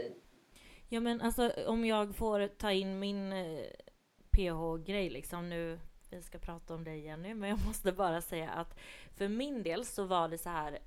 Ja 0.89 1.01
men 1.01 1.21
alltså 1.21 1.53
om 1.67 1.85
jag 1.85 2.17
får 2.17 2.49
ta 2.49 2.73
in 2.73 2.99
min 2.99 3.33
eh, 3.33 3.65
PH-grej 4.31 5.11
liksom 5.11 5.49
nu, 5.49 5.81
vi 6.11 6.23
ska 6.23 6.39
prata 6.39 6.75
om 6.75 6.85
dig 6.85 7.01
Jenny, 7.01 7.35
men 7.35 7.51
jag 7.51 7.67
måste 7.67 7.93
bara 7.93 8.21
säga 8.21 8.51
att 8.51 8.79
för 9.17 9.29
min 9.29 9.63
del 9.63 9.85
så 9.85 10.05
var 10.05 10.29
det 10.29 10.39
så 10.39 10.49
här, 10.49 10.79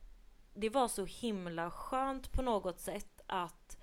det 0.54 0.70
var 0.70 0.88
så 0.88 1.06
himla 1.06 1.72
skönt 1.72 2.32
på 2.32 2.42
något 2.42 2.80
sätt 2.80 3.22
att, 3.28 3.78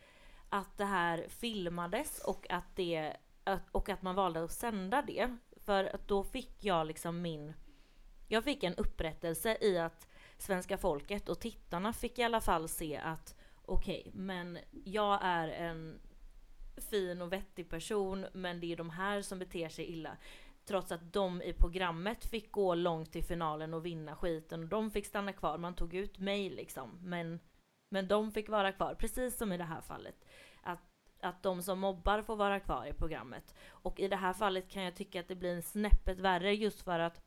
att 0.49 0.79
det 0.79 0.85
här 0.85 1.27
filmades 1.29 2.19
och 2.19 2.47
att, 2.51 2.77
det, 2.77 3.17
att, 3.45 3.71
och 3.73 3.89
att 3.89 4.03
man 4.03 4.15
valde 4.15 4.45
att 4.45 4.53
sända 4.53 5.03
det. 5.03 5.37
För 5.57 5.95
att 5.95 6.09
då 6.09 6.25
fick 6.25 6.65
jag 6.65 6.87
liksom 6.87 7.23
min, 7.23 7.55
jag 8.29 8.45
fick 8.45 8.63
en 8.63 8.75
upprättelse 8.75 9.59
i 9.61 9.79
att 9.79 10.09
svenska 10.39 10.79
folket 10.79 11.29
och 11.29 11.41
tittarna 11.41 11.93
fick 11.93 12.19
i 12.19 12.23
alla 12.23 12.41
fall 12.41 12.69
se 12.69 12.97
att 12.97 13.37
okej, 13.65 14.11
men 14.15 14.59
jag 14.85 15.19
är 15.23 15.49
en 15.49 16.01
fin 16.91 17.23
och 17.23 17.33
vettig 17.33 17.69
person 17.69 18.27
men 18.33 18.61
det 18.61 18.73
är 18.73 18.77
de 18.77 18.91
här 18.91 19.23
som 19.23 19.39
beter 19.39 19.69
sig 19.69 19.85
illa. 19.85 20.17
Trots 20.65 20.93
att 20.93 21.13
de 21.13 21.43
i 21.43 21.53
programmet 21.53 22.25
fick 22.25 22.53
gå 22.53 22.75
långt 22.75 23.13
till 23.13 23.25
finalen 23.25 23.75
och 23.75 23.87
vinna 23.87 24.17
skiten 24.17 24.63
och 24.63 24.69
de 24.69 24.91
fick 24.91 25.07
stanna 25.07 25.33
kvar. 25.33 25.59
Man 25.59 25.75
tog 25.75 25.95
ut 25.95 26.19
mig 26.19 26.51
liksom. 26.51 26.99
Men, 27.03 27.41
men 27.89 28.09
de 28.09 28.33
fick 28.33 28.49
vara 28.49 28.73
kvar, 28.73 28.95
precis 28.95 29.37
som 29.37 29.53
i 29.53 29.57
det 29.57 29.65
här 29.65 29.81
fallet. 29.81 30.25
Att, 31.25 31.43
de 31.43 31.63
som 31.63 31.79
mobbar 31.79 32.23
får 32.23 32.37
vara 32.37 32.61
kvar 32.61 32.87
i 32.87 32.93
programmet. 32.93 33.55
Och 33.69 34.01
i 34.01 34.09
det 34.09 34.17
här 34.17 34.33
fallet 34.33 34.69
kan 34.69 34.83
jag 34.83 34.97
tycka 34.97 35.21
att 35.21 35.29
det 35.29 35.35
blir 35.35 35.55
en 35.55 35.63
snäppet 35.63 36.19
värre 36.19 36.55
just 36.55 36.83
för 36.83 36.99
att 36.99 37.21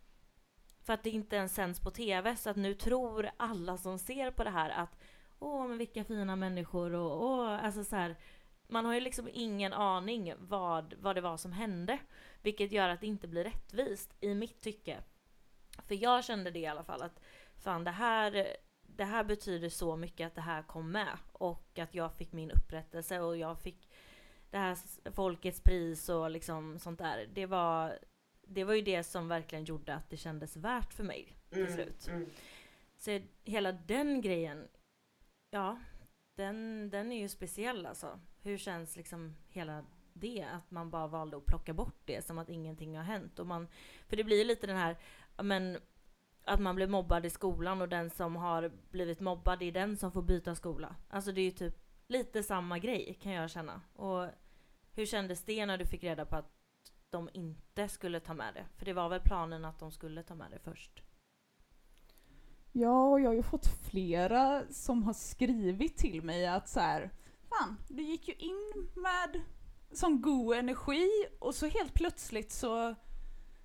för 0.84 0.93
att 0.93 1.04
det 1.04 1.10
inte 1.10 1.36
ens 1.36 1.56
sänds 1.56 1.80
på 1.80 1.91
TV 1.91 2.36
så 2.36 2.50
att 2.50 2.56
nu 2.56 2.74
tror 2.74 3.30
alla 3.38 3.78
som 3.78 4.00
ser 4.00 4.32
på 4.32 4.43
det 4.43 4.50
här 4.50 4.70
att 4.70 4.98
åh 5.39 5.68
men 5.68 5.78
vilka 5.78 6.04
fina 6.04 6.36
människor 6.36 6.93
och 6.93 7.24
åh, 7.24 7.66
alltså 7.66 7.84
så 7.84 7.95
här, 7.95 8.16
man 8.68 8.86
har 8.86 8.93
ju 8.93 9.00
liksom 9.00 9.30
ingen 9.34 9.74
aning 9.74 10.34
vad, 10.39 10.93
vad 11.00 11.16
det 11.16 11.22
var 11.22 11.38
som 11.38 11.52
hände. 11.52 12.00
Vilket 12.41 12.72
gör 12.72 12.89
att 12.89 13.02
det 13.02 13.08
inte 13.08 13.28
blir 13.28 13.43
rättvist 13.43 14.16
i 14.20 14.36
mitt 14.36 14.62
tycke. 14.62 15.04
För 15.88 15.95
jag 15.95 16.24
kände 16.24 16.52
det 16.52 16.60
i 16.60 16.68
alla 16.68 16.84
fall 16.84 17.02
att 17.02 17.20
fan 17.56 17.84
det 17.84 17.91
här, 17.91 18.48
det 18.82 19.06
här 19.06 19.24
betyder 19.24 19.70
så 19.70 19.95
mycket 19.95 20.28
att 20.28 20.36
det 20.36 20.41
här 20.41 20.64
kom 20.64 20.91
med. 20.91 21.18
Och 21.32 21.80
att 21.80 21.95
jag 21.95 22.14
fick 22.14 22.32
min 22.32 22.52
upprättelse 22.52 23.20
och 23.20 23.38
jag 23.38 23.60
fick 23.60 23.86
det 24.52 24.58
här 24.58 24.78
folkets 25.12 25.62
pris 25.62 26.10
och 26.10 26.32
liksom 26.32 26.80
sånt 26.80 27.00
där. 27.00 27.30
Det 27.34 27.45
var, 27.45 28.00
det 28.41 28.64
var 28.64 28.74
ju 28.74 28.82
det 28.82 29.04
som 29.04 29.28
verkligen 29.28 29.66
gjorde 29.66 29.95
att 29.95 30.10
det 30.10 30.18
kändes 30.18 30.58
värt 30.58 30.93
för 30.93 31.04
mig 31.04 31.38
till 31.50 31.74
slut. 31.74 32.08
Mm. 32.08 32.30
Så 32.98 33.22
hela 33.43 33.72
den 33.72 34.22
grejen, 34.22 34.68
ja, 35.50 35.80
den, 36.36 36.89
den 36.89 37.12
är 37.12 37.20
ju 37.20 37.30
speciell 37.30 37.86
alltså. 37.86 38.20
Hur 38.41 38.58
känns 38.58 38.95
liksom 38.95 39.36
hela 39.50 39.86
det? 40.14 40.45
Att 40.52 40.72
man 40.72 40.89
bara 40.89 41.08
valde 41.08 41.38
att 41.38 41.45
plocka 41.45 41.74
bort 41.74 42.02
det 42.06 42.26
som 42.26 42.38
att 42.38 42.50
ingenting 42.50 42.98
har 42.98 43.04
hänt. 43.04 43.39
Och 43.39 43.48
man, 43.48 43.68
för 44.08 44.18
det 44.18 44.24
blir 44.24 44.38
ju 44.38 44.43
lite 44.43 44.68
den 44.68 44.78
här, 44.78 44.98
men 45.41 45.78
att 46.43 46.60
man 46.60 46.76
blir 46.76 46.88
mobbad 46.88 47.26
i 47.26 47.30
skolan 47.30 47.82
och 47.82 47.89
den 47.89 48.10
som 48.10 48.36
har 48.36 48.72
blivit 48.91 49.20
mobbad 49.20 49.62
är 49.62 49.72
den 49.72 49.98
som 49.98 50.12
får 50.12 50.22
byta 50.22 50.56
skola. 50.56 50.95
Alltså 51.10 51.32
det 51.32 51.41
är 51.41 51.45
ju 51.45 51.52
typ 51.52 51.86
lite 52.08 52.43
samma 52.43 52.80
grej 52.80 53.18
kan 53.22 53.32
jag 53.32 53.49
känna. 53.49 53.82
Och 53.93 54.28
hur 54.93 55.05
kändes 55.05 55.43
det 55.43 55.66
när 55.66 55.78
du 55.78 55.86
fick 55.86 56.03
reda 56.03 56.26
på 56.26 56.36
att 56.36 56.51
de 57.10 57.30
inte 57.34 57.89
skulle 57.89 58.20
ta 58.20 58.34
med 58.34 58.53
det? 58.53 58.66
För 58.78 58.86
det 58.86 58.93
var 58.93 59.10
väl 59.10 59.22
planen 59.22 59.66
att 59.66 59.80
de 59.80 59.91
skulle 59.91 60.24
ta 60.24 60.36
med 60.36 60.51
det 60.51 60.60
först? 60.60 61.03
Ja, 62.72 63.10
och 63.10 63.22
jag 63.22 63.30
har 63.30 63.36
ju 63.36 63.43
fått 63.43 63.68
flera 63.68 64.64
som 64.70 65.03
har 65.03 65.14
skrivit 65.14 65.97
till 65.97 66.22
mig 66.22 66.47
att 66.47 66.70
så 66.70 66.80
här, 66.80 67.10
fan, 67.49 67.78
du 67.88 68.03
gick 68.03 68.28
ju 68.28 68.34
in 68.34 68.89
med 68.95 69.41
sån 69.91 70.22
god 70.22 70.55
energi 70.55 71.10
och 71.39 71.55
så 71.55 71.68
helt 71.68 71.93
plötsligt 71.93 72.51
så, 72.51 72.95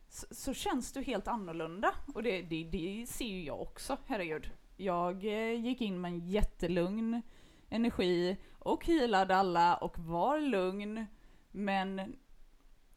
så, 0.09 0.27
så 0.31 0.55
känns 0.55 0.93
du 0.93 1.03
helt 1.03 1.29
annorlunda. 1.29 1.95
Och 2.15 2.23
det, 2.23 2.43
det, 2.43 2.65
det 2.65 3.07
ser 3.09 3.27
ju 3.27 3.45
jag 3.45 3.61
också, 3.61 3.97
herregud. 4.07 4.51
Jag 4.77 5.25
eh, 5.25 5.65
gick 5.65 5.81
in 5.81 6.01
med 6.01 6.13
en 6.13 6.29
jättelugn 6.29 7.23
energi 7.73 8.37
och 8.59 8.87
healade 8.87 9.37
alla 9.37 9.77
och 9.77 9.99
var 9.99 10.41
lugn. 10.41 11.07
Men 11.51 12.17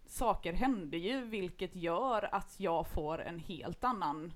saker 0.05 0.53
hände 0.53 0.97
ju 0.97 1.26
vilket 1.26 1.76
gör 1.76 2.36
att 2.36 2.59
jag 2.59 2.88
får 2.88 3.21
en 3.21 3.39
helt 3.39 3.84
annan 3.84 4.34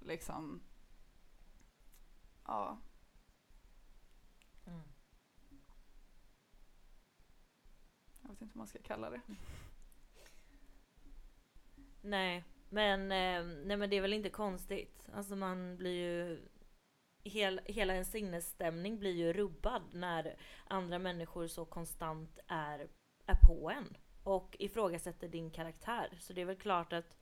liksom 0.00 0.62
Ja. 2.44 2.78
Mm. 4.66 4.82
Jag 8.22 8.28
vet 8.28 8.42
inte 8.42 8.52
vad 8.54 8.56
man 8.56 8.66
ska 8.66 8.78
kalla 8.82 9.10
det. 9.10 9.20
Nej, 12.00 12.44
men, 12.68 13.00
eh, 13.00 13.44
nej 13.66 13.76
men 13.76 13.90
det 13.90 13.96
är 13.96 14.00
väl 14.00 14.12
inte 14.12 14.30
konstigt. 14.30 15.08
Alltså 15.14 15.36
man 15.36 15.76
blir 15.76 15.90
ju... 15.90 16.48
Hel, 17.24 17.60
hela 17.64 17.92
ens 17.92 18.10
sinnesstämning 18.10 18.98
blir 18.98 19.12
ju 19.12 19.32
rubbad 19.32 19.82
när 19.92 20.36
andra 20.66 20.98
människor 20.98 21.46
så 21.46 21.64
konstant 21.64 22.38
är, 22.46 22.88
är 23.26 23.34
på 23.46 23.70
en. 23.70 23.96
Och 24.22 24.56
ifrågasätter 24.58 25.28
din 25.28 25.50
karaktär. 25.50 26.18
Så 26.20 26.32
det 26.32 26.40
är 26.40 26.44
väl 26.44 26.56
klart 26.56 26.92
att, 26.92 27.16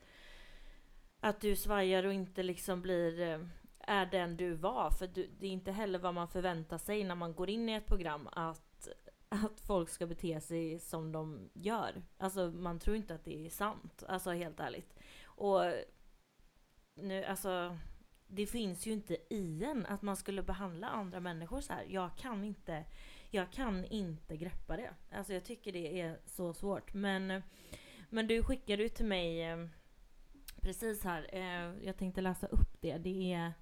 att 1.21 1.41
du 1.41 1.57
svajar 1.57 2.05
och 2.05 2.13
inte 2.13 2.43
liksom 2.43 2.83
blir... 2.83 3.21
Eh, 3.21 3.41
är 3.91 4.07
den 4.07 4.37
du 4.37 4.55
var. 4.55 4.91
För 4.91 5.07
du, 5.07 5.31
det 5.39 5.47
är 5.47 5.51
inte 5.51 5.73
heller 5.73 5.99
vad 5.99 6.15
man 6.15 6.29
förväntar 6.29 6.79
sig 6.79 7.05
när 7.05 7.15
man 7.15 7.35
går 7.35 7.51
in 7.51 7.69
i 7.69 7.73
ett 7.73 7.87
program 7.87 8.29
att, 8.33 8.89
att 9.29 9.61
folk 9.61 9.89
ska 9.89 10.07
bete 10.07 10.41
sig 10.41 10.79
som 10.79 11.13
de 11.13 11.51
gör. 11.53 12.03
Alltså 12.19 12.51
man 12.51 12.79
tror 12.79 12.97
inte 12.97 13.15
att 13.15 13.25
det 13.25 13.47
är 13.47 13.51
sant. 13.51 14.05
Alltså 14.09 14.31
helt 14.31 14.61
ärligt. 14.61 14.95
Och 15.25 15.61
nu, 16.95 17.25
alltså 17.25 17.79
det 18.33 18.47
finns 18.47 18.87
ju 18.87 18.93
inte 18.93 19.17
i 19.31 19.65
en 19.65 19.87
att 19.87 20.03
man 20.03 20.17
skulle 20.17 20.43
behandla 20.43 20.89
andra 20.89 21.21
människor 21.21 21.61
så 21.61 21.73
här. 21.73 21.87
Jag 21.89 22.17
kan 22.17 22.45
inte, 22.45 22.85
jag 23.31 23.53
kan 23.53 23.85
inte 23.85 24.37
greppa 24.37 24.77
det. 24.77 24.95
Alltså 25.13 25.33
jag 25.33 25.45
tycker 25.45 25.73
det 25.73 26.01
är 26.01 26.19
så 26.27 26.53
svårt. 26.53 26.95
Men, 26.95 27.43
men 28.09 28.27
du 28.27 28.43
skickade 28.43 28.83
ju 28.83 28.89
till 28.89 29.07
mig 29.07 29.43
eh, 29.43 29.67
precis 30.61 31.05
här, 31.05 31.27
eh, 31.33 31.87
jag 31.87 31.97
tänkte 31.97 32.21
läsa 32.21 32.47
upp 32.47 32.81
det. 32.81 32.99
Det 32.99 33.33
är 33.33 33.53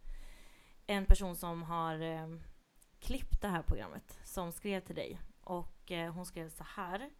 en 0.86 1.06
person 1.06 1.36
som 1.36 1.62
har 1.62 2.00
eh, 2.00 2.28
klippt 3.00 3.40
det 3.40 3.48
här 3.48 3.62
programmet 3.62 4.18
som 4.24 4.52
skrev 4.52 4.80
till 4.80 4.96
dig. 4.96 5.20
Och 5.40 5.92
eh, 5.92 6.12
hon 6.12 6.26
skrev 6.26 6.48
så 6.48 6.64
här. 6.64 7.10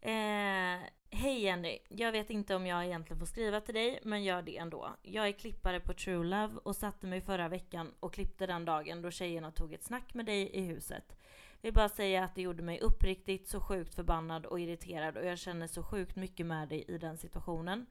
Eh, 0.00 0.80
Hej 1.12 1.42
Jenny! 1.42 1.78
Jag 1.88 2.12
vet 2.12 2.30
inte 2.30 2.54
om 2.54 2.66
jag 2.66 2.84
egentligen 2.84 3.18
får 3.18 3.26
skriva 3.26 3.60
till 3.60 3.74
dig, 3.74 4.00
men 4.02 4.24
gör 4.24 4.42
det 4.42 4.56
ändå. 4.56 4.96
Jag 5.02 5.28
är 5.28 5.32
klippare 5.32 5.80
på 5.80 5.92
True 5.92 6.24
Love 6.24 6.54
och 6.62 6.76
satte 6.76 7.06
mig 7.06 7.20
förra 7.20 7.48
veckan 7.48 7.94
och 8.00 8.14
klippte 8.14 8.46
den 8.46 8.64
dagen 8.64 9.02
då 9.02 9.10
tjejerna 9.10 9.50
tog 9.50 9.72
ett 9.72 9.82
snack 9.82 10.14
med 10.14 10.26
dig 10.26 10.50
i 10.52 10.60
huset. 10.60 11.16
Vill 11.60 11.72
bara 11.72 11.88
säga 11.88 12.24
att 12.24 12.34
det 12.34 12.42
gjorde 12.42 12.62
mig 12.62 12.80
uppriktigt 12.80 13.48
så 13.48 13.60
sjukt 13.60 13.94
förbannad 13.94 14.46
och 14.46 14.60
irriterad 14.60 15.16
och 15.16 15.24
jag 15.24 15.38
känner 15.38 15.66
så 15.66 15.82
sjukt 15.82 16.16
mycket 16.16 16.46
med 16.46 16.68
dig 16.68 16.84
i 16.88 16.98
den 16.98 17.18
situationen. 17.18 17.86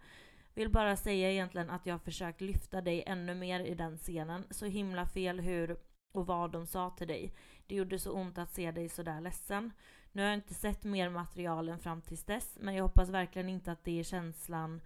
Vill 0.53 0.69
bara 0.69 0.95
säga 0.95 1.31
egentligen 1.31 1.69
att 1.69 1.85
jag 1.85 1.93
har 1.93 1.99
försökt 1.99 2.41
lyfta 2.41 2.81
dig 2.81 3.03
ännu 3.07 3.35
mer 3.35 3.59
i 3.59 3.75
den 3.75 3.97
scenen. 3.97 4.43
Så 4.49 4.65
himla 4.65 5.05
fel 5.05 5.39
hur 5.39 5.77
och 6.11 6.25
vad 6.25 6.51
de 6.51 6.67
sa 6.67 6.89
till 6.89 7.07
dig. 7.07 7.33
Det 7.67 7.75
gjorde 7.75 7.99
så 7.99 8.11
ont 8.11 8.37
att 8.37 8.53
se 8.53 8.71
dig 8.71 8.89
sådär 8.89 9.21
ledsen. 9.21 9.71
Nu 10.11 10.21
har 10.21 10.29
jag 10.29 10.37
inte 10.37 10.53
sett 10.53 10.83
mer 10.83 11.09
material 11.09 11.69
än 11.69 11.79
fram 11.79 12.01
tills 12.01 12.23
dess, 12.23 12.57
men 12.61 12.75
jag 12.75 12.83
hoppas 12.83 13.09
verkligen 13.09 13.49
inte 13.49 13.71
att 13.71 13.83
det 13.83 13.99
är 13.99 14.03
känslan 14.03 14.81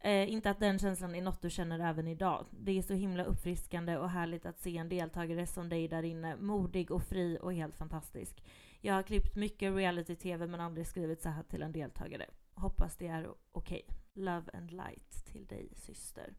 Eh, 0.00 0.32
inte 0.32 0.50
att 0.50 0.60
den 0.60 0.78
känslan 0.78 1.14
är 1.14 1.22
något 1.22 1.42
du 1.42 1.50
känner 1.50 1.78
även 1.78 2.08
idag. 2.08 2.46
Det 2.50 2.78
är 2.78 2.82
så 2.82 2.94
himla 2.94 3.24
uppfriskande 3.24 3.96
och 3.96 4.10
härligt 4.10 4.46
att 4.46 4.60
se 4.60 4.76
en 4.76 4.88
deltagare 4.88 5.46
som 5.46 5.68
dig 5.68 5.88
där 5.88 6.02
inne, 6.02 6.36
modig 6.36 6.90
och 6.90 7.02
fri 7.02 7.38
och 7.42 7.54
helt 7.54 7.76
fantastisk. 7.76 8.44
Jag 8.80 8.94
har 8.94 9.02
klippt 9.02 9.36
mycket 9.36 9.74
reality-tv 9.74 10.46
men 10.46 10.60
aldrig 10.60 10.86
skrivit 10.86 11.22
så 11.22 11.28
här 11.28 11.42
till 11.42 11.62
en 11.62 11.72
deltagare. 11.72 12.26
Hoppas 12.54 12.96
det 12.96 13.06
är 13.06 13.30
okej. 13.52 13.84
Okay. 13.86 14.24
Love 14.24 14.50
and 14.54 14.70
light 14.70 15.24
till 15.26 15.46
dig 15.46 15.72
syster. 15.76 16.34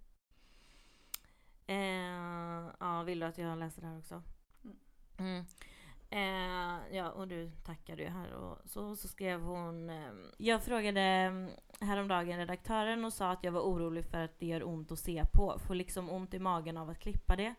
Eh, 1.68 2.72
ja, 2.80 3.04
vill 3.06 3.20
du 3.20 3.26
att 3.26 3.38
jag 3.38 3.58
läser 3.58 3.82
det 3.82 3.88
här 3.88 3.98
också? 3.98 4.24
Mm. 5.18 5.46
Eh, 6.12 6.96
ja, 6.98 7.12
och 7.12 7.28
du 7.28 7.52
tackade 7.64 8.04
ju 8.04 8.10
här 8.10 8.34
och 8.34 8.58
så, 8.66 8.96
så 8.96 9.08
skrev 9.08 9.42
hon. 9.42 9.90
Eh, 9.90 10.12
jag 10.38 10.64
frågade 10.64 11.02
eh, 11.02 11.88
häromdagen 11.88 12.38
redaktören 12.38 13.06
och 13.06 13.14
sa 13.14 13.32
att 13.32 13.44
jag 13.44 13.52
var 13.52 13.62
orolig 13.62 14.06
för 14.06 14.18
att 14.18 14.40
det 14.40 14.46
gör 14.46 14.68
ont 14.68 14.92
att 14.92 15.00
se 15.00 15.26
på. 15.34 15.60
Får 15.60 15.76
liksom 15.76 16.10
ont 16.10 16.34
i 16.34 16.40
magen 16.40 16.78
av 16.78 16.90
att 16.90 17.00
klippa 17.00 17.36
det. 17.36 17.56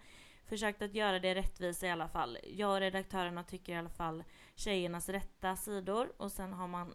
Försökt 0.46 0.82
att 0.82 0.94
göra 0.94 1.18
det 1.18 1.34
rättvist 1.34 1.82
i 1.82 1.88
alla 1.88 2.08
fall. 2.08 2.38
Jag 2.44 2.70
och 2.70 2.80
redaktörerna 2.80 3.44
tycker 3.44 3.72
i 3.72 3.76
alla 3.76 3.88
fall 3.88 4.24
tjejernas 4.54 5.08
rätta 5.08 5.56
sidor 5.56 6.12
och 6.16 6.32
sen 6.32 6.52
har 6.52 6.68
man 6.68 6.94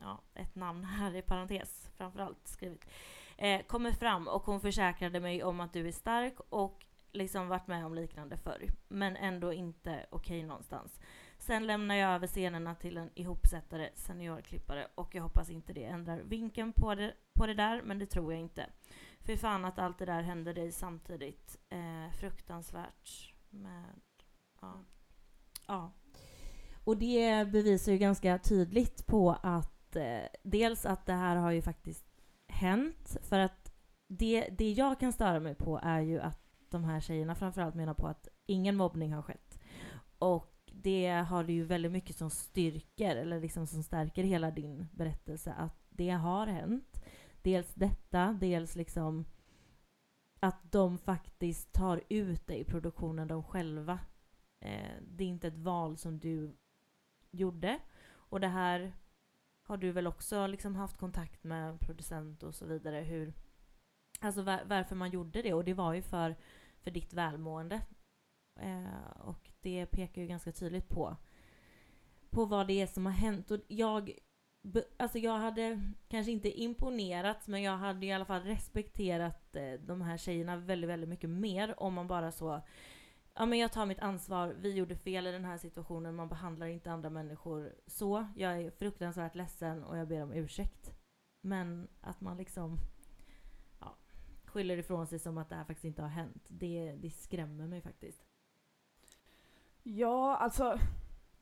ja, 0.00 0.20
ett 0.34 0.54
namn 0.54 0.84
här 0.84 1.16
i 1.16 1.22
parentes 1.22 1.90
framförallt 1.96 2.48
skrivit. 2.48 2.90
Eh, 3.36 3.62
kommer 3.62 3.92
fram 3.92 4.28
och 4.28 4.42
hon 4.42 4.60
försäkrade 4.60 5.20
mig 5.20 5.44
om 5.44 5.60
att 5.60 5.72
du 5.72 5.88
är 5.88 5.92
stark 5.92 6.34
och 6.48 6.86
liksom 7.14 7.48
varit 7.48 7.66
med 7.66 7.86
om 7.86 7.94
liknande 7.94 8.36
förr, 8.36 8.70
men 8.88 9.16
ändå 9.16 9.52
inte 9.52 10.06
okej 10.10 10.38
okay 10.38 10.46
någonstans. 10.46 11.00
Sen 11.38 11.66
lämnar 11.66 11.94
jag 11.94 12.10
över 12.10 12.26
scenerna 12.26 12.74
till 12.74 12.96
en 12.96 13.10
ihopsättare, 13.14 13.90
seniorklippare 13.94 14.86
och 14.94 15.14
jag 15.14 15.22
hoppas 15.22 15.50
inte 15.50 15.72
det 15.72 15.84
ändrar 15.84 16.20
vinkeln 16.20 16.72
på 16.72 16.94
det, 16.94 17.14
på 17.34 17.46
det 17.46 17.54
där, 17.54 17.82
men 17.82 17.98
det 17.98 18.06
tror 18.06 18.32
jag 18.32 18.40
inte. 18.40 18.66
För 19.20 19.36
fan 19.36 19.64
att 19.64 19.78
allt 19.78 19.98
det 19.98 20.04
där 20.04 20.22
händer 20.22 20.54
dig 20.54 20.72
samtidigt. 20.72 21.58
Eh, 21.68 22.16
fruktansvärt 22.18 23.34
med... 23.50 23.84
Ja. 24.60 24.84
ja. 25.66 25.92
Och 26.84 26.96
det 26.96 27.48
bevisar 27.52 27.92
ju 27.92 27.98
ganska 27.98 28.38
tydligt 28.38 29.06
på 29.06 29.36
att 29.42 29.96
eh, 29.96 30.26
dels 30.42 30.86
att 30.86 31.06
det 31.06 31.12
här 31.12 31.36
har 31.36 31.50
ju 31.50 31.62
faktiskt 31.62 32.06
hänt, 32.48 33.16
för 33.22 33.38
att 33.38 33.72
det, 34.06 34.48
det 34.58 34.72
jag 34.72 35.00
kan 35.00 35.12
störa 35.12 35.40
mig 35.40 35.54
på 35.54 35.80
är 35.82 36.00
ju 36.00 36.20
att 36.20 36.43
de 36.74 36.84
här 36.84 37.00
tjejerna 37.00 37.34
framförallt 37.34 37.74
menar 37.74 37.94
på 37.94 38.06
att 38.06 38.28
ingen 38.46 38.76
mobbning 38.76 39.12
har 39.12 39.22
skett. 39.22 39.58
Och 40.18 40.72
det 40.72 41.08
har 41.08 41.44
du 41.44 41.52
ju 41.52 41.64
väldigt 41.64 41.92
mycket 41.92 42.16
som 42.16 42.30
styrker, 42.30 43.16
eller 43.16 43.40
liksom 43.40 43.66
som 43.66 43.82
stärker 43.82 44.24
hela 44.24 44.50
din 44.50 44.86
berättelse, 44.92 45.52
att 45.52 45.86
det 45.90 46.10
har 46.10 46.46
hänt. 46.46 47.04
Dels 47.42 47.74
detta, 47.74 48.36
dels 48.40 48.76
liksom 48.76 49.24
att 50.40 50.72
de 50.72 50.98
faktiskt 50.98 51.72
tar 51.72 52.02
ut 52.08 52.46
dig 52.46 52.60
i 52.60 52.64
produktionen 52.64 53.28
de 53.28 53.42
själva. 53.42 53.98
Eh, 54.60 54.92
det 55.00 55.24
är 55.24 55.28
inte 55.28 55.48
ett 55.48 55.58
val 55.58 55.96
som 55.96 56.18
du 56.18 56.56
gjorde. 57.30 57.78
Och 58.12 58.40
det 58.40 58.48
här 58.48 58.92
har 59.62 59.76
du 59.76 59.92
väl 59.92 60.06
också 60.06 60.46
liksom 60.46 60.76
haft 60.76 60.98
kontakt 60.98 61.44
med 61.44 61.80
producent 61.80 62.42
och 62.42 62.54
så 62.54 62.66
vidare. 62.66 62.96
Hur, 63.00 63.34
alltså 64.20 64.42
var, 64.42 64.60
varför 64.66 64.96
man 64.96 65.10
gjorde 65.10 65.42
det. 65.42 65.54
Och 65.54 65.64
det 65.64 65.74
var 65.74 65.94
ju 65.94 66.02
för 66.02 66.36
för 66.84 66.90
ditt 66.90 67.12
välmående. 67.12 67.80
Eh, 68.60 69.20
och 69.20 69.50
det 69.60 69.86
pekar 69.86 70.22
ju 70.22 70.28
ganska 70.28 70.52
tydligt 70.52 70.88
på, 70.88 71.16
på 72.30 72.44
vad 72.44 72.66
det 72.66 72.80
är 72.80 72.86
som 72.86 73.06
har 73.06 73.12
hänt. 73.12 73.50
Och 73.50 73.60
jag, 73.68 74.18
alltså 74.96 75.18
jag 75.18 75.38
hade 75.38 75.80
kanske 76.08 76.32
inte 76.32 76.60
imponerat, 76.60 77.46
men 77.46 77.62
jag 77.62 77.76
hade 77.76 78.06
i 78.06 78.12
alla 78.12 78.24
fall 78.24 78.42
respekterat 78.42 79.56
eh, 79.56 79.72
de 79.72 80.00
här 80.00 80.16
tjejerna 80.16 80.56
väldigt, 80.56 80.90
väldigt 80.90 81.08
mycket 81.08 81.30
mer 81.30 81.82
om 81.82 81.94
man 81.94 82.06
bara 82.06 82.32
så 82.32 82.62
Ja 83.36 83.46
men 83.46 83.58
jag 83.58 83.72
tar 83.72 83.86
mitt 83.86 84.00
ansvar, 84.00 84.54
vi 84.58 84.72
gjorde 84.72 84.96
fel 84.96 85.26
i 85.26 85.32
den 85.32 85.44
här 85.44 85.58
situationen, 85.58 86.14
man 86.14 86.28
behandlar 86.28 86.66
inte 86.66 86.92
andra 86.92 87.10
människor 87.10 87.74
så. 87.86 88.26
Jag 88.36 88.60
är 88.62 88.70
fruktansvärt 88.70 89.34
ledsen 89.34 89.84
och 89.84 89.98
jag 89.98 90.08
ber 90.08 90.22
om 90.22 90.32
ursäkt. 90.32 90.94
Men 91.42 91.88
att 92.00 92.20
man 92.20 92.36
liksom 92.36 92.78
skyller 94.54 94.76
ifrån 94.76 95.06
sig 95.06 95.18
som 95.18 95.38
att 95.38 95.48
det 95.48 95.54
här 95.54 95.64
faktiskt 95.64 95.84
inte 95.84 96.02
har 96.02 96.08
hänt. 96.08 96.46
Det, 96.48 96.94
det 96.98 97.10
skrämmer 97.10 97.66
mig 97.66 97.80
faktiskt. 97.80 98.24
Ja, 99.82 100.36
alltså 100.36 100.78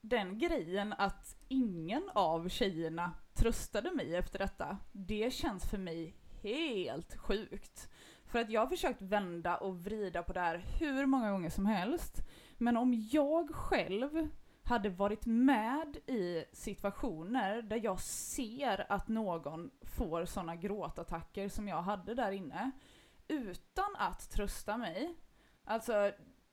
den 0.01 0.39
grejen 0.39 0.93
att 0.93 1.37
ingen 1.49 2.11
av 2.15 2.49
tjejerna 2.49 3.13
tröstade 3.35 3.91
mig 3.93 4.17
efter 4.17 4.39
detta, 4.39 4.79
det 4.93 5.33
känns 5.33 5.71
för 5.71 5.79
mig 5.79 6.17
helt 6.43 7.17
sjukt. 7.17 7.89
För 8.27 8.39
att 8.39 8.51
jag 8.51 8.61
har 8.61 8.69
försökt 8.69 9.03
vända 9.03 9.57
och 9.57 9.85
vrida 9.85 10.23
på 10.23 10.33
det 10.33 10.41
här 10.41 10.65
hur 10.79 11.07
många 11.07 11.31
gånger 11.31 11.51
som 11.51 11.67
helst. 11.67 12.29
Men 12.59 12.77
om 12.77 13.09
jag 13.11 13.55
själv 13.55 14.29
hade 14.63 14.89
varit 14.89 15.27
med 15.27 15.97
i 15.97 16.45
situationer 16.53 17.63
där 17.63 17.81
jag 17.85 18.01
ser 18.01 18.93
att 18.93 19.09
någon 19.09 19.71
får 19.83 20.25
sådana 20.25 20.57
gråtattacker 20.57 21.49
som 21.49 21.69
jag 21.69 21.83
hade 21.83 22.15
där 22.15 22.33
inne, 22.33 22.71
utan 23.33 23.97
att 23.99 24.31
trösta 24.31 24.77
mig. 24.77 25.15
Alltså, 25.65 26.13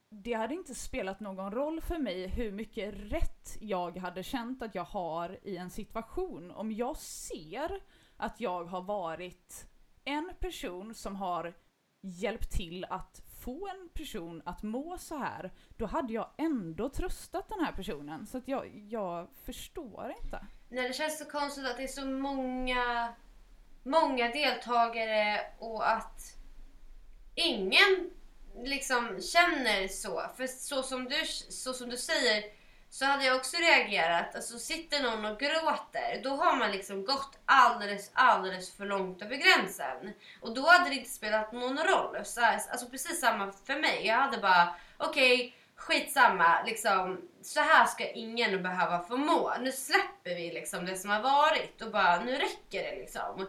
det 0.10 0.34
hade 0.34 0.54
inte 0.54 0.76
spelat 0.76 1.20
någon 1.20 1.52
roll 1.52 1.82
för 1.82 1.98
mig 1.98 2.28
hur 2.28 2.52
mycket 2.52 2.94
rätt 2.94 3.58
jag 3.62 3.98
hade 3.98 4.24
känt 4.24 4.62
att 4.62 4.76
jag 4.76 4.84
har 4.84 5.40
i 5.44 5.58
en 5.58 5.70
situation. 5.70 6.52
Om 6.52 6.72
jag 6.72 6.98
ser 6.98 7.82
att 8.18 8.40
jag 8.40 8.64
har 8.64 8.82
varit 8.82 9.66
en 10.06 10.32
person 10.40 10.94
som 10.94 11.16
har 11.16 11.54
hjälpt 12.02 12.52
till 12.52 12.86
att 12.90 13.22
få 13.44 13.68
en 13.68 13.90
person 13.94 14.42
att 14.46 14.64
må 14.64 14.98
så 14.98 15.18
här, 15.18 15.52
då 15.78 15.86
hade 15.86 16.14
jag 16.14 16.30
ändå 16.38 16.90
tröstat 16.90 17.50
den 17.50 17.66
här 17.66 17.72
personen. 17.72 18.26
Så 18.26 18.38
att 18.38 18.48
jag, 18.48 18.78
jag 18.90 19.30
förstår 19.44 20.14
inte. 20.24 20.46
Nej, 20.70 20.88
det 20.88 20.94
känns 20.94 21.20
så 21.20 21.26
konstigt 21.26 21.66
att 21.66 21.78
det 21.78 21.84
är 21.84 21.88
så 21.88 22.06
många, 22.06 23.14
många 23.84 24.28
deltagare 24.28 25.42
och 25.60 25.90
att 25.90 26.39
ingen 27.40 28.10
liksom 28.64 29.22
känner 29.22 29.88
så. 29.88 30.26
För 30.38 30.48
så 30.48 30.84
som 30.84 31.06
du, 31.06 31.26
så 31.50 31.74
som 31.74 31.90
du 31.90 31.98
säger 31.98 32.44
så 32.90 33.06
hade 33.06 33.26
jag 33.26 33.36
också 33.36 33.58
reagerat. 33.58 34.36
Alltså 34.36 34.60
sitter 34.60 35.04
någon 35.04 35.26
och 35.26 35.40
gråter, 35.40 36.22
då 36.24 36.30
har 36.30 36.56
man 36.56 36.72
liksom 36.72 37.06
gått 37.06 37.40
alldeles, 37.46 38.12
alldeles 38.14 38.78
för 38.78 38.86
långt 38.86 39.22
över 39.22 39.36
gränsen. 39.36 40.14
Och 40.42 40.54
då 40.54 40.68
hade 40.68 40.90
det 40.90 40.96
inte 40.96 41.10
spelat 41.10 41.52
någon 41.52 41.78
roll. 41.78 42.26
Så, 42.26 42.42
alltså 42.42 42.90
precis 42.90 43.20
samma 43.20 43.52
för 43.52 43.80
mig. 43.80 44.06
Jag 44.06 44.16
hade 44.16 44.38
bara, 44.38 44.76
okej, 44.98 45.36
okay, 45.36 45.54
skitsamma. 45.76 46.64
Liksom, 46.66 47.30
så 47.42 47.60
här 47.60 47.86
ska 47.86 48.12
ingen 48.12 48.64
behöva 48.64 49.04
få 49.04 49.18
må. 49.18 49.54
Nu 49.62 49.72
släpper 49.72 50.36
vi 50.36 50.52
liksom 50.52 50.86
det 50.86 50.96
som 50.96 51.10
har 51.10 51.22
varit 51.22 51.82
och 51.82 51.92
bara, 51.92 52.24
nu 52.24 52.32
räcker 52.32 52.84
det 52.84 52.96
liksom. 52.96 53.48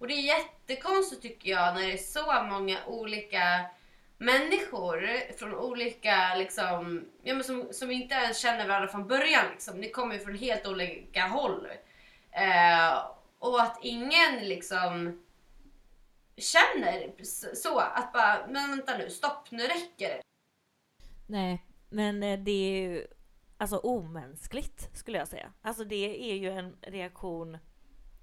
Och 0.00 0.08
det 0.08 0.14
är 0.14 0.38
jättekonstigt 0.38 1.22
tycker 1.22 1.50
jag 1.50 1.74
när 1.74 1.82
det 1.82 1.92
är 1.92 1.96
så 1.96 2.42
många 2.42 2.78
olika 2.86 3.70
människor 4.18 5.08
från 5.38 5.54
olika, 5.54 6.34
liksom, 6.34 7.04
ja, 7.22 7.34
men 7.34 7.44
som, 7.44 7.68
som 7.72 7.90
inte 7.90 8.14
ens 8.14 8.38
känner 8.38 8.68
varandra 8.68 8.88
från 8.88 9.08
början. 9.08 9.44
Liksom. 9.50 9.80
Ni 9.80 9.90
kommer 9.90 10.14
ju 10.14 10.20
från 10.20 10.38
helt 10.38 10.66
olika 10.66 11.26
håll. 11.26 11.66
Eh, 12.30 13.06
och 13.38 13.62
att 13.62 13.78
ingen 13.82 14.48
liksom 14.48 15.22
känner 16.36 17.24
så 17.54 17.78
att 17.78 18.12
bara, 18.12 18.46
men 18.46 18.70
vänta 18.70 18.98
nu, 18.98 19.10
stopp, 19.10 19.50
nu 19.50 19.62
räcker 19.62 20.08
det. 20.08 20.22
Nej, 21.26 21.64
men 21.88 22.22
eh, 22.22 22.38
det 22.38 22.50
är 22.50 22.82
ju 22.82 23.06
alltså 23.56 23.78
omänskligt 23.78 24.98
skulle 24.98 25.18
jag 25.18 25.28
säga. 25.28 25.52
Alltså 25.62 25.84
det 25.84 26.32
är 26.32 26.34
ju 26.34 26.50
en 26.50 26.76
reaktion, 26.80 27.58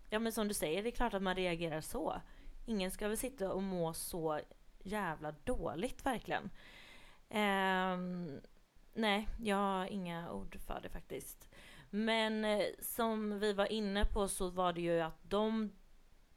ja 0.09 0.19
men 0.19 0.31
som 0.31 0.47
du 0.47 0.53
säger, 0.53 0.83
det 0.83 0.89
är 0.89 0.91
klart 0.91 1.13
att 1.13 1.21
man 1.21 1.35
reagerar 1.35 1.81
så. 1.81 2.21
Ingen 2.65 2.91
ska 2.91 3.07
väl 3.07 3.17
sitta 3.17 3.53
och 3.53 3.63
må 3.63 3.93
så 3.93 4.39
jävla 4.83 5.31
dåligt 5.31 6.05
verkligen. 6.05 6.43
Um, 7.29 8.41
nej, 8.93 9.27
jag 9.39 9.57
har 9.57 9.85
inga 9.85 10.31
ord 10.31 10.57
för 10.59 10.79
det 10.83 10.89
faktiskt. 10.89 11.49
Men 11.89 12.45
eh, 12.45 12.65
som 12.79 13.39
vi 13.39 13.53
var 13.53 13.71
inne 13.71 14.05
på 14.05 14.27
så 14.27 14.49
var 14.49 14.73
det 14.73 14.81
ju 14.81 14.99
att 14.99 15.29
de, 15.29 15.71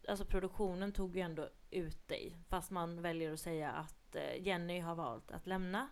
alltså 0.09 0.25
produktionen 0.25 0.93
tog 0.93 1.17
ju 1.17 1.23
ändå 1.23 1.49
ut 1.71 2.09
dig. 2.09 2.37
Fast 2.49 2.71
man 2.71 3.03
väljer 3.03 3.33
att 3.33 3.41
säga 3.41 3.71
att 3.71 4.17
eh, 4.17 4.47
Jenny 4.47 4.81
har 4.81 4.95
valt 4.95 5.31
att 5.31 5.47
lämna 5.47 5.89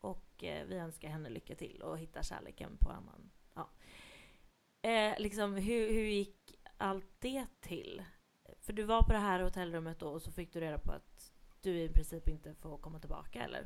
och 0.00 0.44
eh, 0.44 0.66
vi 0.66 0.76
önskar 0.76 1.08
henne 1.08 1.28
lycka 1.28 1.54
till 1.54 1.82
och 1.82 1.98
hitta 1.98 2.22
kärleken 2.22 2.76
på 2.80 2.90
annan. 2.90 3.30
Ja. 3.54 3.68
Eh, 4.90 5.14
liksom, 5.18 5.54
hur, 5.54 5.92
hur 5.92 6.04
gick 6.04 6.41
allt 6.82 7.06
det 7.18 7.46
till? 7.60 8.02
För 8.60 8.72
du 8.72 8.82
var 8.82 9.02
på 9.02 9.12
det 9.12 9.18
här 9.18 9.40
hotellrummet 9.40 9.98
då 9.98 10.08
och 10.08 10.22
så 10.22 10.32
fick 10.32 10.52
du 10.52 10.60
reda 10.60 10.78
på 10.78 10.92
att 10.92 11.32
du 11.60 11.80
i 11.80 11.88
princip 11.88 12.28
inte 12.28 12.54
får 12.54 12.78
komma 12.78 12.98
tillbaka 12.98 13.44
eller? 13.44 13.64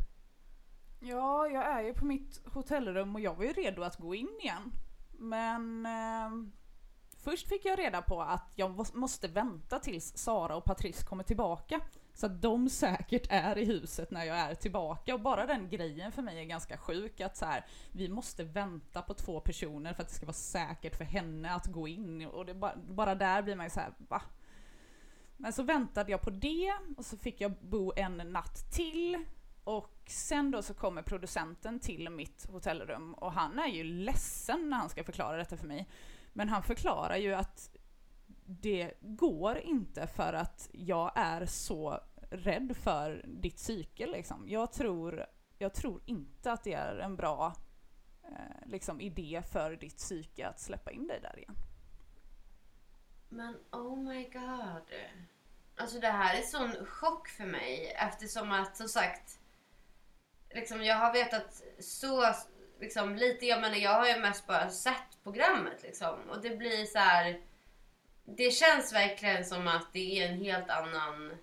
Ja, 1.00 1.46
jag 1.46 1.64
är 1.64 1.82
ju 1.82 1.94
på 1.94 2.04
mitt 2.04 2.40
hotellrum 2.46 3.14
och 3.14 3.20
jag 3.20 3.34
var 3.34 3.44
ju 3.44 3.52
redo 3.52 3.82
att 3.82 3.96
gå 3.96 4.14
in 4.14 4.38
igen. 4.40 4.72
Men 5.18 5.86
eh, 5.86 6.30
först 7.18 7.48
fick 7.48 7.64
jag 7.64 7.78
reda 7.78 8.02
på 8.02 8.22
att 8.22 8.52
jag 8.54 8.94
måste 8.94 9.28
vänta 9.28 9.78
tills 9.78 10.16
Sara 10.16 10.56
och 10.56 10.64
Patrice 10.64 11.04
kommer 11.04 11.24
tillbaka. 11.24 11.80
Så 12.16 12.26
att 12.26 12.42
de 12.42 12.68
säkert 12.68 13.26
är 13.30 13.58
i 13.58 13.64
huset 13.64 14.10
när 14.10 14.24
jag 14.24 14.36
är 14.36 14.54
tillbaka. 14.54 15.14
Och 15.14 15.20
bara 15.20 15.46
den 15.46 15.68
grejen 15.68 16.12
för 16.12 16.22
mig 16.22 16.40
är 16.40 16.44
ganska 16.44 16.76
sjuk. 16.76 17.20
Att 17.20 17.36
så 17.36 17.44
här, 17.44 17.64
vi 17.92 18.08
måste 18.08 18.44
vänta 18.44 19.02
på 19.02 19.14
två 19.14 19.40
personer 19.40 19.94
för 19.94 20.02
att 20.02 20.08
det 20.08 20.14
ska 20.14 20.26
vara 20.26 20.34
säkert 20.34 20.96
för 20.96 21.04
henne 21.04 21.54
att 21.54 21.66
gå 21.66 21.88
in. 21.88 22.26
Och 22.26 22.46
det 22.46 22.54
bara, 22.54 22.76
bara 22.76 23.14
där 23.14 23.42
blir 23.42 23.56
man 23.56 23.66
ju 23.66 23.70
så 23.70 23.80
här, 23.80 23.92
va? 23.98 24.22
Men 25.36 25.52
så 25.52 25.62
väntade 25.62 26.10
jag 26.10 26.20
på 26.20 26.30
det 26.30 26.72
och 26.96 27.04
så 27.04 27.16
fick 27.16 27.40
jag 27.40 27.52
bo 27.60 27.92
en 27.96 28.16
natt 28.16 28.72
till. 28.72 29.24
Och 29.64 30.02
sen 30.06 30.50
då 30.50 30.62
så 30.62 30.74
kommer 30.74 31.02
producenten 31.02 31.80
till 31.80 32.10
mitt 32.10 32.46
hotellrum 32.50 33.14
och 33.14 33.32
han 33.32 33.58
är 33.58 33.68
ju 33.68 33.84
ledsen 33.84 34.70
när 34.70 34.76
han 34.76 34.88
ska 34.88 35.04
förklara 35.04 35.36
detta 35.36 35.56
för 35.56 35.66
mig. 35.66 35.88
Men 36.32 36.48
han 36.48 36.62
förklarar 36.62 37.16
ju 37.16 37.34
att 37.34 37.75
det 38.46 38.92
går 39.00 39.58
inte 39.58 40.06
för 40.06 40.32
att 40.32 40.68
jag 40.72 41.12
är 41.14 41.46
så 41.46 42.00
rädd 42.30 42.76
för 42.76 43.24
ditt 43.26 43.56
psyke 43.56 44.06
liksom. 44.06 44.48
Jag 44.48 44.72
tror, 44.72 45.26
jag 45.58 45.74
tror 45.74 46.02
inte 46.06 46.52
att 46.52 46.64
det 46.64 46.72
är 46.72 46.98
en 46.98 47.16
bra 47.16 47.54
eh, 48.24 48.66
liksom, 48.66 49.00
idé 49.00 49.42
för 49.52 49.76
ditt 49.76 49.96
psyke 49.96 50.48
att 50.48 50.60
släppa 50.60 50.90
in 50.90 51.06
dig 51.06 51.20
där 51.22 51.38
igen. 51.38 51.56
Men 53.28 53.56
oh 53.72 53.98
my 53.98 54.28
god. 54.28 54.92
Alltså 55.76 56.00
det 56.00 56.08
här 56.08 56.38
är 56.38 56.42
sån 56.42 56.86
chock 56.86 57.28
för 57.28 57.46
mig 57.46 57.92
eftersom 57.96 58.52
att 58.52 58.76
som 58.76 58.88
sagt 58.88 59.38
liksom 60.50 60.84
jag 60.84 60.96
har 60.96 61.12
vetat 61.12 61.62
så 61.78 62.34
liksom 62.80 63.16
lite, 63.16 63.46
jag 63.46 63.60
menar 63.60 63.76
jag 63.76 64.00
har 64.00 64.06
ju 64.06 64.20
mest 64.20 64.46
bara 64.46 64.70
sett 64.70 65.22
programmet 65.22 65.82
liksom 65.82 66.30
och 66.30 66.42
det 66.42 66.56
blir 66.56 66.84
så 66.84 66.98
här 66.98 67.40
det 68.26 68.50
känns 68.50 68.92
verkligen 68.92 69.44
som 69.44 69.68
att 69.68 69.92
det 69.92 70.20
är 70.20 70.28
en 70.28 70.38
helt 70.38 70.70
annan... 70.70 71.36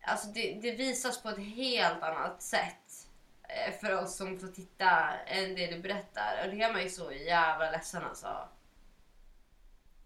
Alltså 0.00 0.28
det, 0.28 0.58
det 0.62 0.70
visas 0.70 1.22
på 1.22 1.28
ett 1.28 1.38
helt 1.38 2.02
annat 2.02 2.42
sätt 2.42 3.08
eh, 3.42 3.74
för 3.80 4.02
oss 4.02 4.16
som 4.16 4.38
får 4.38 4.48
titta 4.48 5.12
än 5.26 5.54
det 5.54 5.66
du 5.66 5.82
berättar. 5.82 6.44
Och 6.44 6.50
det 6.50 6.56
gör 6.56 6.72
mig 6.72 6.90
så 6.90 7.12
jävla 7.12 7.70
ledsen 7.70 8.04
alltså. 8.04 8.48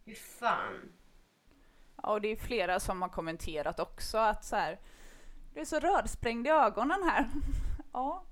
Hur 0.04 0.14
fan? 0.14 0.92
Ja, 2.02 2.10
och 2.12 2.20
det 2.20 2.28
är 2.28 2.36
flera 2.36 2.80
som 2.80 3.02
har 3.02 3.08
kommenterat 3.08 3.80
också 3.80 4.18
att 4.18 4.44
så 4.44 4.56
här, 4.56 4.80
du 5.54 5.60
är 5.60 5.64
så 5.64 5.78
rödsprängd 5.80 6.46
i 6.46 6.50
ögonen 6.50 7.02
här. 7.02 7.30
ja. 7.92 8.24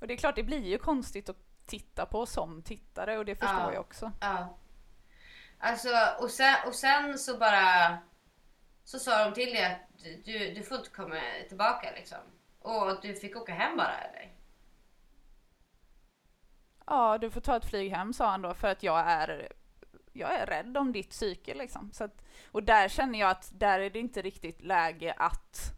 Och 0.00 0.06
det 0.06 0.14
är 0.14 0.18
klart, 0.18 0.36
det 0.36 0.42
blir 0.42 0.66
ju 0.66 0.78
konstigt 0.78 1.28
att 1.28 1.66
titta 1.66 2.06
på 2.06 2.26
som 2.26 2.62
tittare 2.62 3.18
och 3.18 3.24
det 3.24 3.34
förstår 3.34 3.60
ja. 3.60 3.72
jag 3.72 3.80
också. 3.80 4.12
Ja. 4.20 4.59
Alltså, 5.62 5.88
och 6.18 6.30
sen, 6.30 6.54
och 6.66 6.74
sen 6.74 7.18
så 7.18 7.38
bara 7.38 7.98
så 8.84 8.98
sa 8.98 9.24
de 9.24 9.34
till 9.34 9.52
dig 9.52 9.64
att 9.64 10.04
du, 10.24 10.54
du 10.54 10.62
får 10.62 10.78
inte 10.78 10.90
komma 10.90 11.16
tillbaka 11.48 11.90
liksom. 11.94 12.18
Och 12.58 13.00
du 13.02 13.14
fick 13.14 13.36
åka 13.36 13.54
hem 13.54 13.76
bara 13.76 13.98
eller? 13.98 14.32
Ja, 16.86 17.18
du 17.18 17.30
får 17.30 17.40
ta 17.40 17.56
ett 17.56 17.70
flyg 17.70 17.92
hem 17.92 18.12
sa 18.12 18.30
han 18.30 18.42
då 18.42 18.54
för 18.54 18.68
att 18.68 18.82
jag 18.82 18.98
är, 18.98 19.52
jag 20.12 20.34
är 20.34 20.46
rädd 20.46 20.76
om 20.76 20.92
ditt 20.92 21.10
psyke 21.10 21.54
liksom. 21.54 21.90
Så 21.92 22.04
att, 22.04 22.24
och 22.50 22.62
där 22.62 22.88
känner 22.88 23.20
jag 23.20 23.30
att 23.30 23.50
där 23.52 23.80
är 23.80 23.90
det 23.90 23.98
inte 23.98 24.22
riktigt 24.22 24.62
läge 24.62 25.14
att 25.16 25.72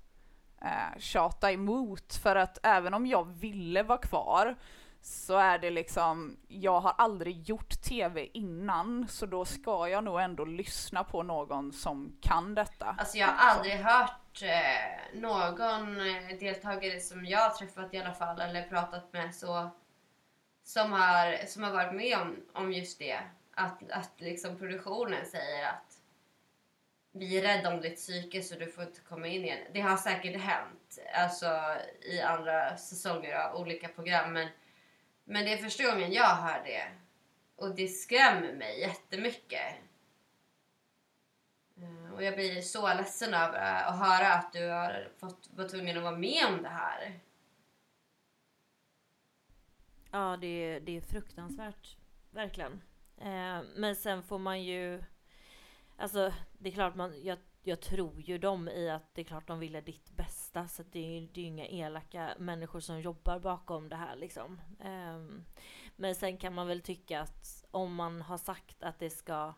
eh, 0.61 0.99
tjata 0.99 1.53
emot 1.53 2.15
för 2.15 2.37
att 2.37 2.59
även 2.63 2.95
om 2.95 3.07
jag 3.07 3.25
ville 3.25 3.83
vara 3.83 3.99
kvar 3.99 4.57
så 5.03 5.37
är 5.37 5.59
det 5.59 5.71
liksom, 5.71 6.37
jag 6.49 6.81
har 6.81 6.95
aldrig 6.99 7.43
gjort 7.43 7.83
TV 7.83 8.29
innan 8.33 9.09
så 9.09 9.27
då 9.27 9.45
ska 9.45 9.89
jag 9.89 10.05
nog 10.05 10.21
ändå 10.21 10.45
lyssna 10.45 11.05
på 11.05 11.23
någon 11.23 11.73
som 11.73 12.17
kan 12.21 12.55
detta. 12.55 12.97
Alltså 12.99 13.19
jag 13.19 13.27
har 13.27 13.51
aldrig 13.51 13.75
hört 13.75 14.43
eh, 14.43 15.21
någon 15.21 16.01
eh, 16.01 16.39
deltagare 16.41 17.01
som 17.01 17.25
jag 17.25 17.39
har 17.39 17.51
träffat 17.51 17.95
i 17.95 17.99
alla 17.99 18.15
fall 18.15 18.41
eller 18.41 18.63
pratat 18.63 19.13
med 19.13 19.35
så 19.35 19.71
som 20.65 20.93
har, 20.93 21.47
som 21.47 21.63
har 21.63 21.73
varit 21.73 21.95
med 21.95 22.19
om, 22.19 22.37
om 22.53 22.73
just 22.73 22.99
det. 22.99 23.19
Att, 23.55 23.91
att 23.91 24.13
liksom 24.21 24.59
produktionen 24.59 25.27
säger 25.27 25.69
att 25.69 25.99
vi 27.13 27.39
är 27.39 27.43
rädda 27.43 27.75
om 27.75 27.81
ditt 27.81 27.97
psyke 27.97 28.43
så 28.43 28.55
du 28.55 28.67
får 28.67 28.85
inte 28.85 29.01
komma 29.01 29.27
in 29.27 29.45
igen. 29.45 29.59
Det 29.73 29.81
har 29.81 29.97
säkert 29.97 30.41
hänt 30.41 30.99
alltså, 31.15 31.61
i 32.03 32.21
andra 32.21 32.77
säsonger 32.77 33.35
av 33.35 33.61
olika 33.61 33.89
program 33.89 34.33
men 34.33 34.49
men 35.33 35.45
det 35.45 35.53
är 35.53 35.57
första 35.57 35.91
gången 35.91 36.13
jag 36.13 36.35
hör 36.35 36.65
det. 36.65 36.89
Och 37.57 37.75
det 37.75 37.89
skrämmer 37.89 38.53
mig 38.53 38.81
jättemycket. 38.81 39.77
Eh, 41.77 42.15
och 42.15 42.23
jag 42.23 42.35
blir 42.35 42.61
så 42.61 42.95
ledsen 42.95 43.35
över 43.35 43.59
eh, 43.59 43.89
att 43.89 43.99
höra 43.99 44.33
att 44.33 44.53
du 44.53 44.69
har 44.69 45.09
fått 45.19 45.51
vara 45.55 45.69
tvungen 45.69 45.97
att 45.97 46.03
vara 46.03 46.17
med 46.17 46.47
om 46.49 46.63
det 46.63 46.69
här. 46.69 47.21
Ja, 50.11 50.39
det 50.41 50.47
är, 50.47 50.81
det 50.81 50.97
är 50.97 51.01
fruktansvärt. 51.01 51.97
Verkligen. 52.31 52.83
Eh, 53.17 53.63
men 53.77 53.97
sen 53.97 54.23
får 54.23 54.39
man 54.39 54.63
ju... 54.63 55.05
Alltså, 55.97 56.33
det 56.59 56.69
är 56.69 56.73
klart 56.73 56.95
man... 56.95 57.23
Jag, 57.23 57.39
jag 57.63 57.81
tror 57.81 58.21
ju 58.21 58.39
dem 58.39 58.69
i 58.69 58.91
att 58.91 59.15
det 59.15 59.21
är 59.21 59.25
klart 59.25 59.49
de 59.49 59.59
ville 59.59 59.81
ditt 59.81 60.11
bästa. 60.11 60.69
Så 60.69 60.83
det 60.83 61.17
är, 61.17 61.29
det 61.33 61.41
är 61.41 61.45
inga 61.45 61.67
elaka 61.67 62.35
människor 62.39 62.81
som 62.81 63.01
jobbar 63.01 63.39
bakom 63.39 63.89
det 63.89 63.97
här 63.97 64.17
liksom. 64.17 64.61
Um, 64.85 65.45
men 65.97 66.15
sen 66.15 66.37
kan 66.37 66.55
man 66.55 66.67
väl 66.67 66.81
tycka 66.81 67.21
att 67.21 67.65
om 67.71 67.95
man 67.95 68.23
har 68.23 68.39
sagt 68.39 68.83
att 68.83 68.99
det 68.99 69.11
ska 69.11 69.55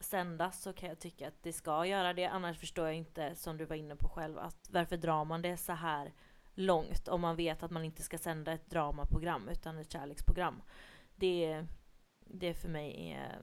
sändas 0.00 0.62
så 0.62 0.72
kan 0.72 0.88
jag 0.88 0.98
tycka 0.98 1.28
att 1.28 1.42
det 1.42 1.52
ska 1.52 1.86
göra 1.86 2.12
det. 2.12 2.24
Annars 2.24 2.58
förstår 2.58 2.86
jag 2.86 2.94
inte, 2.94 3.34
som 3.34 3.56
du 3.56 3.64
var 3.64 3.76
inne 3.76 3.96
på 3.96 4.08
själv, 4.08 4.38
att 4.38 4.68
varför 4.70 4.96
drar 4.96 5.24
man 5.24 5.42
det 5.42 5.56
så 5.56 5.72
här 5.72 6.12
långt 6.54 7.08
om 7.08 7.20
man 7.20 7.36
vet 7.36 7.62
att 7.62 7.70
man 7.70 7.84
inte 7.84 8.02
ska 8.02 8.18
sända 8.18 8.52
ett 8.52 8.70
dramaprogram 8.70 9.48
utan 9.48 9.78
ett 9.78 9.92
kärleksprogram. 9.92 10.62
Det, 11.14 11.66
det 12.20 12.54
för 12.54 12.68
mig 12.68 13.12
är 13.12 13.38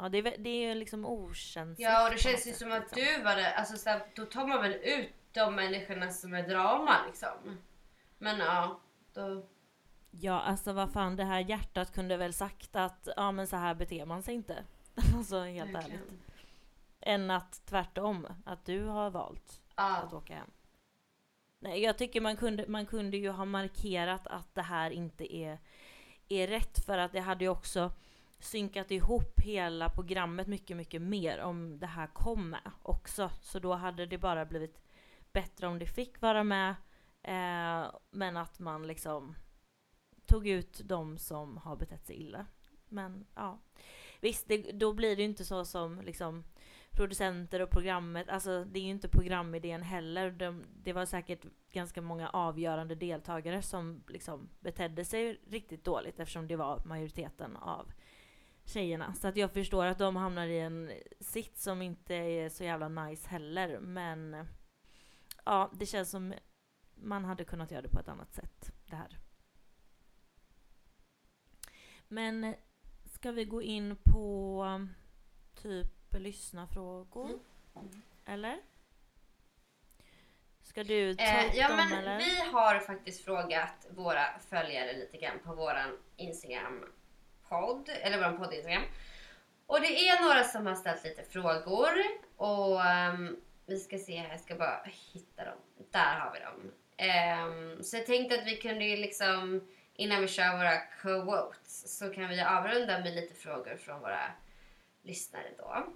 Ja, 0.00 0.08
det 0.08 0.18
är, 0.18 0.38
det 0.38 0.48
är 0.50 0.74
liksom 0.74 1.04
okänsligt. 1.04 1.90
Ja, 1.90 2.04
och 2.04 2.10
det 2.10 2.18
känns 2.18 2.46
ju 2.46 2.52
som 2.52 2.72
att 2.72 2.80
liksom. 2.80 3.16
du 3.16 3.22
var 3.22 3.36
det. 3.36 3.54
Alltså, 3.54 3.76
så 3.76 3.90
här, 3.90 4.02
då 4.14 4.24
tar 4.24 4.46
man 4.46 4.62
väl 4.62 4.72
ut 4.72 5.12
de 5.32 5.54
människorna 5.54 6.10
som 6.10 6.34
är 6.34 6.48
drama 6.48 6.96
liksom. 7.06 7.58
Men 8.18 8.38
ja, 8.38 8.80
då... 9.14 9.46
Ja, 10.10 10.40
alltså 10.40 10.72
vad 10.72 10.92
fan, 10.92 11.16
det 11.16 11.24
här 11.24 11.40
hjärtat 11.40 11.94
kunde 11.94 12.16
väl 12.16 12.32
sagt 12.32 12.76
att 12.76 13.08
ja 13.16 13.32
men 13.32 13.46
så 13.46 13.56
här 13.56 13.74
beter 13.74 14.06
man 14.06 14.22
sig 14.22 14.34
inte. 14.34 14.64
alltså 15.16 15.40
helt 15.40 15.74
Verkligen. 15.74 16.00
ärligt. 16.00 16.20
Än 17.00 17.30
att 17.30 17.66
tvärtom, 17.66 18.26
att 18.44 18.64
du 18.64 18.84
har 18.84 19.10
valt 19.10 19.60
ja. 19.76 19.96
att 19.96 20.12
åka 20.12 20.34
hem. 20.34 20.50
Nej, 21.58 21.82
jag 21.82 21.98
tycker 21.98 22.20
man 22.20 22.36
kunde, 22.36 22.64
man 22.68 22.86
kunde 22.86 23.16
ju 23.16 23.30
ha 23.30 23.44
markerat 23.44 24.26
att 24.26 24.54
det 24.54 24.62
här 24.62 24.90
inte 24.90 25.36
är, 25.36 25.58
är 26.28 26.46
rätt 26.46 26.84
för 26.84 26.98
att 26.98 27.12
det 27.12 27.20
hade 27.20 27.44
ju 27.44 27.50
också 27.50 27.92
synkat 28.38 28.90
ihop 28.90 29.40
hela 29.40 29.90
programmet 29.90 30.46
mycket, 30.46 30.76
mycket 30.76 31.02
mer 31.02 31.38
om 31.38 31.78
det 31.78 31.86
här 31.86 32.06
kom 32.06 32.50
med 32.50 32.70
också. 32.82 33.30
Så 33.40 33.58
då 33.58 33.74
hade 33.74 34.06
det 34.06 34.18
bara 34.18 34.44
blivit 34.44 34.80
bättre 35.32 35.66
om 35.66 35.78
det 35.78 35.86
fick 35.86 36.20
vara 36.20 36.44
med 36.44 36.74
Eh, 37.22 37.90
men 38.10 38.36
att 38.36 38.58
man 38.58 38.86
liksom 38.86 39.34
tog 40.26 40.48
ut 40.48 40.80
de 40.84 41.18
som 41.18 41.56
har 41.56 41.76
betett 41.76 42.06
sig 42.06 42.16
illa. 42.16 42.46
Men 42.88 43.26
ja, 43.34 43.58
visst, 44.20 44.48
det, 44.48 44.72
då 44.72 44.92
blir 44.92 45.16
det 45.16 45.22
ju 45.22 45.28
inte 45.28 45.44
så 45.44 45.64
som 45.64 46.00
liksom 46.00 46.44
producenter 46.90 47.60
och 47.60 47.70
programmet, 47.70 48.28
alltså 48.28 48.64
det 48.64 48.78
är 48.78 48.82
ju 48.82 48.90
inte 48.90 49.08
programidén 49.08 49.82
heller. 49.82 50.30
De, 50.30 50.64
det 50.82 50.92
var 50.92 51.04
säkert 51.04 51.44
ganska 51.72 52.02
många 52.02 52.28
avgörande 52.28 52.94
deltagare 52.94 53.62
som 53.62 54.02
liksom 54.08 54.48
betedde 54.60 55.04
sig 55.04 55.40
riktigt 55.46 55.84
dåligt 55.84 56.20
eftersom 56.20 56.48
det 56.48 56.56
var 56.56 56.82
majoriteten 56.84 57.56
av 57.56 57.92
tjejerna. 58.68 59.14
Så 59.14 59.28
att 59.28 59.36
jag 59.36 59.52
förstår 59.52 59.86
att 59.86 59.98
de 59.98 60.16
hamnar 60.16 60.46
i 60.46 60.58
en 60.60 60.92
sitt 61.20 61.58
som 61.58 61.82
inte 61.82 62.14
är 62.14 62.48
så 62.48 62.64
jävla 62.64 62.88
nice 62.88 63.28
heller. 63.28 63.78
Men 63.80 64.48
ja, 65.44 65.70
det 65.78 65.86
känns 65.86 66.10
som 66.10 66.34
man 66.94 67.24
hade 67.24 67.44
kunnat 67.44 67.70
göra 67.70 67.82
det 67.82 67.88
på 67.88 68.00
ett 68.00 68.08
annat 68.08 68.32
sätt. 68.32 68.70
Det 68.90 68.96
här. 68.96 69.18
Men 72.08 72.54
ska 73.04 73.32
vi 73.32 73.44
gå 73.44 73.62
in 73.62 73.96
på 74.04 74.88
typ 75.54 76.14
lyssnarfrågor? 76.14 77.30
Mm. 77.76 78.02
Eller? 78.24 78.60
Ska 80.62 80.84
du 80.84 81.14
ta 81.14 81.22
Eh, 81.22 81.56
ja, 81.56 81.68
dem 81.68 81.76
men 81.76 81.92
eller? 81.92 82.18
vi 82.18 82.40
har 82.52 82.80
faktiskt 82.80 83.24
frågat 83.24 83.86
våra 83.90 84.38
följare 84.38 84.92
lite 84.92 85.16
grann 85.18 85.38
på 85.44 85.54
våran 85.54 85.98
podd, 87.48 87.88
eller 88.02 88.18
våran 88.18 88.38
podd-Instagram. 88.38 88.82
Och 89.66 89.80
det 89.80 90.08
är 90.08 90.22
några 90.22 90.44
som 90.44 90.66
har 90.66 90.74
ställt 90.74 91.04
lite 91.04 91.22
frågor 91.22 91.94
och 92.36 92.80
um, 92.80 93.36
vi 93.66 93.78
ska 93.78 93.98
se 93.98 94.16
här, 94.16 94.30
jag 94.30 94.40
ska 94.40 94.54
bara 94.54 94.80
hitta 95.12 95.44
dem. 95.44 95.58
Där 95.90 96.18
har 96.18 96.32
vi 96.32 96.40
dem. 96.40 96.72
Um, 96.98 97.82
så 97.82 97.96
jag 97.96 98.06
tänkte 98.06 98.34
att 98.34 98.46
vi 98.46 98.56
kunde 98.56 98.84
ju 98.84 98.96
liksom, 98.96 99.68
innan 99.94 100.20
vi 100.20 100.28
kör 100.28 100.56
våra 100.56 100.76
quotes, 100.78 101.98
så 101.98 102.10
kan 102.10 102.28
vi 102.28 102.40
avrunda 102.40 102.98
med 102.98 103.14
lite 103.14 103.34
frågor 103.34 103.76
från 103.76 104.00
våra 104.00 104.32
lyssnare 105.02 105.48
då. 105.58 105.86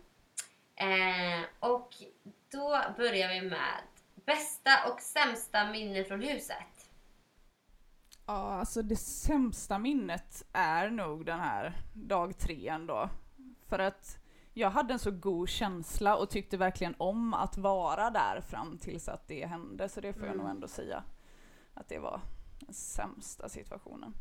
Eh, 0.75 1.43
och 1.61 1.95
då 2.53 2.81
börjar 2.97 3.29
vi 3.29 3.41
med 3.41 3.83
bästa 4.15 4.71
och 4.93 5.01
sämsta 5.01 5.71
minne 5.71 6.05
från 6.05 6.23
huset. 6.23 6.57
Ja, 8.27 8.33
alltså 8.53 8.83
det 8.83 8.97
sämsta 8.97 9.79
minnet 9.79 10.45
är 10.53 10.91
nog 10.91 11.27
den 11.27 11.41
här 11.41 11.83
dag 11.93 12.39
tre 12.39 12.69
ändå. 12.69 13.09
För 13.67 13.79
att 13.79 14.19
jag 14.55 14.71
hade 14.71 14.93
en 14.93 14.99
så 14.99 15.11
god 15.11 15.49
känsla 15.49 16.17
och 16.17 16.31
tyckte 16.31 16.57
verkligen 16.57 16.95
om 16.99 17.35
att 17.35 17.57
vara 17.59 18.11
där 18.11 18.41
fram 18.41 18.79
tills 18.79 19.09
att 19.09 19.29
det 19.29 19.47
hände. 19.47 19.89
Så 19.89 20.01
det 20.01 20.13
får 20.13 20.23
jag 20.23 20.35
Mm. 20.35 20.39
nog 20.47 20.51
ändå 20.51 20.69
säga 20.69 21.05
att 21.75 21.89
det 21.89 21.99
var 21.99 22.21
den 22.61 22.75
sämsta 22.75 23.49
situationen. 23.49 24.15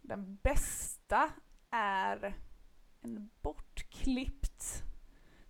Den 0.00 0.36
bästa 0.42 1.30
är 1.70 2.34
en 3.00 3.30
bortklippt 3.42 4.82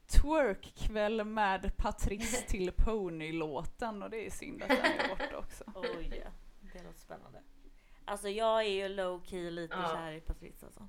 twerkkväll 0.06 1.24
med 1.24 1.76
Patrice 1.76 2.42
till 2.48 2.72
Pony-låten 2.72 4.02
och 4.02 4.10
det 4.10 4.26
är 4.26 4.30
synd 4.30 4.62
att 4.62 4.68
den 4.68 4.78
är 4.78 5.08
borta 5.08 5.36
också. 5.38 5.64
Oj, 5.74 6.24
det 6.72 6.82
låter 6.82 7.00
spännande. 7.00 7.42
Alltså 8.04 8.28
jag 8.28 8.60
är 8.64 8.68
ju 8.68 8.88
low 8.88 9.22
key 9.24 9.50
lite 9.50 9.74
Ja. 9.74 9.88
kär 9.88 10.12
i 10.12 10.20
Patrice 10.20 10.64
alltså. 10.64 10.88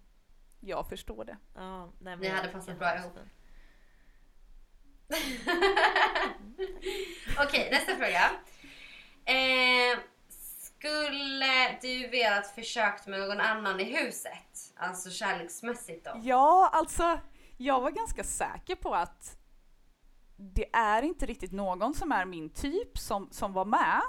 Jag 0.60 0.90
förstår 0.90 1.26
det. 1.26 1.38
Ja, 1.56 1.86
nej, 1.86 1.94
men 2.00 2.20
Ni 2.20 2.28
hade 2.28 2.48
passat 2.48 2.80
bra 2.80 2.98
ihop. 2.98 3.18
Okej, 7.40 7.70
nästa 7.72 7.96
fråga. 7.96 8.32
Eh, 9.26 10.00
skulle 10.30 11.78
du 11.82 12.08
velat 12.08 12.48
försökt 12.48 13.08
med 13.08 13.20
någon 13.20 13.40
annan 13.40 13.80
i 13.80 13.84
huset? 13.84 14.74
Alltså 14.76 15.10
kärleksmässigt 15.10 16.06
då? 16.06 16.20
Ja, 16.24 16.70
alltså 16.74 17.20
jag 17.58 17.82
var 17.82 17.92
ganska 17.92 18.24
säker 18.24 18.76
på 18.76 18.96
att 18.96 19.38
det 20.38 20.70
är 20.76 21.02
inte 21.02 21.26
riktigt 21.26 21.52
någon 21.52 21.94
som 21.94 22.12
är 22.12 22.26
min 22.26 22.50
typ 22.50 22.98
som, 22.98 23.28
som 23.32 23.54
var 23.54 23.66
med. 23.66 24.02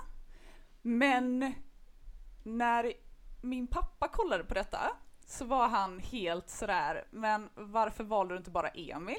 Men 0.87 1.55
när 2.43 2.93
min 3.43 3.67
pappa 3.67 4.09
kollade 4.09 4.45
på 4.45 4.55
detta 4.55 4.97
så 5.27 5.45
var 5.45 5.69
han 5.69 5.99
helt 5.99 6.51
sådär, 6.51 7.05
men 7.11 7.51
varför 7.55 8.05
valde 8.05 8.35
du 8.35 8.39
inte 8.39 8.51
bara 8.51 8.69
Emil? 8.69 9.17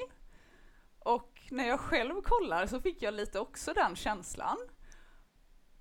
Och 0.98 1.42
när 1.50 1.68
jag 1.68 1.80
själv 1.80 2.22
kollar 2.22 2.66
så 2.66 2.80
fick 2.80 3.02
jag 3.02 3.14
lite 3.14 3.40
också 3.40 3.72
den 3.72 3.96
känslan. 3.96 4.56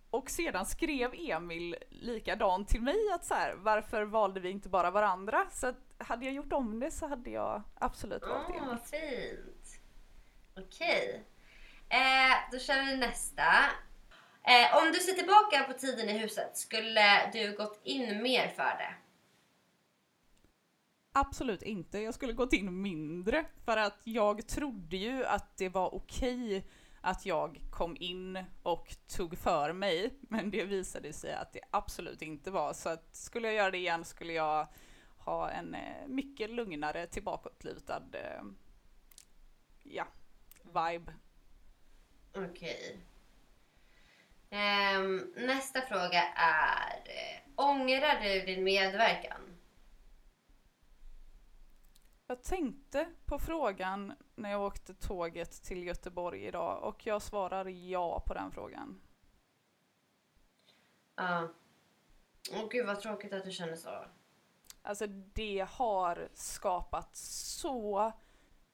Och 0.10 0.30
sedan 0.30 0.66
skrev 0.66 1.14
Emil 1.14 1.76
likadant 1.90 2.68
till 2.70 2.82
mig 2.82 3.12
att 3.14 3.26
så 3.26 3.34
här, 3.34 3.56
varför 3.56 4.04
valde 4.04 4.40
vi 4.40 4.50
inte 4.50 4.70
bara 4.70 4.92
varandra? 4.92 5.48
Så 5.52 5.74
hade 5.98 6.26
jag 6.26 6.34
gjort 6.34 6.54
om 6.54 6.80
det 6.80 6.92
så 6.92 7.08
hade 7.08 7.30
jag 7.30 7.64
absolut 7.76 8.22
valt 8.22 8.46
Åh, 8.50 8.58
Emil. 8.58 8.70
vad 8.70 8.82
fint. 8.88 9.82
Okej. 10.58 11.26
Eh, 11.90 12.52
då 12.52 12.60
kör 12.60 12.86
vi 12.86 12.98
nästa. 12.98 13.44
Eh, 14.48 14.78
om 14.78 14.91
du 14.91 15.00
ser 15.00 15.14
tillbaka 15.14 15.64
på 15.64 15.74
tiden 15.74 16.10
i 16.10 16.18
huset, 16.18 16.58
skulle 16.58 17.30
du 17.34 17.58
gått 17.58 17.82
in 17.84 18.22
mer 18.24 18.48
för 18.48 18.64
det? 18.64 18.96
Absolut 21.12 21.62
inte. 21.62 22.00
Jag 22.00 22.14
skulle 22.14 22.34
gått 22.34 22.54
in 22.54 22.82
mindre 22.82 23.46
för 23.66 23.78
att 23.78 24.02
jag 24.04 24.48
trodde 24.48 24.98
ju 24.98 25.26
att 25.26 25.58
det 25.58 25.70
var 25.70 25.96
okej 25.96 26.66
att 27.02 27.26
jag 27.26 27.62
kom 27.72 27.98
in 28.00 28.43
och 28.64 28.96
tog 29.08 29.38
för 29.38 29.74
mig. 29.74 30.14
Men 30.22 30.52
det 30.52 30.66
visade 30.66 31.14
sig 31.14 31.34
att 31.34 31.54
det 31.54 31.62
absolut 31.72 32.22
inte 32.22 32.52
var. 32.52 32.74
Så 32.74 32.89
att 32.89 33.16
skulle 33.16 33.48
jag 33.48 33.56
göra 33.56 33.72
det 33.72 33.78
igen 33.78 34.06
skulle 34.06 34.34
jag 34.34 34.68
ha 35.18 35.50
en 35.50 35.76
eh, 35.76 36.08
mycket 36.08 36.50
lugnare 36.50 37.08
tillbakåtlutad 37.08 38.04
eh, 38.14 38.43
ja, 39.84 40.08
vibe. 40.64 41.14
Okej. 42.34 43.06
Ehm, 44.50 45.34
nästa 45.36 45.82
fråga 45.82 46.24
är, 46.36 47.04
eh, 47.06 47.41
ångrar 47.56 48.22
du 48.22 48.46
din 48.46 48.64
medverkan? 48.64 49.41
Jag 52.28 52.43
tänkte 52.43 53.08
på 53.26 53.39
frågan 53.39 54.14
när 54.36 54.52
jag 54.52 54.62
åkte 54.62 54.93
tåget 54.93 55.64
till 55.64 55.84
Göteborg 55.84 56.46
idag 56.46 56.84
och 56.84 57.08
jag 57.08 57.22
svarar 57.22 57.66
ja 57.66 58.24
på 58.28 58.34
den 58.34 58.52
frågan. 58.52 59.02
Ja. 61.16 61.50
Åh 62.54 62.70
gud 62.70 62.86
vad 62.86 63.00
tråkigt 63.00 63.34
att 63.34 63.43
du 63.43 63.52
känner 63.52 63.76
så. 63.76 64.06
Alltså 64.82 65.08
det 65.08 65.68
har 65.70 66.30
skapat 66.34 67.16
så 67.16 68.12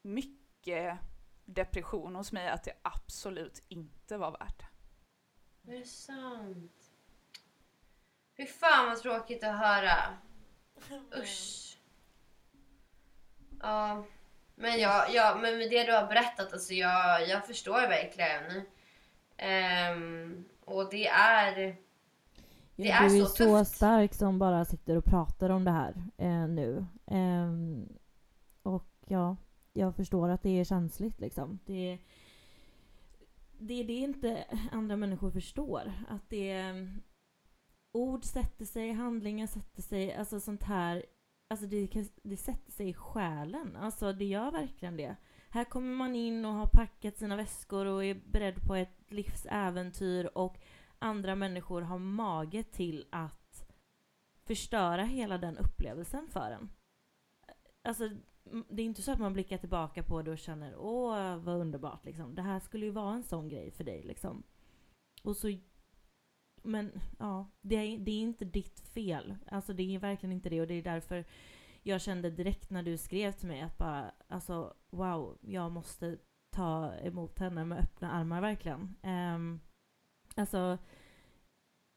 mycket 0.02 0.98
depression 1.44 2.16
hos 2.16 2.32
mig 2.32 2.48
att 2.48 2.64
det 2.64 2.76
absolut 2.82 3.62
inte 3.68 4.16
var 4.16 4.30
värt 4.30 4.58
det. 4.58 4.71
Är 5.66 5.72
det 5.78 5.86
sant? 5.86 6.72
Fy 8.36 8.46
fan 8.46 8.86
vad 8.86 8.98
tråkigt 9.02 9.44
att 9.44 9.58
höra. 9.58 9.96
Usch. 11.22 11.78
Ja. 13.60 14.04
Men, 14.54 14.80
jag, 14.80 15.14
jag, 15.14 15.40
men 15.40 15.58
med 15.58 15.70
det 15.70 15.84
du 15.84 15.92
har 15.92 16.06
berättat, 16.06 16.52
alltså 16.52 16.72
jag, 16.74 17.28
jag 17.28 17.46
förstår 17.46 17.80
verkligen. 17.88 18.62
Ehm, 19.36 20.44
och 20.64 20.90
det 20.90 21.06
är... 21.08 21.76
Det 22.76 22.88
Ja, 22.88 22.94
är 22.96 23.08
du 23.08 23.16
är 23.16 23.20
så 23.20 23.26
så 23.26 23.58
tufft. 23.62 23.76
stark 23.76 24.14
som 24.14 24.38
bara 24.38 24.64
sitter 24.64 24.96
och 24.96 25.04
pratar 25.04 25.50
om 25.50 25.64
det 25.64 25.70
här 25.70 25.94
eh, 26.18 26.48
nu. 26.48 26.86
Ehm, 27.06 27.88
och 28.62 28.86
ja, 29.06 29.36
jag 29.72 29.96
förstår 29.96 30.28
att 30.28 30.42
det 30.42 30.60
är 30.60 30.64
känsligt 30.64 31.20
liksom. 31.20 31.58
Det, 31.66 31.98
det 33.62 33.80
är 33.80 33.84
det 33.84 33.92
inte 33.92 34.44
andra 34.72 34.96
människor 34.96 35.30
förstår. 35.30 35.92
Att 36.08 36.30
det 36.30 36.50
är, 36.50 36.70
mm, 36.70 37.02
ord 37.92 38.24
sätter 38.24 38.64
sig, 38.64 38.92
handlingar 38.92 39.46
sätter 39.46 39.82
sig, 39.82 40.14
alltså 40.14 40.40
sånt 40.40 40.62
här. 40.62 41.04
Alltså 41.50 41.66
det, 41.66 42.08
det 42.22 42.36
sätter 42.36 42.72
sig 42.72 42.88
i 42.88 42.94
själen. 42.94 43.76
Alltså 43.76 44.12
det 44.12 44.24
gör 44.24 44.50
verkligen 44.50 44.96
det. 44.96 45.16
Här 45.50 45.64
kommer 45.64 45.96
man 45.96 46.14
in 46.16 46.44
och 46.44 46.52
har 46.52 46.66
packat 46.66 47.18
sina 47.18 47.36
väskor 47.36 47.86
och 47.86 48.04
är 48.04 48.14
beredd 48.14 48.66
på 48.66 48.74
ett 48.74 48.96
livsäventyr 49.08 50.30
och 50.34 50.58
andra 50.98 51.34
människor 51.34 51.82
har 51.82 51.98
mage 51.98 52.62
till 52.62 53.06
att 53.10 53.64
förstöra 54.44 55.04
hela 55.04 55.38
den 55.38 55.58
upplevelsen 55.58 56.28
för 56.28 56.50
en. 56.50 56.70
Alltså, 57.82 58.10
det 58.68 58.82
är 58.82 58.86
inte 58.86 59.02
så 59.02 59.12
att 59.12 59.18
man 59.18 59.32
blickar 59.32 59.58
tillbaka 59.58 60.02
på 60.02 60.22
det 60.22 60.30
och 60.30 60.38
känner 60.38 60.76
åh 60.76 61.36
vad 61.36 61.60
underbart 61.60 62.04
liksom. 62.04 62.34
Det 62.34 62.42
här 62.42 62.60
skulle 62.60 62.86
ju 62.86 62.92
vara 62.92 63.14
en 63.14 63.22
sån 63.22 63.48
grej 63.48 63.70
för 63.70 63.84
dig 63.84 64.02
liksom. 64.02 64.42
Och 65.22 65.36
så 65.36 65.58
men 66.62 67.00
ja, 67.18 67.50
det 67.60 67.74
är, 67.74 67.98
det 67.98 68.10
är 68.10 68.20
inte 68.20 68.44
ditt 68.44 68.80
fel. 68.80 69.36
Alltså 69.46 69.72
det 69.72 69.94
är 69.94 69.98
verkligen 69.98 70.32
inte 70.32 70.48
det 70.48 70.60
och 70.60 70.66
det 70.66 70.74
är 70.74 70.82
därför 70.82 71.24
jag 71.82 72.00
kände 72.00 72.30
direkt 72.30 72.70
när 72.70 72.82
du 72.82 72.96
skrev 72.96 73.32
till 73.32 73.48
mig 73.48 73.60
att 73.60 73.78
bara 73.78 74.12
alltså 74.28 74.74
wow, 74.90 75.38
jag 75.40 75.72
måste 75.72 76.18
ta 76.56 76.94
emot 76.94 77.38
henne 77.38 77.64
med 77.64 77.78
öppna 77.78 78.10
armar 78.10 78.40
verkligen. 78.40 78.94
Um, 79.02 79.60
alltså 80.36 80.78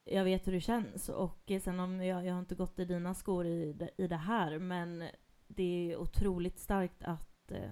jag 0.04 0.24
vet 0.24 0.48
hur 0.48 0.52
det 0.52 0.62
känns. 0.62 1.10
Och 1.10 1.52
sen 1.62 1.80
om 1.80 2.04
jag, 2.04 2.26
jag 2.26 2.34
har 2.34 2.40
inte 2.40 2.56
gått 2.56 2.80
i 2.80 2.86
dina 2.86 3.14
skor 3.14 3.46
i, 3.46 3.90
i 3.98 4.08
det 4.08 4.16
här, 4.16 4.60
men 4.60 5.04
det 5.48 5.92
är 5.92 5.98
otroligt 5.98 6.60
starkt 6.60 7.04
att, 7.04 7.52
eh, 7.52 7.72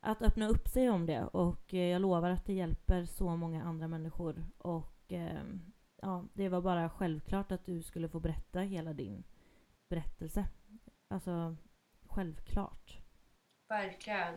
att 0.00 0.22
öppna 0.22 0.48
upp 0.48 0.68
sig 0.68 0.90
om 0.90 1.06
det. 1.06 1.24
Och 1.24 1.74
eh, 1.74 1.86
jag 1.86 2.02
lovar 2.02 2.30
att 2.30 2.46
det 2.46 2.52
hjälper 2.52 3.04
så 3.04 3.36
många 3.36 3.62
andra 3.64 3.88
människor. 3.88 4.44
Och 4.58 5.12
eh, 5.12 5.42
ja, 6.02 6.24
det 6.32 6.48
var 6.48 6.60
bara 6.60 6.90
självklart 6.90 7.52
att 7.52 7.66
du 7.66 7.82
skulle 7.82 8.08
få 8.08 8.20
berätta 8.20 8.60
hela 8.60 8.92
din 8.92 9.24
berättelse. 9.90 10.48
Alltså, 11.10 11.56
självklart. 12.06 12.98
Verkligen. 13.68 14.34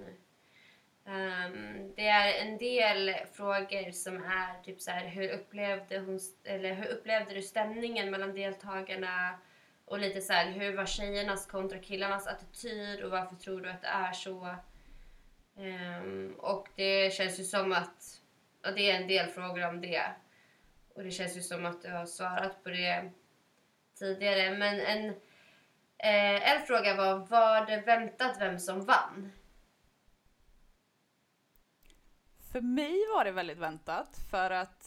Um, 1.06 1.94
det 1.96 2.08
är 2.08 2.46
en 2.46 2.58
del 2.58 3.16
frågor 3.34 3.92
som 3.92 4.16
är 4.16 4.64
typ 4.64 4.82
så 4.82 4.92
här, 4.92 5.08
hur 5.08 5.30
upplevde 5.30 6.00
hon, 6.00 6.20
eller 6.44 6.74
hur 6.74 6.88
upplevde 6.88 7.34
du 7.34 7.42
stämningen 7.42 8.12
mellan 8.12 8.34
deltagarna? 8.34 9.40
Och 9.92 10.00
lite 10.00 10.22
så 10.22 10.34
här, 10.34 10.52
hur 10.52 10.76
var 10.76 10.86
tjejernas 10.86 11.46
kontra 11.46 11.80
killarnas 11.80 12.28
attityd 12.28 13.04
och 13.04 13.12
varför 13.12 13.36
tror 13.36 13.62
du 13.62 13.70
att 13.70 13.82
det 13.82 13.88
är 13.88 14.12
så? 14.12 14.56
Um, 15.56 16.36
och 16.38 16.70
det 16.76 17.14
känns 17.14 17.40
ju 17.40 17.44
som 17.44 17.72
att, 17.72 18.22
ja, 18.62 18.72
det 18.72 18.92
är 18.92 19.02
en 19.02 19.08
del 19.08 19.28
frågor 19.28 19.68
om 19.68 19.82
det. 19.82 20.04
Och 20.96 21.04
det 21.04 21.12
känns 21.12 21.38
ju 21.38 21.42
som 21.42 21.66
att 21.66 21.82
du 21.82 21.92
har 21.92 22.06
svarat 22.06 22.64
på 22.64 22.70
det 22.70 23.12
tidigare. 24.00 24.58
Men 24.58 24.80
en, 24.80 25.10
eh, 25.98 26.52
en 26.52 26.66
fråga 26.66 26.96
var, 26.96 27.16
var 27.18 27.66
det 27.66 27.82
väntat 27.82 28.38
vem 28.40 28.60
som 28.60 28.86
vann? 28.86 29.32
För 32.52 32.62
mig 32.62 33.06
var 33.16 33.26
det 33.26 33.32
väldigt 33.32 33.58
väntat 33.58 34.18
för 34.32 34.52
att 34.52 34.81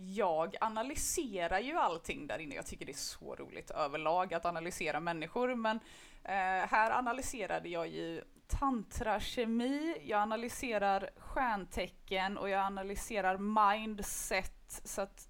jag 0.00 0.56
analyserar 0.60 1.58
ju 1.58 1.76
allting 1.76 2.26
där 2.26 2.38
inne. 2.38 2.54
Jag 2.54 2.66
tycker 2.66 2.86
det 2.86 2.92
är 2.92 2.94
så 2.94 3.34
roligt 3.34 3.70
överlag 3.70 4.34
att 4.34 4.44
analysera 4.44 5.00
människor 5.00 5.54
men 5.54 5.76
eh, 6.24 6.68
här 6.68 6.90
analyserade 6.90 7.68
jag 7.68 7.88
ju 7.88 8.24
tantrakemi, 8.46 9.96
jag 10.04 10.20
analyserar 10.20 11.10
stjärntecken 11.16 12.38
och 12.38 12.48
jag 12.48 12.60
analyserar 12.60 13.38
mindset 13.38 14.80
så 14.84 15.00
att 15.00 15.28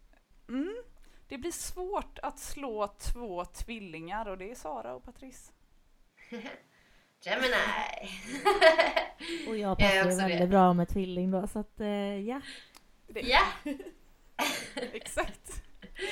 mm, 0.48 0.76
det 1.28 1.38
blir 1.38 1.50
svårt 1.50 2.18
att 2.22 2.38
slå 2.38 2.86
två 2.86 3.44
tvillingar 3.44 4.28
och 4.28 4.38
det 4.38 4.50
är 4.50 4.54
Sara 4.54 4.94
och 4.94 5.04
Patrice. 5.04 5.52
Gemini. 7.20 7.56
Och 9.48 9.56
jag 9.56 9.70
Jag 9.70 9.78
passar 9.78 10.04
också 10.06 10.16
väldigt 10.18 10.40
det. 10.40 10.46
bra 10.46 10.72
med 10.72 10.88
tvilling 10.88 11.30
då, 11.30 11.46
så 11.46 11.58
att 11.58 11.80
eh, 11.80 12.20
ja. 12.20 12.40
Det, 13.06 13.20
ja. 13.20 13.40
Exakt. 14.92 15.62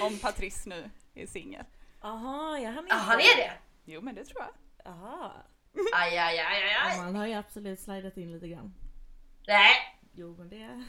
Om 0.01 0.19
Patrice 0.19 0.69
nu 0.69 0.91
är 1.15 1.27
singel. 1.27 1.65
Aha, 2.03 2.59
jag 2.59 2.73
hann 2.73 2.87
Ja, 2.89 2.95
han 2.95 3.21
är 3.21 3.37
det? 3.37 3.53
Jo 3.85 4.01
men 4.01 4.15
det 4.15 4.25
tror 4.25 4.43
jag. 4.43 4.51
Aha. 4.93 5.33
Aj, 5.95 6.19
aj, 6.19 6.39
aj, 6.39 6.63
aj, 6.63 6.73
Ja, 6.73 6.91
aj. 6.91 6.99
man 6.99 7.17
har 7.17 7.27
ju 7.27 7.35
absolut 7.35 7.81
slidat 7.81 8.17
in 8.17 8.33
lite 8.33 8.49
grann. 8.49 8.75
Nej. 9.47 9.75
Jo, 10.13 10.37
men 10.39 10.49
det... 10.49 10.85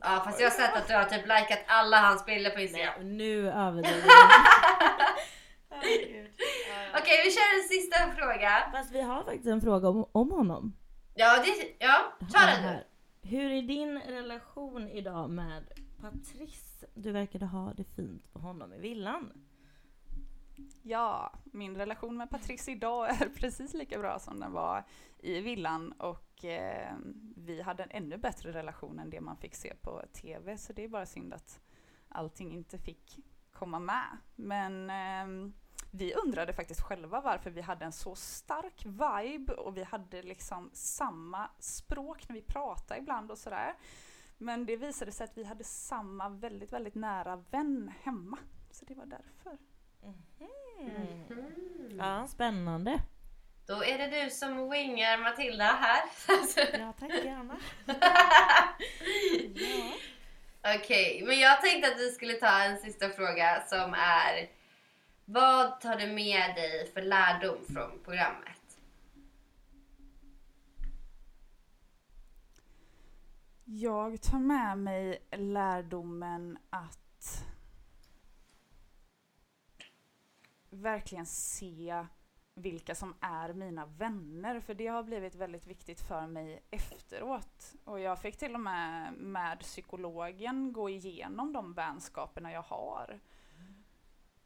Ja, 0.00 0.22
fast 0.24 0.40
jag 0.40 0.50
har 0.50 0.56
sett 0.56 0.76
att 0.76 0.88
du 0.88 0.94
har 0.94 1.04
typ 1.04 1.22
likat 1.26 1.64
alla 1.66 1.96
hans 2.00 2.26
bilder 2.26 2.50
på 2.50 2.60
Instagram. 2.60 2.92
Nej, 2.98 3.04
nu 3.06 3.48
överdriver 3.50 4.02
du. 4.02 4.08
Okej, 6.98 7.22
vi 7.24 7.30
kör 7.30 7.58
en 7.62 7.68
sista 7.68 8.10
fråga. 8.16 8.68
Fast 8.72 8.92
vi 8.92 9.02
har 9.02 9.24
faktiskt 9.24 9.46
en 9.46 9.60
fråga 9.60 9.88
om, 9.88 10.08
om 10.12 10.30
honom. 10.30 10.76
Ja, 11.14 11.42
det, 11.44 11.74
ja 11.78 12.12
ta 12.32 12.46
den 12.46 12.62
nu. 12.62 12.84
Hur 13.22 13.50
är 13.52 13.62
din 13.62 13.98
relation 14.00 14.88
idag 14.88 15.30
med 15.30 15.64
Patrice? 16.10 16.86
Du 16.94 17.12
verkade 17.12 17.46
ha 17.46 17.72
det 17.74 17.84
fint 17.84 18.32
på 18.32 18.38
honom 18.38 18.72
i 18.72 18.78
villan. 18.78 19.32
Ja, 20.82 21.32
min 21.44 21.76
relation 21.76 22.16
med 22.16 22.30
Patrice 22.30 22.68
idag 22.68 23.08
är 23.08 23.28
precis 23.36 23.74
lika 23.74 23.98
bra 23.98 24.18
som 24.18 24.40
den 24.40 24.52
var 24.52 24.84
i 25.18 25.40
villan 25.40 25.92
och 25.92 26.44
eh, 26.44 26.96
vi 27.36 27.62
hade 27.62 27.82
en 27.82 27.90
ännu 27.90 28.16
bättre 28.16 28.52
relation 28.52 28.98
än 28.98 29.10
det 29.10 29.20
man 29.20 29.36
fick 29.36 29.54
se 29.54 29.74
på 29.74 30.02
TV 30.12 30.58
så 30.58 30.72
det 30.72 30.84
är 30.84 30.88
bara 30.88 31.06
synd 31.06 31.34
att 31.34 31.60
allting 32.08 32.52
inte 32.52 32.78
fick 32.78 33.18
komma 33.52 33.78
med. 33.78 34.18
Men 34.36 34.90
eh, 34.90 35.52
vi 35.90 36.14
undrade 36.14 36.52
faktiskt 36.52 36.80
själva 36.80 37.20
varför 37.20 37.50
vi 37.50 37.60
hade 37.60 37.84
en 37.84 37.92
så 37.92 38.14
stark 38.14 38.86
vibe 38.86 39.52
och 39.52 39.76
vi 39.76 39.82
hade 39.82 40.22
liksom 40.22 40.70
samma 40.72 41.50
språk 41.58 42.28
när 42.28 42.34
vi 42.34 42.42
pratade 42.42 43.00
ibland 43.00 43.30
och 43.30 43.38
sådär. 43.38 43.74
Men 44.44 44.66
det 44.66 44.76
visade 44.76 45.12
sig 45.12 45.24
att 45.24 45.38
vi 45.38 45.44
hade 45.44 45.64
samma 45.64 46.28
väldigt, 46.28 46.72
väldigt 46.72 46.94
nära 46.94 47.36
vän 47.50 47.92
hemma. 48.02 48.38
Så 48.70 48.84
det 48.84 48.94
var 48.94 49.06
därför. 49.06 49.58
Mm. 50.80 51.98
Ja, 51.98 52.26
spännande. 52.26 53.00
Då 53.66 53.84
är 53.84 53.98
det 53.98 54.22
du 54.22 54.30
som 54.30 54.70
wingar 54.70 55.18
Matilda 55.18 55.64
här. 55.64 56.02
Ja, 56.78 56.92
tack 57.00 57.24
gärna. 57.24 57.56
ja. 59.54 59.92
Okej, 60.76 61.22
men 61.26 61.38
jag 61.38 61.62
tänkte 61.62 61.88
att 61.88 61.98
vi 61.98 62.10
skulle 62.10 62.34
ta 62.34 62.62
en 62.62 62.78
sista 62.78 63.08
fråga 63.08 63.62
som 63.66 63.94
är 63.94 64.48
Vad 65.24 65.80
tar 65.80 65.96
du 65.96 66.06
med 66.06 66.54
dig 66.54 66.90
för 66.94 67.02
lärdom 67.02 67.58
från 67.72 67.98
programmet? 68.04 68.53
Jag 73.66 74.20
tar 74.20 74.38
med 74.38 74.78
mig 74.78 75.26
lärdomen 75.30 76.58
att 76.70 77.44
verkligen 80.70 81.26
se 81.26 82.06
vilka 82.54 82.94
som 82.94 83.14
är 83.20 83.52
mina 83.52 83.86
vänner, 83.86 84.60
för 84.60 84.74
det 84.74 84.86
har 84.86 85.02
blivit 85.02 85.34
väldigt 85.34 85.66
viktigt 85.66 86.00
för 86.00 86.26
mig 86.26 86.62
efteråt. 86.70 87.74
Och 87.84 88.00
jag 88.00 88.18
fick 88.18 88.36
till 88.36 88.54
och 88.54 88.60
med 88.60 89.12
med 89.12 89.60
psykologen 89.60 90.72
gå 90.72 90.88
igenom 90.88 91.52
de 91.52 91.72
vänskaperna 91.72 92.52
jag 92.52 92.62
har. 92.62 93.20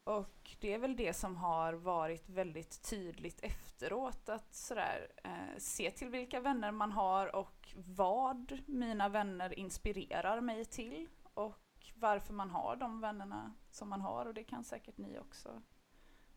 Och 0.09 0.56
det 0.61 0.74
är 0.74 0.78
väl 0.78 0.96
det 0.96 1.12
som 1.14 1.36
har 1.36 1.72
varit 1.72 2.28
väldigt 2.28 2.82
tydligt 2.90 3.40
efteråt, 3.40 4.28
att 4.28 4.54
sådär, 4.54 5.12
eh, 5.24 5.59
se 5.59 5.90
till 5.90 6.09
vilka 6.09 6.40
vänner 6.40 6.72
man 6.72 6.92
har 6.92 7.36
och 7.36 7.74
vad 7.74 8.62
mina 8.66 9.09
vänner 9.09 9.59
inspirerar 9.59 10.40
mig 10.40 10.64
till 10.64 11.09
och 11.34 11.92
varför 11.94 12.34
man 12.34 12.50
har 12.50 12.76
de 12.76 13.00
vännerna 13.00 13.54
som 13.70 13.88
man 13.88 14.00
har 14.00 14.26
och 14.26 14.34
det 14.34 14.44
kan 14.44 14.64
säkert 14.64 14.98
ni 14.98 15.18
också 15.18 15.62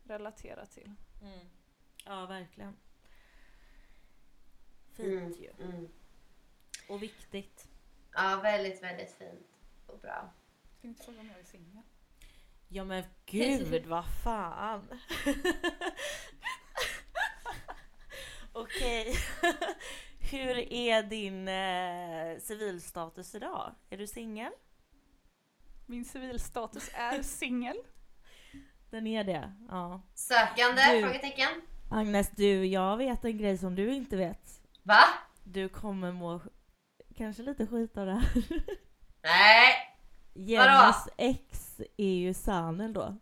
relatera 0.04 0.66
till. 0.66 0.94
Mm. 1.22 1.46
Ja, 2.04 2.26
verkligen. 2.26 2.76
Fint 4.92 5.40
ju. 5.40 5.50
Mm. 5.64 5.88
Och 6.88 7.02
viktigt. 7.02 7.68
Ja, 8.12 8.40
väldigt, 8.42 8.82
väldigt 8.82 9.12
fint 9.12 9.58
och 9.86 9.98
bra. 9.98 10.30
Ska 10.78 10.88
inte 10.88 11.04
fråga 11.04 11.20
om 11.20 11.26
jag 11.26 11.38
är 11.38 11.44
singel? 11.44 11.82
Ja 12.74 12.84
men 12.84 13.04
gud, 13.26 13.86
vad 13.86 14.04
fan. 14.24 14.88
Okej. 18.52 19.14
Hur 20.30 20.72
är 20.72 21.02
din 21.02 21.48
eh, 21.48 22.38
civilstatus 22.38 23.34
idag? 23.34 23.74
Är 23.90 23.98
du 23.98 24.06
singel? 24.06 24.52
Min 25.86 26.04
civilstatus 26.04 26.90
är 26.94 27.22
singel. 27.22 27.76
Den 28.90 29.06
är 29.06 29.24
det? 29.24 29.52
Ja. 29.68 30.02
Sökande? 30.14 30.82
Du. 30.92 31.02
Frågetecken. 31.02 31.62
Agnes, 31.90 32.30
du, 32.30 32.66
jag 32.66 32.96
vet 32.96 33.24
en 33.24 33.38
grej 33.38 33.58
som 33.58 33.74
du 33.74 33.94
inte 33.94 34.16
vet. 34.16 34.60
Va? 34.82 35.02
Du 35.44 35.68
kommer 35.68 36.12
må 36.12 36.40
kanske 37.16 37.42
lite 37.42 37.66
skit 37.66 37.96
av 37.96 38.06
det 38.06 38.12
här. 38.12 38.32
Nej! 39.22 39.91
Jennys 40.34 41.08
ex 41.16 41.80
är 41.96 42.14
ju 42.14 42.34
Sanel 42.34 42.92
då. 42.92 43.16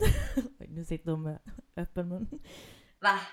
Oj, 0.60 0.66
nu 0.68 0.84
sitter 0.84 1.10
hon 1.10 1.22
med 1.22 1.38
öppen 1.76 2.08
mun. 2.08 2.42
Va? 3.00 3.18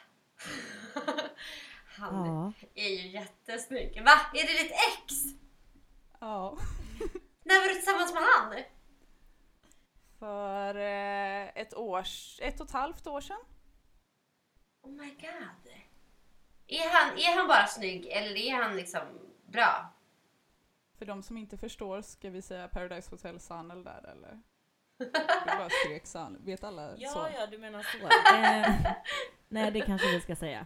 Han 1.85 2.25
Ja. 2.25 2.53
är 2.75 2.89
ju 2.89 3.07
jättesnygg. 3.07 4.01
Va? 4.03 4.11
Är 4.33 4.47
det 4.47 4.63
ditt 4.63 4.71
ex? 4.71 5.13
Ja. 6.19 6.57
När 7.43 7.59
var 7.61 7.67
du 7.67 7.73
tillsammans 7.75 8.13
med 8.13 8.23
han? 8.23 8.63
För 10.19 10.75
eh, 10.75 11.61
ett, 11.61 11.73
års, 11.73 12.39
ett 12.41 12.59
och 12.59 12.65
ett 12.67 12.73
halvt 12.73 13.07
år 13.07 13.21
sedan. 13.21 13.39
Oh 14.81 14.91
my 14.91 15.09
god. 15.09 15.73
Är 16.67 16.89
han, 16.89 17.17
är 17.17 17.37
han 17.37 17.47
bara 17.47 17.67
snygg 17.67 18.05
eller 18.07 18.35
är 18.37 18.55
han 18.63 18.75
liksom 18.75 19.01
bra? 19.47 19.93
För 20.97 21.05
de 21.05 21.23
som 21.23 21.37
inte 21.37 21.57
förstår, 21.57 22.01
ska 22.01 22.29
vi 22.29 22.41
säga 22.41 22.67
Paradise 22.67 23.11
Hotel 23.11 23.39
Sanel 23.39 23.83
där 23.83 24.09
eller? 24.11 24.41
Det 24.97 25.45
bara 25.57 25.69
skrek 25.69 26.05
Sanel. 26.05 26.41
Vet 26.41 26.63
alla 26.63 26.89
så? 26.89 26.95
Ja, 26.97 27.29
ja, 27.39 27.47
du 27.47 27.57
menar 27.57 27.83
så. 27.83 27.97
eh, 28.35 28.91
nej, 29.47 29.71
det 29.71 29.81
kanske 29.81 30.07
vi 30.07 30.21
ska 30.21 30.35
säga. 30.35 30.65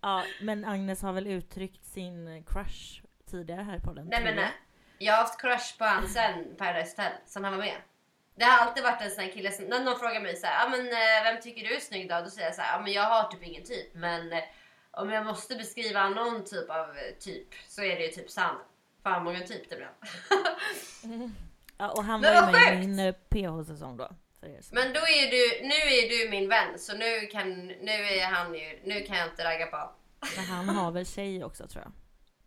Ja, 0.00 0.24
men 0.42 0.64
Agnes 0.64 1.02
har 1.02 1.12
väl 1.12 1.26
uttryckt 1.26 1.84
sin 1.84 2.44
crush 2.44 3.02
tidigare 3.30 3.62
här 3.62 3.78
på 3.78 3.92
den. 3.92 4.06
Nej 4.06 4.18
men 4.24 4.34
jag. 4.34 4.36
nej. 4.36 4.52
Jag 4.98 5.12
har 5.12 5.20
haft 5.20 5.40
crush 5.40 5.78
på 5.78 5.84
han 5.84 6.08
sen 6.08 6.54
Paradise 6.58 6.90
Hotel, 6.90 7.12
sen 7.26 7.44
han 7.44 7.52
var 7.52 7.60
med. 7.60 7.76
Det 8.34 8.44
har 8.44 8.66
alltid 8.66 8.82
varit 8.84 9.02
en 9.02 9.10
sån 9.10 9.24
här 9.24 9.30
kille 9.30 9.52
som, 9.52 9.64
när 9.64 9.84
någon 9.84 9.98
frågar 9.98 10.20
mig 10.20 10.36
så 10.36 10.46
här, 10.46 10.66
ah, 10.66 10.68
men 10.68 10.80
eh, 10.80 11.24
vem 11.24 11.40
tycker 11.42 11.68
du 11.68 11.74
är 11.76 11.80
snygg 11.80 12.08
då? 12.08 12.20
Då 12.20 12.30
säger 12.30 12.46
jag 12.48 12.54
så 12.54 12.62
här, 12.62 12.78
ah, 12.78 12.82
men 12.82 12.92
jag 12.92 13.02
har 13.02 13.30
typ 13.30 13.42
ingen 13.42 13.64
typ 13.64 13.94
men 13.94 14.32
eh, 14.32 14.42
om 14.90 15.10
jag 15.10 15.26
måste 15.26 15.56
beskriva 15.56 16.08
någon 16.08 16.44
typ 16.44 16.70
av 16.70 16.88
eh, 16.96 17.14
typ 17.20 17.48
så 17.68 17.82
är 17.82 17.96
det 17.96 18.02
ju 18.04 18.08
typ 18.08 18.30
Sam. 18.30 18.56
Fan 19.02 19.24
många 19.24 19.40
typ 19.40 19.70
det 19.70 19.76
blev. 19.76 19.88
Ja, 21.78 21.90
och 21.90 22.04
han 22.04 22.20
var 22.22 22.28
ju 22.46 22.52
med 22.52 22.74
i 22.74 22.86
min 22.86 22.98
eh, 22.98 23.12
PH-säsong 23.14 23.96
då. 23.96 24.04
Er 24.42 24.62
som- 24.62 24.74
Men 24.74 24.92
då 24.92 25.00
är 25.00 25.30
du, 25.30 25.68
nu 25.68 25.74
är 25.74 26.08
du 26.24 26.30
min 26.30 26.48
vän 26.48 26.78
så 26.78 26.96
nu 26.96 27.20
kan, 27.26 27.66
nu 27.66 27.90
är 27.92 28.26
han 28.26 28.54
ju, 28.54 28.80
nu 28.84 29.00
kan 29.00 29.16
jag 29.18 29.28
inte 29.28 29.44
ragga 29.44 29.66
på. 29.66 29.90
Men 30.36 30.44
han 30.44 30.68
har 30.68 30.90
väl 30.90 31.06
tjej 31.06 31.44
också 31.44 31.66
tror 31.66 31.84
jag. 31.84 31.92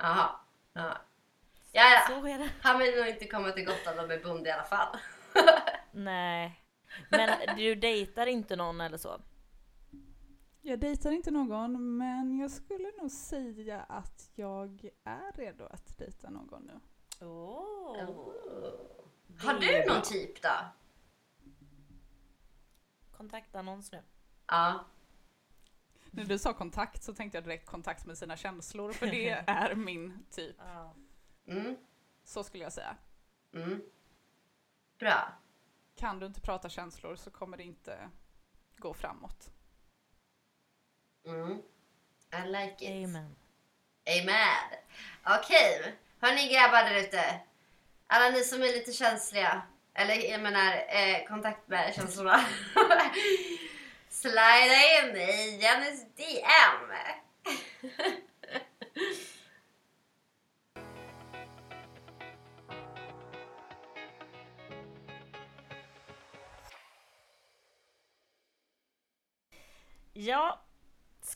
Jaha. 0.08 0.30
Ja. 0.74 0.98
Ja, 1.72 1.84
ja. 2.10 2.48
Han 2.62 2.80
vill 2.80 2.96
nog 2.96 3.08
inte 3.08 3.26
komma 3.28 3.52
till 3.52 3.66
Gotland 3.66 4.00
och 4.00 4.08
bli 4.08 4.18
bond 4.18 4.48
i 4.48 4.52
alla 4.52 4.64
fall. 4.64 4.98
Nej. 5.92 6.60
Men 7.10 7.30
du 7.58 7.76
dejtar 7.76 8.28
inte 8.28 8.56
någon 8.56 8.82
eller 8.82 8.98
så? 8.98 9.22
Jag 10.66 10.80
dejtar 10.80 11.12
inte 11.12 11.32
någon, 11.32 11.98
men 11.98 12.40
jag 12.40 12.52
skulle 12.52 12.92
nog 12.98 13.12
säga 13.12 13.82
att 13.82 14.32
jag 14.36 14.90
är 15.04 15.32
redo 15.32 15.66
att 15.66 15.98
dejta 15.98 16.30
någon 16.30 16.64
nu. 16.64 16.80
Oh. 17.26 17.98
Har 19.40 19.60
Det 19.60 19.76
är 19.78 19.88
du 19.88 19.94
någon 19.94 20.02
typ 20.02 20.42
då? 20.42 20.50
Kontaktannons 23.12 23.92
nu. 23.92 24.04
Ja. 24.48 24.86
När 26.12 26.26
du 26.26 26.40
sa 26.40 26.54
kontakt 26.54 27.04
så 27.04 27.14
tänkte 27.14 27.38
jag 27.38 27.44
direkt 27.44 27.66
kontakt 27.66 28.06
med 28.06 28.18
sina 28.18 28.38
känslor, 28.38 28.92
för 28.92 29.08
det 29.08 29.30
är 29.48 29.76
min 29.76 30.26
typ. 30.30 30.56
Ja. 30.60 30.96
Mm. 31.48 31.76
Så 32.24 32.44
skulle 32.44 32.64
jag 32.64 32.74
säga. 32.74 32.98
Mm. 33.54 33.82
Bra. 35.00 35.34
Kan 35.96 36.20
du 36.20 36.26
inte 36.26 36.42
prata 36.42 36.70
känslor 36.70 37.16
så 37.16 37.32
kommer 37.32 37.58
det 37.58 37.64
inte 37.64 38.10
gå 38.78 38.94
framåt. 38.94 39.53
Mm. 41.28 41.62
I 42.34 42.48
like 42.48 42.82
it. 42.86 43.06
Amen. 43.06 43.36
Amen. 44.08 44.80
Okej, 45.26 45.96
hörni 46.20 46.54
grabbar 46.54 46.84
där 46.84 46.96
ute. 46.96 47.40
Alla 48.08 48.30
ni 48.30 48.44
som 48.44 48.64
är 48.64 48.68
lite 48.68 48.92
känsliga, 48.92 49.62
eller 49.94 50.16
jag 50.16 50.42
menar 50.42 50.74
eh, 50.88 51.28
kontakt 51.28 51.68
med 51.68 51.96
känslorna. 51.96 52.46
Slida 54.10 55.02
in 55.04 55.16
i 55.16 55.60
Jennys 55.62 56.06
DM. 56.16 56.92
Ja, 70.16 70.63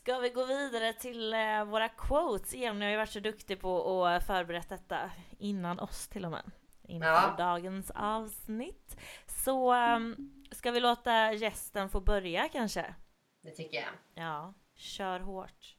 ska 0.08 0.18
vi 0.18 0.30
gå 0.30 0.44
vidare 0.44 0.92
till 0.92 1.34
eh, 1.34 1.64
våra 1.64 1.88
quotes 1.88 2.54
igen? 2.54 2.78
Ni 2.78 2.84
har 2.84 2.90
ju 2.90 2.96
varit 2.96 3.10
så 3.10 3.20
duktig 3.20 3.60
på 3.60 4.06
att 4.06 4.26
förberett 4.26 4.68
detta 4.68 5.10
innan 5.38 5.78
oss 5.78 6.08
till 6.08 6.24
och 6.24 6.30
med. 6.30 6.50
Inför 6.82 7.08
Ja. 7.08 7.34
dagens 7.38 7.90
avsnitt. 7.94 8.96
Så 9.26 9.74
um, 9.74 10.32
ska 10.50 10.70
vi 10.70 10.80
låta 10.80 11.32
gästen 11.32 11.88
få 11.88 12.00
börja 12.00 12.48
kanske? 12.48 12.94
Det 13.42 13.50
tycker 13.50 13.76
jag. 13.76 13.88
Ja, 14.14 14.54
kör 14.74 15.20
hårt. 15.20 15.76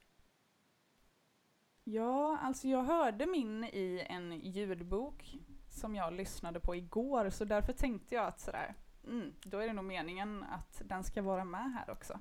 Ja, 1.84 2.38
alltså 2.42 2.68
jag 2.68 2.82
hörde 2.82 3.26
min 3.26 3.64
i 3.64 4.06
en 4.08 4.32
ljudbok 4.40 5.36
som 5.68 5.94
jag 5.94 6.12
lyssnade 6.12 6.60
på 6.60 6.76
igår, 6.76 7.30
så 7.30 7.44
därför 7.44 7.72
tänkte 7.72 8.14
jag 8.14 8.26
att 8.26 8.40
sådär, 8.40 8.74
mm, 9.04 9.34
då 9.44 9.58
är 9.58 9.66
det 9.66 9.72
nog 9.72 9.84
meningen 9.84 10.42
att 10.42 10.82
den 10.84 11.04
ska 11.04 11.22
vara 11.22 11.44
med 11.44 11.72
här 11.72 11.90
också. 11.90 12.20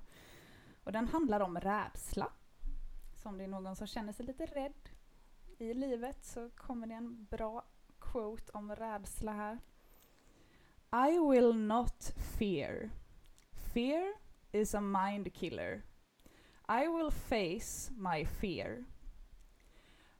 Och 0.90 0.94
den 0.94 1.08
handlar 1.08 1.40
om 1.40 1.60
rädsla. 1.60 2.32
Så 3.16 3.30
om 3.30 3.38
det 3.38 3.44
är 3.44 3.48
någon 3.48 3.76
som 3.76 3.88
känner 3.88 4.14
sig 4.14 4.26
lite 4.26 4.46
rädd 4.46 4.90
i 5.58 5.74
livet 5.74 6.26
så 6.26 6.50
kommer 6.50 6.88
det 6.88 6.94
en 6.94 7.28
bra 7.32 7.66
quote 8.00 8.52
om 8.54 8.76
rädsla 8.76 9.32
här. 9.32 9.60
I 11.10 11.20
will 11.20 11.56
not 11.56 12.14
fear. 12.38 12.90
Fear 13.74 14.14
is 14.52 14.76
a 14.76 14.82
mind 14.82 15.34
killer. 15.34 15.82
I 16.68 16.88
will 16.88 17.12
face 17.12 17.92
my 17.92 18.26
fear. 18.26 18.86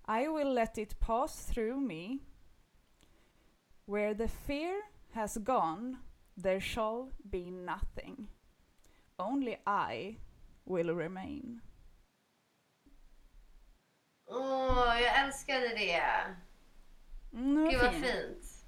I 0.08 0.28
will 0.28 0.54
let 0.54 0.78
it 0.78 1.00
pass 1.00 1.46
through 1.46 1.82
me. 1.82 2.20
Where 3.86 4.16
the 4.16 4.28
fear 4.28 4.82
has 5.12 5.38
gone, 5.38 5.98
there 6.44 6.62
shall 6.62 7.12
be 7.18 7.52
nothing. 7.52 8.28
Only 9.18 9.58
I 9.66 10.18
will 10.70 10.90
remain. 10.98 11.62
Åh, 14.26 15.02
jag 15.02 15.20
älskade 15.26 15.68
det. 15.70 16.04
Mm, 17.34 17.70
Gud 17.70 17.82
vad 17.82 17.92
fint. 17.92 18.06
fint. 18.06 18.66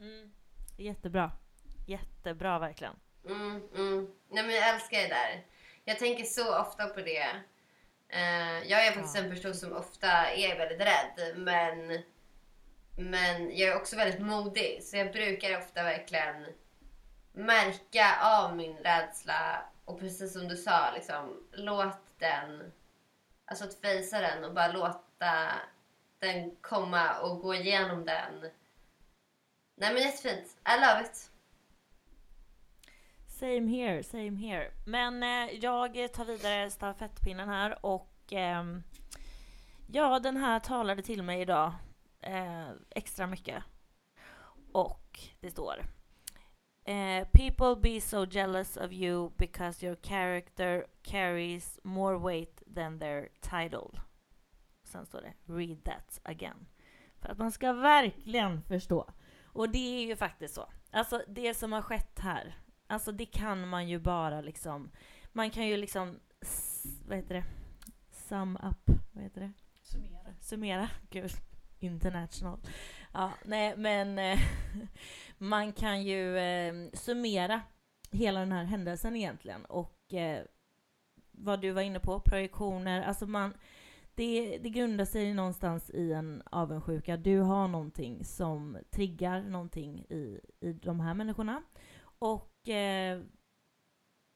Mm. 0.00 0.32
Jättebra. 0.76 1.32
Jättebra 1.86 2.58
verkligen. 2.58 2.96
Mm, 3.26 3.62
mm. 3.74 4.10
Nej, 4.28 4.44
men 4.46 4.54
jag 4.54 4.68
älskar 4.74 4.98
det 4.98 5.08
där. 5.08 5.44
Jag 5.84 5.98
tänker 5.98 6.24
så 6.24 6.60
ofta 6.60 6.86
på 6.86 7.00
det. 7.00 7.28
Eh, 8.08 8.58
jag 8.70 8.86
är 8.86 8.92
faktiskt 8.92 9.16
Ja. 9.16 9.22
en 9.24 9.30
person 9.30 9.54
som 9.54 9.72
ofta 9.72 10.30
är 10.30 10.58
väldigt 10.58 10.80
rädd, 10.80 11.38
men, 11.38 12.02
men 12.98 13.56
jag 13.58 13.68
är 13.68 13.76
också 13.76 13.96
väldigt 13.96 14.20
modig. 14.20 14.82
Så 14.82 14.96
jag 14.96 15.12
brukar 15.12 15.58
ofta 15.58 15.82
verkligen 15.82 16.46
märka 17.32 18.18
av 18.22 18.56
min 18.56 18.76
rädsla 18.76 19.62
och 19.90 20.00
precis 20.00 20.32
som 20.32 20.48
du 20.48 20.56
sa, 20.56 20.90
liksom, 20.94 21.42
låt 21.52 22.18
den, 22.18 22.72
alltså 23.44 23.64
att 23.64 23.74
fejsa 23.74 24.20
den 24.20 24.44
och 24.44 24.54
bara 24.54 24.72
låta 24.72 25.52
den 26.18 26.56
komma 26.60 27.20
och 27.20 27.40
gå 27.40 27.54
igenom 27.54 28.04
den. 28.04 28.50
Nej 29.76 29.94
men 29.94 30.02
jättefint. 30.02 30.56
I 30.66 30.80
love 30.80 31.02
it. 31.02 31.30
Same 33.26 33.70
here, 33.76 34.02
same 34.02 34.36
here. 34.36 34.70
Men 34.86 35.22
eh, 35.22 35.54
jag 35.54 36.12
tar 36.12 36.24
vidare 36.24 36.70
stafettpinnen 36.70 37.48
här 37.48 37.86
och 37.86 38.32
eh, 38.32 38.64
ja, 39.86 40.18
den 40.18 40.36
här 40.36 40.60
talade 40.60 41.02
till 41.02 41.22
mig 41.22 41.40
idag 41.40 41.72
eh, 42.20 42.70
extra 42.90 43.26
mycket. 43.26 43.64
Och 44.72 45.20
det 45.40 45.50
står 45.50 45.84
eh, 46.90 47.24
People 47.32 47.76
be 47.76 48.00
so 48.00 48.26
jealous 48.26 48.76
of 48.76 48.92
you 48.92 49.32
because 49.36 49.86
your 49.86 49.96
character 49.96 50.86
carries 51.02 51.78
more 51.82 52.18
weight 52.18 52.62
than 52.74 52.98
their 52.98 53.28
title. 53.40 54.00
Sen 54.84 55.06
står 55.06 55.20
det 55.20 55.32
Read 55.44 55.84
that 55.84 56.20
again. 56.22 56.66
För 57.20 57.28
att 57.28 57.38
man 57.38 57.52
ska 57.52 57.72
verkligen 57.72 58.62
förstå. 58.62 59.10
Och 59.44 59.68
det 59.68 60.02
är 60.02 60.06
ju 60.06 60.16
faktiskt 60.16 60.54
så. 60.54 60.68
Alltså 60.90 61.22
det 61.28 61.54
som 61.54 61.72
har 61.72 61.82
skett 61.82 62.18
här 62.18 62.56
Alltså 62.90 63.12
det 63.12 63.26
kan 63.26 63.68
man 63.68 63.88
ju 63.88 63.98
bara 63.98 64.40
liksom, 64.40 64.90
man 65.32 65.50
kan 65.50 65.66
ju 65.66 65.76
liksom, 65.76 66.20
vad 67.06 67.16
heter 67.16 67.34
det? 67.34 67.44
Sum 68.10 68.56
up, 68.56 68.96
vad 69.12 69.24
heter 69.24 69.40
det? 69.40 69.52
Summera. 69.82 70.34
Summera, 70.40 70.90
gud, 71.10 71.30
international. 71.84 72.58
Ja, 73.12 73.32
nej 73.44 73.76
men 73.76 74.18
eh, 74.18 74.38
man 75.38 75.72
kan 75.72 76.02
ju 76.02 76.38
eh, 76.38 76.74
summera 76.92 77.60
hela 78.10 78.40
den 78.40 78.52
här 78.52 78.64
händelsen 78.64 79.16
egentligen 79.16 79.64
och 79.64 80.14
eh, 80.14 80.44
vad 81.32 81.60
du 81.60 81.70
var 81.70 81.82
inne 81.82 82.00
på, 82.00 82.20
projektioner, 82.20 83.02
alltså 83.02 83.26
man, 83.26 83.54
det, 84.14 84.58
det 84.58 84.70
grundar 84.70 85.04
sig 85.04 85.34
någonstans 85.34 85.90
i 85.90 86.12
en 86.12 86.42
avundsjuka. 86.46 87.16
Du 87.16 87.38
har 87.38 87.68
någonting 87.68 88.24
som 88.24 88.78
triggar 88.90 89.42
någonting 89.42 90.00
i, 90.00 90.40
i 90.60 90.72
de 90.72 91.00
här 91.00 91.14
människorna. 91.14 91.62
Och 92.18 92.68
eh, 92.68 93.22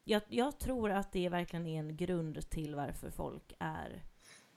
jag, 0.05 0.23
jag 0.29 0.59
tror 0.59 0.91
att 0.91 1.13
det 1.13 1.29
verkligen 1.29 1.67
är 1.67 1.81
en 1.81 1.97
grund 1.97 2.51
till 2.51 2.75
varför 2.75 3.11
folk 3.11 3.53
är 3.59 4.03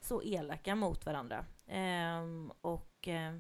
så 0.08 0.22
elaka 0.24 0.76
mot 0.76 1.06
varandra. 1.06 1.46
Ehm, 1.68 2.52
och 2.62 3.08
eh, 3.08 3.34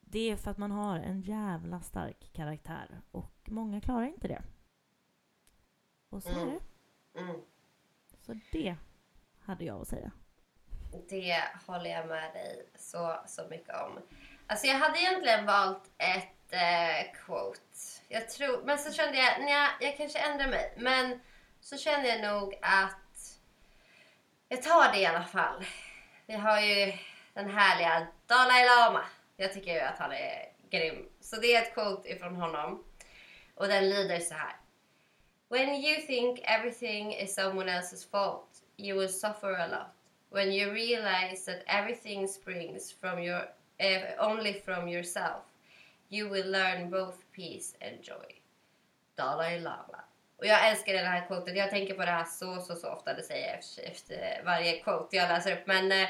det 0.00 0.30
är 0.30 0.36
för 0.36 0.50
att 0.50 0.58
man 0.58 0.70
har 0.70 0.98
en 0.98 1.20
jävla 1.20 1.80
stark 1.80 2.30
karaktär 2.32 3.00
och 3.10 3.32
många 3.44 3.80
klarar 3.80 4.06
inte 4.06 4.28
det. 4.28 4.42
Och 6.08 6.22
så 6.22 6.28
är 6.28 6.42
Mm. 6.42 6.58
det. 7.12 7.20
Mm. 7.20 7.40
Så 8.20 8.40
det 8.52 8.76
hade 9.40 9.64
jag 9.64 9.80
att 9.80 9.88
säga. 9.88 10.10
Det 11.08 11.44
håller 11.66 11.90
jag 11.90 12.08
med 12.08 12.32
dig 12.34 12.68
så, 12.78 13.16
så 13.26 13.48
mycket 13.50 13.74
om. 13.74 13.98
Alltså 14.46 14.66
jag 14.66 14.78
hade 14.78 14.98
egentligen 14.98 15.46
valt 15.46 15.90
ett 15.98 16.52
eh, 16.52 17.12
quote. 17.24 17.60
Jag 18.08 18.28
tror, 18.28 18.62
men 18.64 18.78
så 18.78 18.92
kände 18.92 19.18
jag, 19.18 19.44
nja, 19.44 19.68
jag 19.80 19.96
kanske 19.96 20.18
ändrar 20.18 20.48
mig. 20.48 20.74
Men 20.78 21.20
så 21.60 21.76
kände 21.76 22.08
jag 22.08 22.32
nog 22.34 22.58
att 22.62 22.99
jag 24.52 24.62
tar 24.62 24.92
det 24.92 24.98
i 24.98 25.06
alla 25.06 25.24
fall. 25.24 25.64
Vi 26.26 26.34
har 26.34 26.60
ju 26.60 26.92
den 27.34 27.50
härliga 27.50 28.06
Dalai 28.26 28.64
Lama. 28.64 29.04
Jag 29.36 29.52
tycker 29.52 29.74
ju 29.74 29.80
att 29.80 29.98
han 29.98 30.12
är 30.12 30.48
grym. 30.70 31.08
Så 31.20 31.36
det 31.36 31.54
är 31.54 31.62
ett 31.62 31.74
quote 31.74 32.08
ifrån 32.08 32.36
honom. 32.36 32.84
Och 33.54 33.68
den 33.68 33.90
lyder 33.90 34.18
så 34.18 34.34
här. 34.34 34.56
When 35.48 35.68
you 35.68 36.00
think 36.06 36.40
everything 36.42 37.14
is 37.14 37.34
someone 37.34 37.72
else's 37.72 38.10
fault, 38.10 38.62
you 38.76 38.98
will 38.98 39.12
suffer 39.12 39.54
a 39.54 39.66
lot. 39.66 39.94
When 40.30 40.52
you 40.52 40.72
realize 40.72 41.44
that 41.44 41.62
everything 41.66 42.28
springs 42.28 42.92
from 42.92 43.18
your 43.18 43.42
eh, 43.78 44.02
only 44.18 44.62
from 44.64 44.88
yourself, 44.88 45.42
you 46.08 46.28
will 46.28 46.50
learn 46.50 46.90
both 46.90 47.16
peace 47.32 47.74
and 47.80 48.02
joy. 48.02 48.40
Dalai 49.16 49.60
Lama. 49.60 50.04
Och 50.40 50.46
jag 50.46 50.68
älskar 50.70 50.92
det 50.92 50.98
här 50.98 51.26
quotet. 51.26 51.56
Jag 51.56 51.70
tänker 51.70 51.94
på 51.94 52.04
det 52.04 52.10
här 52.10 52.24
så, 52.24 52.60
så, 52.60 52.74
så 52.74 52.92
ofta. 52.92 53.14
Det 53.14 53.22
säger 53.22 53.46
jag 53.48 53.58
efter, 53.58 53.82
efter 53.82 54.42
varje 54.44 54.80
quote 54.80 55.16
jag 55.16 55.28
läser 55.28 55.52
upp. 55.52 55.66
Men, 55.66 55.92
eh, 55.92 56.08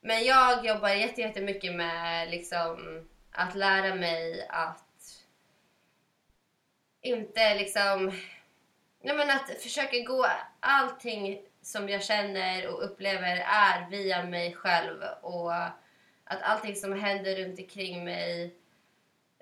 men 0.00 0.24
jag 0.24 0.66
jobbar 0.66 0.88
jätte- 0.88 1.20
jättemycket 1.20 1.74
med 1.74 2.30
liksom, 2.30 3.00
att 3.32 3.54
lära 3.54 3.94
mig 3.94 4.46
att 4.48 4.84
inte 7.02 7.54
liksom... 7.54 8.12
Nej 9.02 9.16
men 9.16 9.30
att 9.30 9.62
försöka 9.62 9.98
gå 9.98 10.26
allting 10.60 11.42
som 11.62 11.88
jag 11.88 12.04
känner 12.04 12.68
och 12.68 12.84
upplever 12.84 13.36
är 13.46 13.90
via 13.90 14.24
mig 14.24 14.54
själv. 14.54 15.02
Och 15.22 15.54
att 16.24 16.42
allting 16.42 16.76
som 16.76 17.00
händer 17.00 17.36
runt 17.36 17.58
omkring 17.58 18.04
mig 18.04 18.54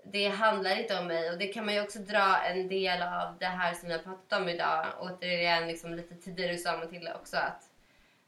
det 0.03 0.29
handlar 0.29 0.81
inte 0.81 0.99
om 0.99 1.07
mig. 1.07 1.31
Och 1.31 1.39
det 1.39 1.47
kan 1.47 1.65
man 1.65 1.75
ju 1.75 1.83
också 1.83 1.99
dra 1.99 2.45
en 2.45 2.69
del 2.69 3.03
av 3.03 3.39
det 3.39 3.47
här 3.47 3.75
som 3.75 3.89
vi 3.89 3.95
har 3.95 4.03
pratat 4.03 4.41
om 4.41 4.49
idag. 4.49 4.87
Återigen, 5.01 5.69
liksom 5.69 5.95
lite 5.95 6.15
tidigare 6.15 6.59
sa 6.59 6.77
Matilda 6.77 7.15
också 7.15 7.37
att, 7.37 7.71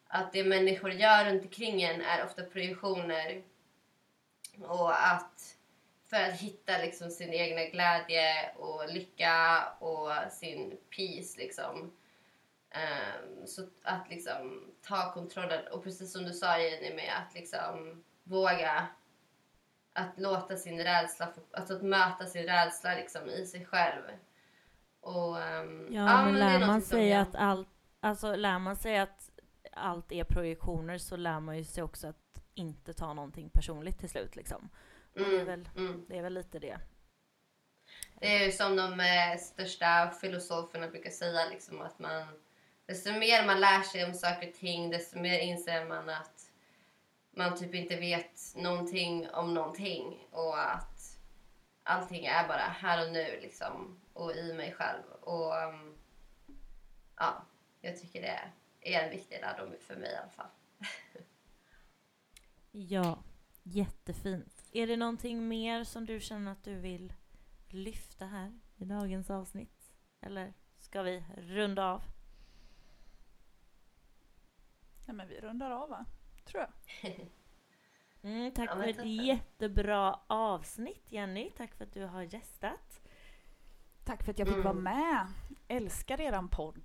att 0.08 0.32
det 0.32 0.44
människor 0.44 0.90
gör 0.90 1.24
runt 1.24 1.42
omkring 1.42 1.82
en 1.82 2.00
är 2.00 2.24
ofta 2.24 2.42
projektioner. 2.42 3.42
Och 4.60 5.06
att 5.06 5.56
för 6.10 6.22
att 6.22 6.40
hitta 6.40 6.78
liksom 6.78 7.10
sin 7.10 7.32
egna 7.32 7.64
glädje 7.64 8.50
och 8.56 8.88
lycka 8.88 9.64
och 9.78 10.32
sin 10.32 10.78
peace 10.96 11.38
liksom. 11.38 11.92
Um, 12.74 13.46
så 13.46 13.62
att 13.82 14.10
liksom 14.10 14.72
ta 14.82 15.12
kontrollen. 15.12 15.66
Och 15.72 15.84
precis 15.84 16.12
som 16.12 16.24
du 16.24 16.32
sa 16.32 16.58
Jenny 16.58 16.94
med 16.94 17.12
att 17.18 17.34
liksom 17.34 18.04
våga 18.24 18.88
att 19.94 20.18
låta 20.20 20.56
sin 20.56 20.78
rädsla, 20.78 21.32
alltså 21.52 21.74
att 21.76 21.82
möta 21.82 22.26
sin 22.26 22.42
rädsla 22.46 22.94
liksom 22.94 23.28
i 23.28 23.46
sig 23.46 23.66
själv. 23.66 24.02
Och, 25.00 25.36
um, 25.36 25.88
Ja, 25.94 26.24
men 26.24 26.34
det 26.34 26.40
är 26.40 26.58
lär 26.58 26.66
man 26.66 26.82
sig 26.82 27.08
jag- 27.08 27.20
att 27.20 27.34
allt, 27.34 27.68
alltså 28.00 28.36
lär 28.36 28.58
man 28.58 28.76
sig 28.76 28.98
att 28.98 29.30
allt 29.72 30.12
är 30.12 30.24
projektioner 30.24 30.98
så 30.98 31.16
lär 31.16 31.40
man 31.40 31.56
ju 31.56 31.64
sig 31.64 31.82
också 31.82 32.06
att 32.08 32.16
inte 32.54 32.92
ta 32.92 33.14
någonting 33.14 33.50
personligt 33.50 33.98
till 33.98 34.10
slut 34.10 34.36
liksom. 34.36 34.68
Och 35.14 35.20
det, 35.20 35.24
är 35.26 35.32
Mm, 35.34 35.46
väl, 35.46 35.68
mm. 35.76 36.04
det 36.08 36.18
är 36.18 36.22
väl 36.22 36.34
lite 36.34 36.58
det. 36.58 36.78
Det 38.20 38.36
är 38.36 38.44
ju 38.46 38.52
som 38.52 38.76
de 38.76 39.00
eh, 39.00 39.38
största 39.38 40.10
filosoferna 40.20 40.88
brukar 40.88 41.10
säga 41.10 41.40
liksom 41.50 41.80
att 41.80 41.98
man 41.98 42.26
desto 42.86 43.12
mer 43.12 43.46
man 43.46 43.60
lär 43.60 43.82
sig 43.82 44.04
om 44.04 44.14
saker 44.14 44.48
och 44.48 44.54
ting 44.54 44.90
desto 44.90 45.18
mer 45.18 45.38
inser 45.38 45.84
man 45.84 46.08
att 46.08 46.33
man 47.36 47.56
typ 47.56 47.74
inte 47.74 47.96
vet 47.96 48.54
någonting 48.56 49.30
om 49.30 49.54
någonting 49.54 50.26
och 50.30 50.72
att 50.72 51.18
allting 51.82 52.26
är 52.26 52.48
bara 52.48 52.58
här 52.58 53.06
och 53.06 53.12
nu 53.12 53.40
liksom 53.42 54.00
och 54.12 54.32
i 54.32 54.52
mig 54.52 54.72
själv 54.72 55.02
och 55.20 55.52
um, 55.68 55.94
ja, 57.16 57.44
jag 57.80 58.00
tycker 58.00 58.22
det 58.22 58.40
är 58.80 59.04
en 59.04 59.10
viktig 59.10 59.40
lärdom 59.40 59.74
för 59.80 59.96
mig 59.96 60.12
i 60.12 60.16
alla 60.16 60.30
fall. 60.30 60.46
Ja, 62.76 63.18
jättefint. 63.62 64.64
Är 64.72 64.86
det 64.86 64.96
någonting 64.96 65.48
mer 65.48 65.84
som 65.84 66.06
du 66.06 66.20
känner 66.20 66.52
att 66.52 66.64
du 66.64 66.74
vill 66.74 67.12
lyfta 67.68 68.26
här 68.26 68.60
i 68.76 68.84
dagens 68.84 69.30
avsnitt? 69.30 69.92
Eller 70.20 70.54
ska 70.78 71.02
vi 71.02 71.24
runda 71.36 71.84
av? 71.84 72.02
Ja, 75.06 75.12
men 75.12 75.28
vi 75.28 75.40
rundar 75.40 75.70
av 75.70 75.88
va? 75.88 76.06
Tror 76.44 76.66
jag. 77.02 77.10
Mm, 78.22 78.52
tack 78.52 78.70
Ja, 78.70 78.76
för 78.76 78.88
ett 78.88 79.04
jättebra 79.06 80.20
avsnitt 80.26 81.04
Jenny. 81.12 81.50
Tack 81.50 81.74
för 81.74 81.84
att 81.84 81.92
du 81.92 82.04
har 82.04 82.22
gästat. 82.22 83.00
Tack 84.04 84.22
för 84.24 84.30
att 84.30 84.38
jag 84.38 84.48
fick 84.48 84.56
Mm. 84.56 84.64
vara 84.64 84.74
med. 84.74 85.26
Älskar 85.68 86.20
eran 86.20 86.48
podd. 86.48 86.82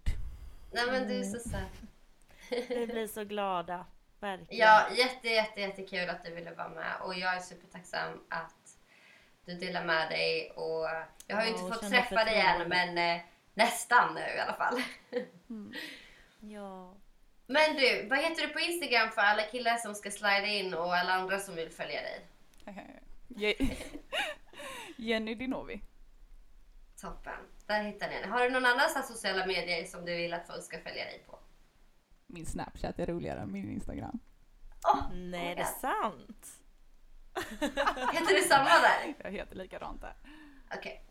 Nej 0.72 0.92
men 0.92 1.08
du 1.08 1.20
är 1.20 1.24
så 1.24 1.50
söt. 1.50 1.82
Vi 2.70 2.88
blir 2.88 3.08
så 3.08 3.24
glada. 3.24 3.86
Verkligen. 4.20 4.68
Ja, 4.68 4.88
jätte, 4.98 5.28
jätte, 5.28 5.62
jättekul 5.62 6.10
att 6.10 6.24
du 6.24 6.36
ville 6.36 6.54
vara 6.54 6.70
med 6.70 7.02
och 7.02 7.16
jag 7.16 7.36
är 7.36 7.40
supertacksam 7.40 8.24
att 8.30 8.78
du 9.46 9.54
delar 9.56 9.86
med 9.86 10.10
dig 10.10 10.52
och 10.52 10.88
jag 11.28 11.36
har 11.36 11.44
ju 11.44 11.50
inte 11.50 11.62
fått 11.62 11.90
träffa 11.90 12.26
dig 12.26 12.40
än 12.42 12.70
men 12.70 12.98
eh, 12.98 13.22
nästan 13.54 14.14
nu 14.14 14.22
i 14.22 14.40
alla 14.40 14.54
fall. 14.54 14.82
ja. 16.40 16.96
Men 17.52 17.76
du, 17.76 18.08
vad 18.10 18.20
heter 18.20 18.42
du 18.42 18.54
på 18.54 18.60
Instagram 18.60 19.12
för 19.12 19.22
alla 19.22 19.44
killar 19.44 19.78
som 19.78 19.96
ska 19.96 20.12
slida 20.12 20.46
in 20.46 20.74
och 20.74 20.96
alla 20.96 21.14
andra 21.14 21.40
som 21.40 21.56
vill 21.56 21.70
följa 21.70 22.02
dig? 22.02 22.26
Je- 23.28 23.76
Jenny 24.98 25.36
Dinovi. 25.36 25.82
Toppen, 27.02 27.34
där 27.66 27.84
hittar 27.84 28.08
ni 28.08 28.14
henne. 28.14 28.28
Har 28.28 28.44
du 28.44 28.50
någon 28.50 28.66
annan 28.66 28.90
sociala 28.90 29.46
medier 29.46 29.86
som 29.86 30.06
du 30.06 30.16
vill 30.16 30.34
att 30.34 30.48
folk 30.48 30.64
ska 30.64 30.80
följa 30.80 31.04
dig 31.06 31.24
på? 31.28 31.40
Min 32.28 32.46
Snapchat 32.46 33.00
är 33.00 33.06
roligare 33.06 33.40
än 33.40 33.52
min 33.52 33.70
Instagram. 33.72 34.20
Nej, 35.14 35.56
det 35.56 35.62
är 35.62 35.66
sant. 35.66 36.48
Heter 38.14 38.36
du 38.36 38.42
samma 38.42 38.70
där? 38.70 39.14
Jag 39.24 39.32
heter 39.32 39.56
likadant 39.56 40.02
där. 40.02 40.14
Okej. 40.78 41.04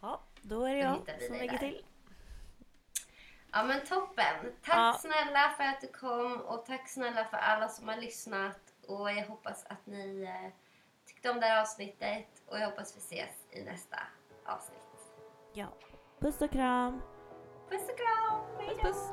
Ja, 0.00 0.22
då 0.42 0.64
är 0.64 0.74
det 0.74 0.80
jag 0.80 0.98
vi 1.18 1.26
som 1.26 1.36
lägger 1.36 1.58
till. 1.58 1.84
Ja 3.52 3.62
men 3.62 3.80
toppen. 3.86 4.52
Tack 4.64 4.76
Ja. 4.76 4.96
snälla 5.00 5.48
för 5.56 5.64
att 5.64 5.80
du 5.80 5.86
kom 5.86 6.40
och 6.40 6.64
tack 6.66 6.88
snälla 6.88 7.24
för 7.24 7.36
alla 7.36 7.68
som 7.68 7.88
har 7.88 7.96
lyssnat. 7.96 8.60
Och 8.88 9.10
jag 9.12 9.26
hoppas 9.26 9.66
att 9.66 9.86
ni 9.86 10.22
eh, 10.22 10.52
tyckte 11.06 11.30
om 11.30 11.40
det 11.40 11.46
här 11.46 11.60
avsnittet 11.60 12.42
och 12.46 12.58
jag 12.58 12.66
hoppas 12.70 12.96
vi 12.96 12.98
ses 12.98 13.46
i 13.50 13.62
nästa 13.64 13.96
avsnitt. 14.46 14.80
Ja. 15.52 15.66
Puss 16.20 16.40
och 16.40 16.50
kram. 16.50 17.02
Puss 17.68 17.82
och 17.88 17.96
kram! 17.98 18.40
Hej 18.58 18.78
Puss 18.82 18.82
puss. 18.82 19.12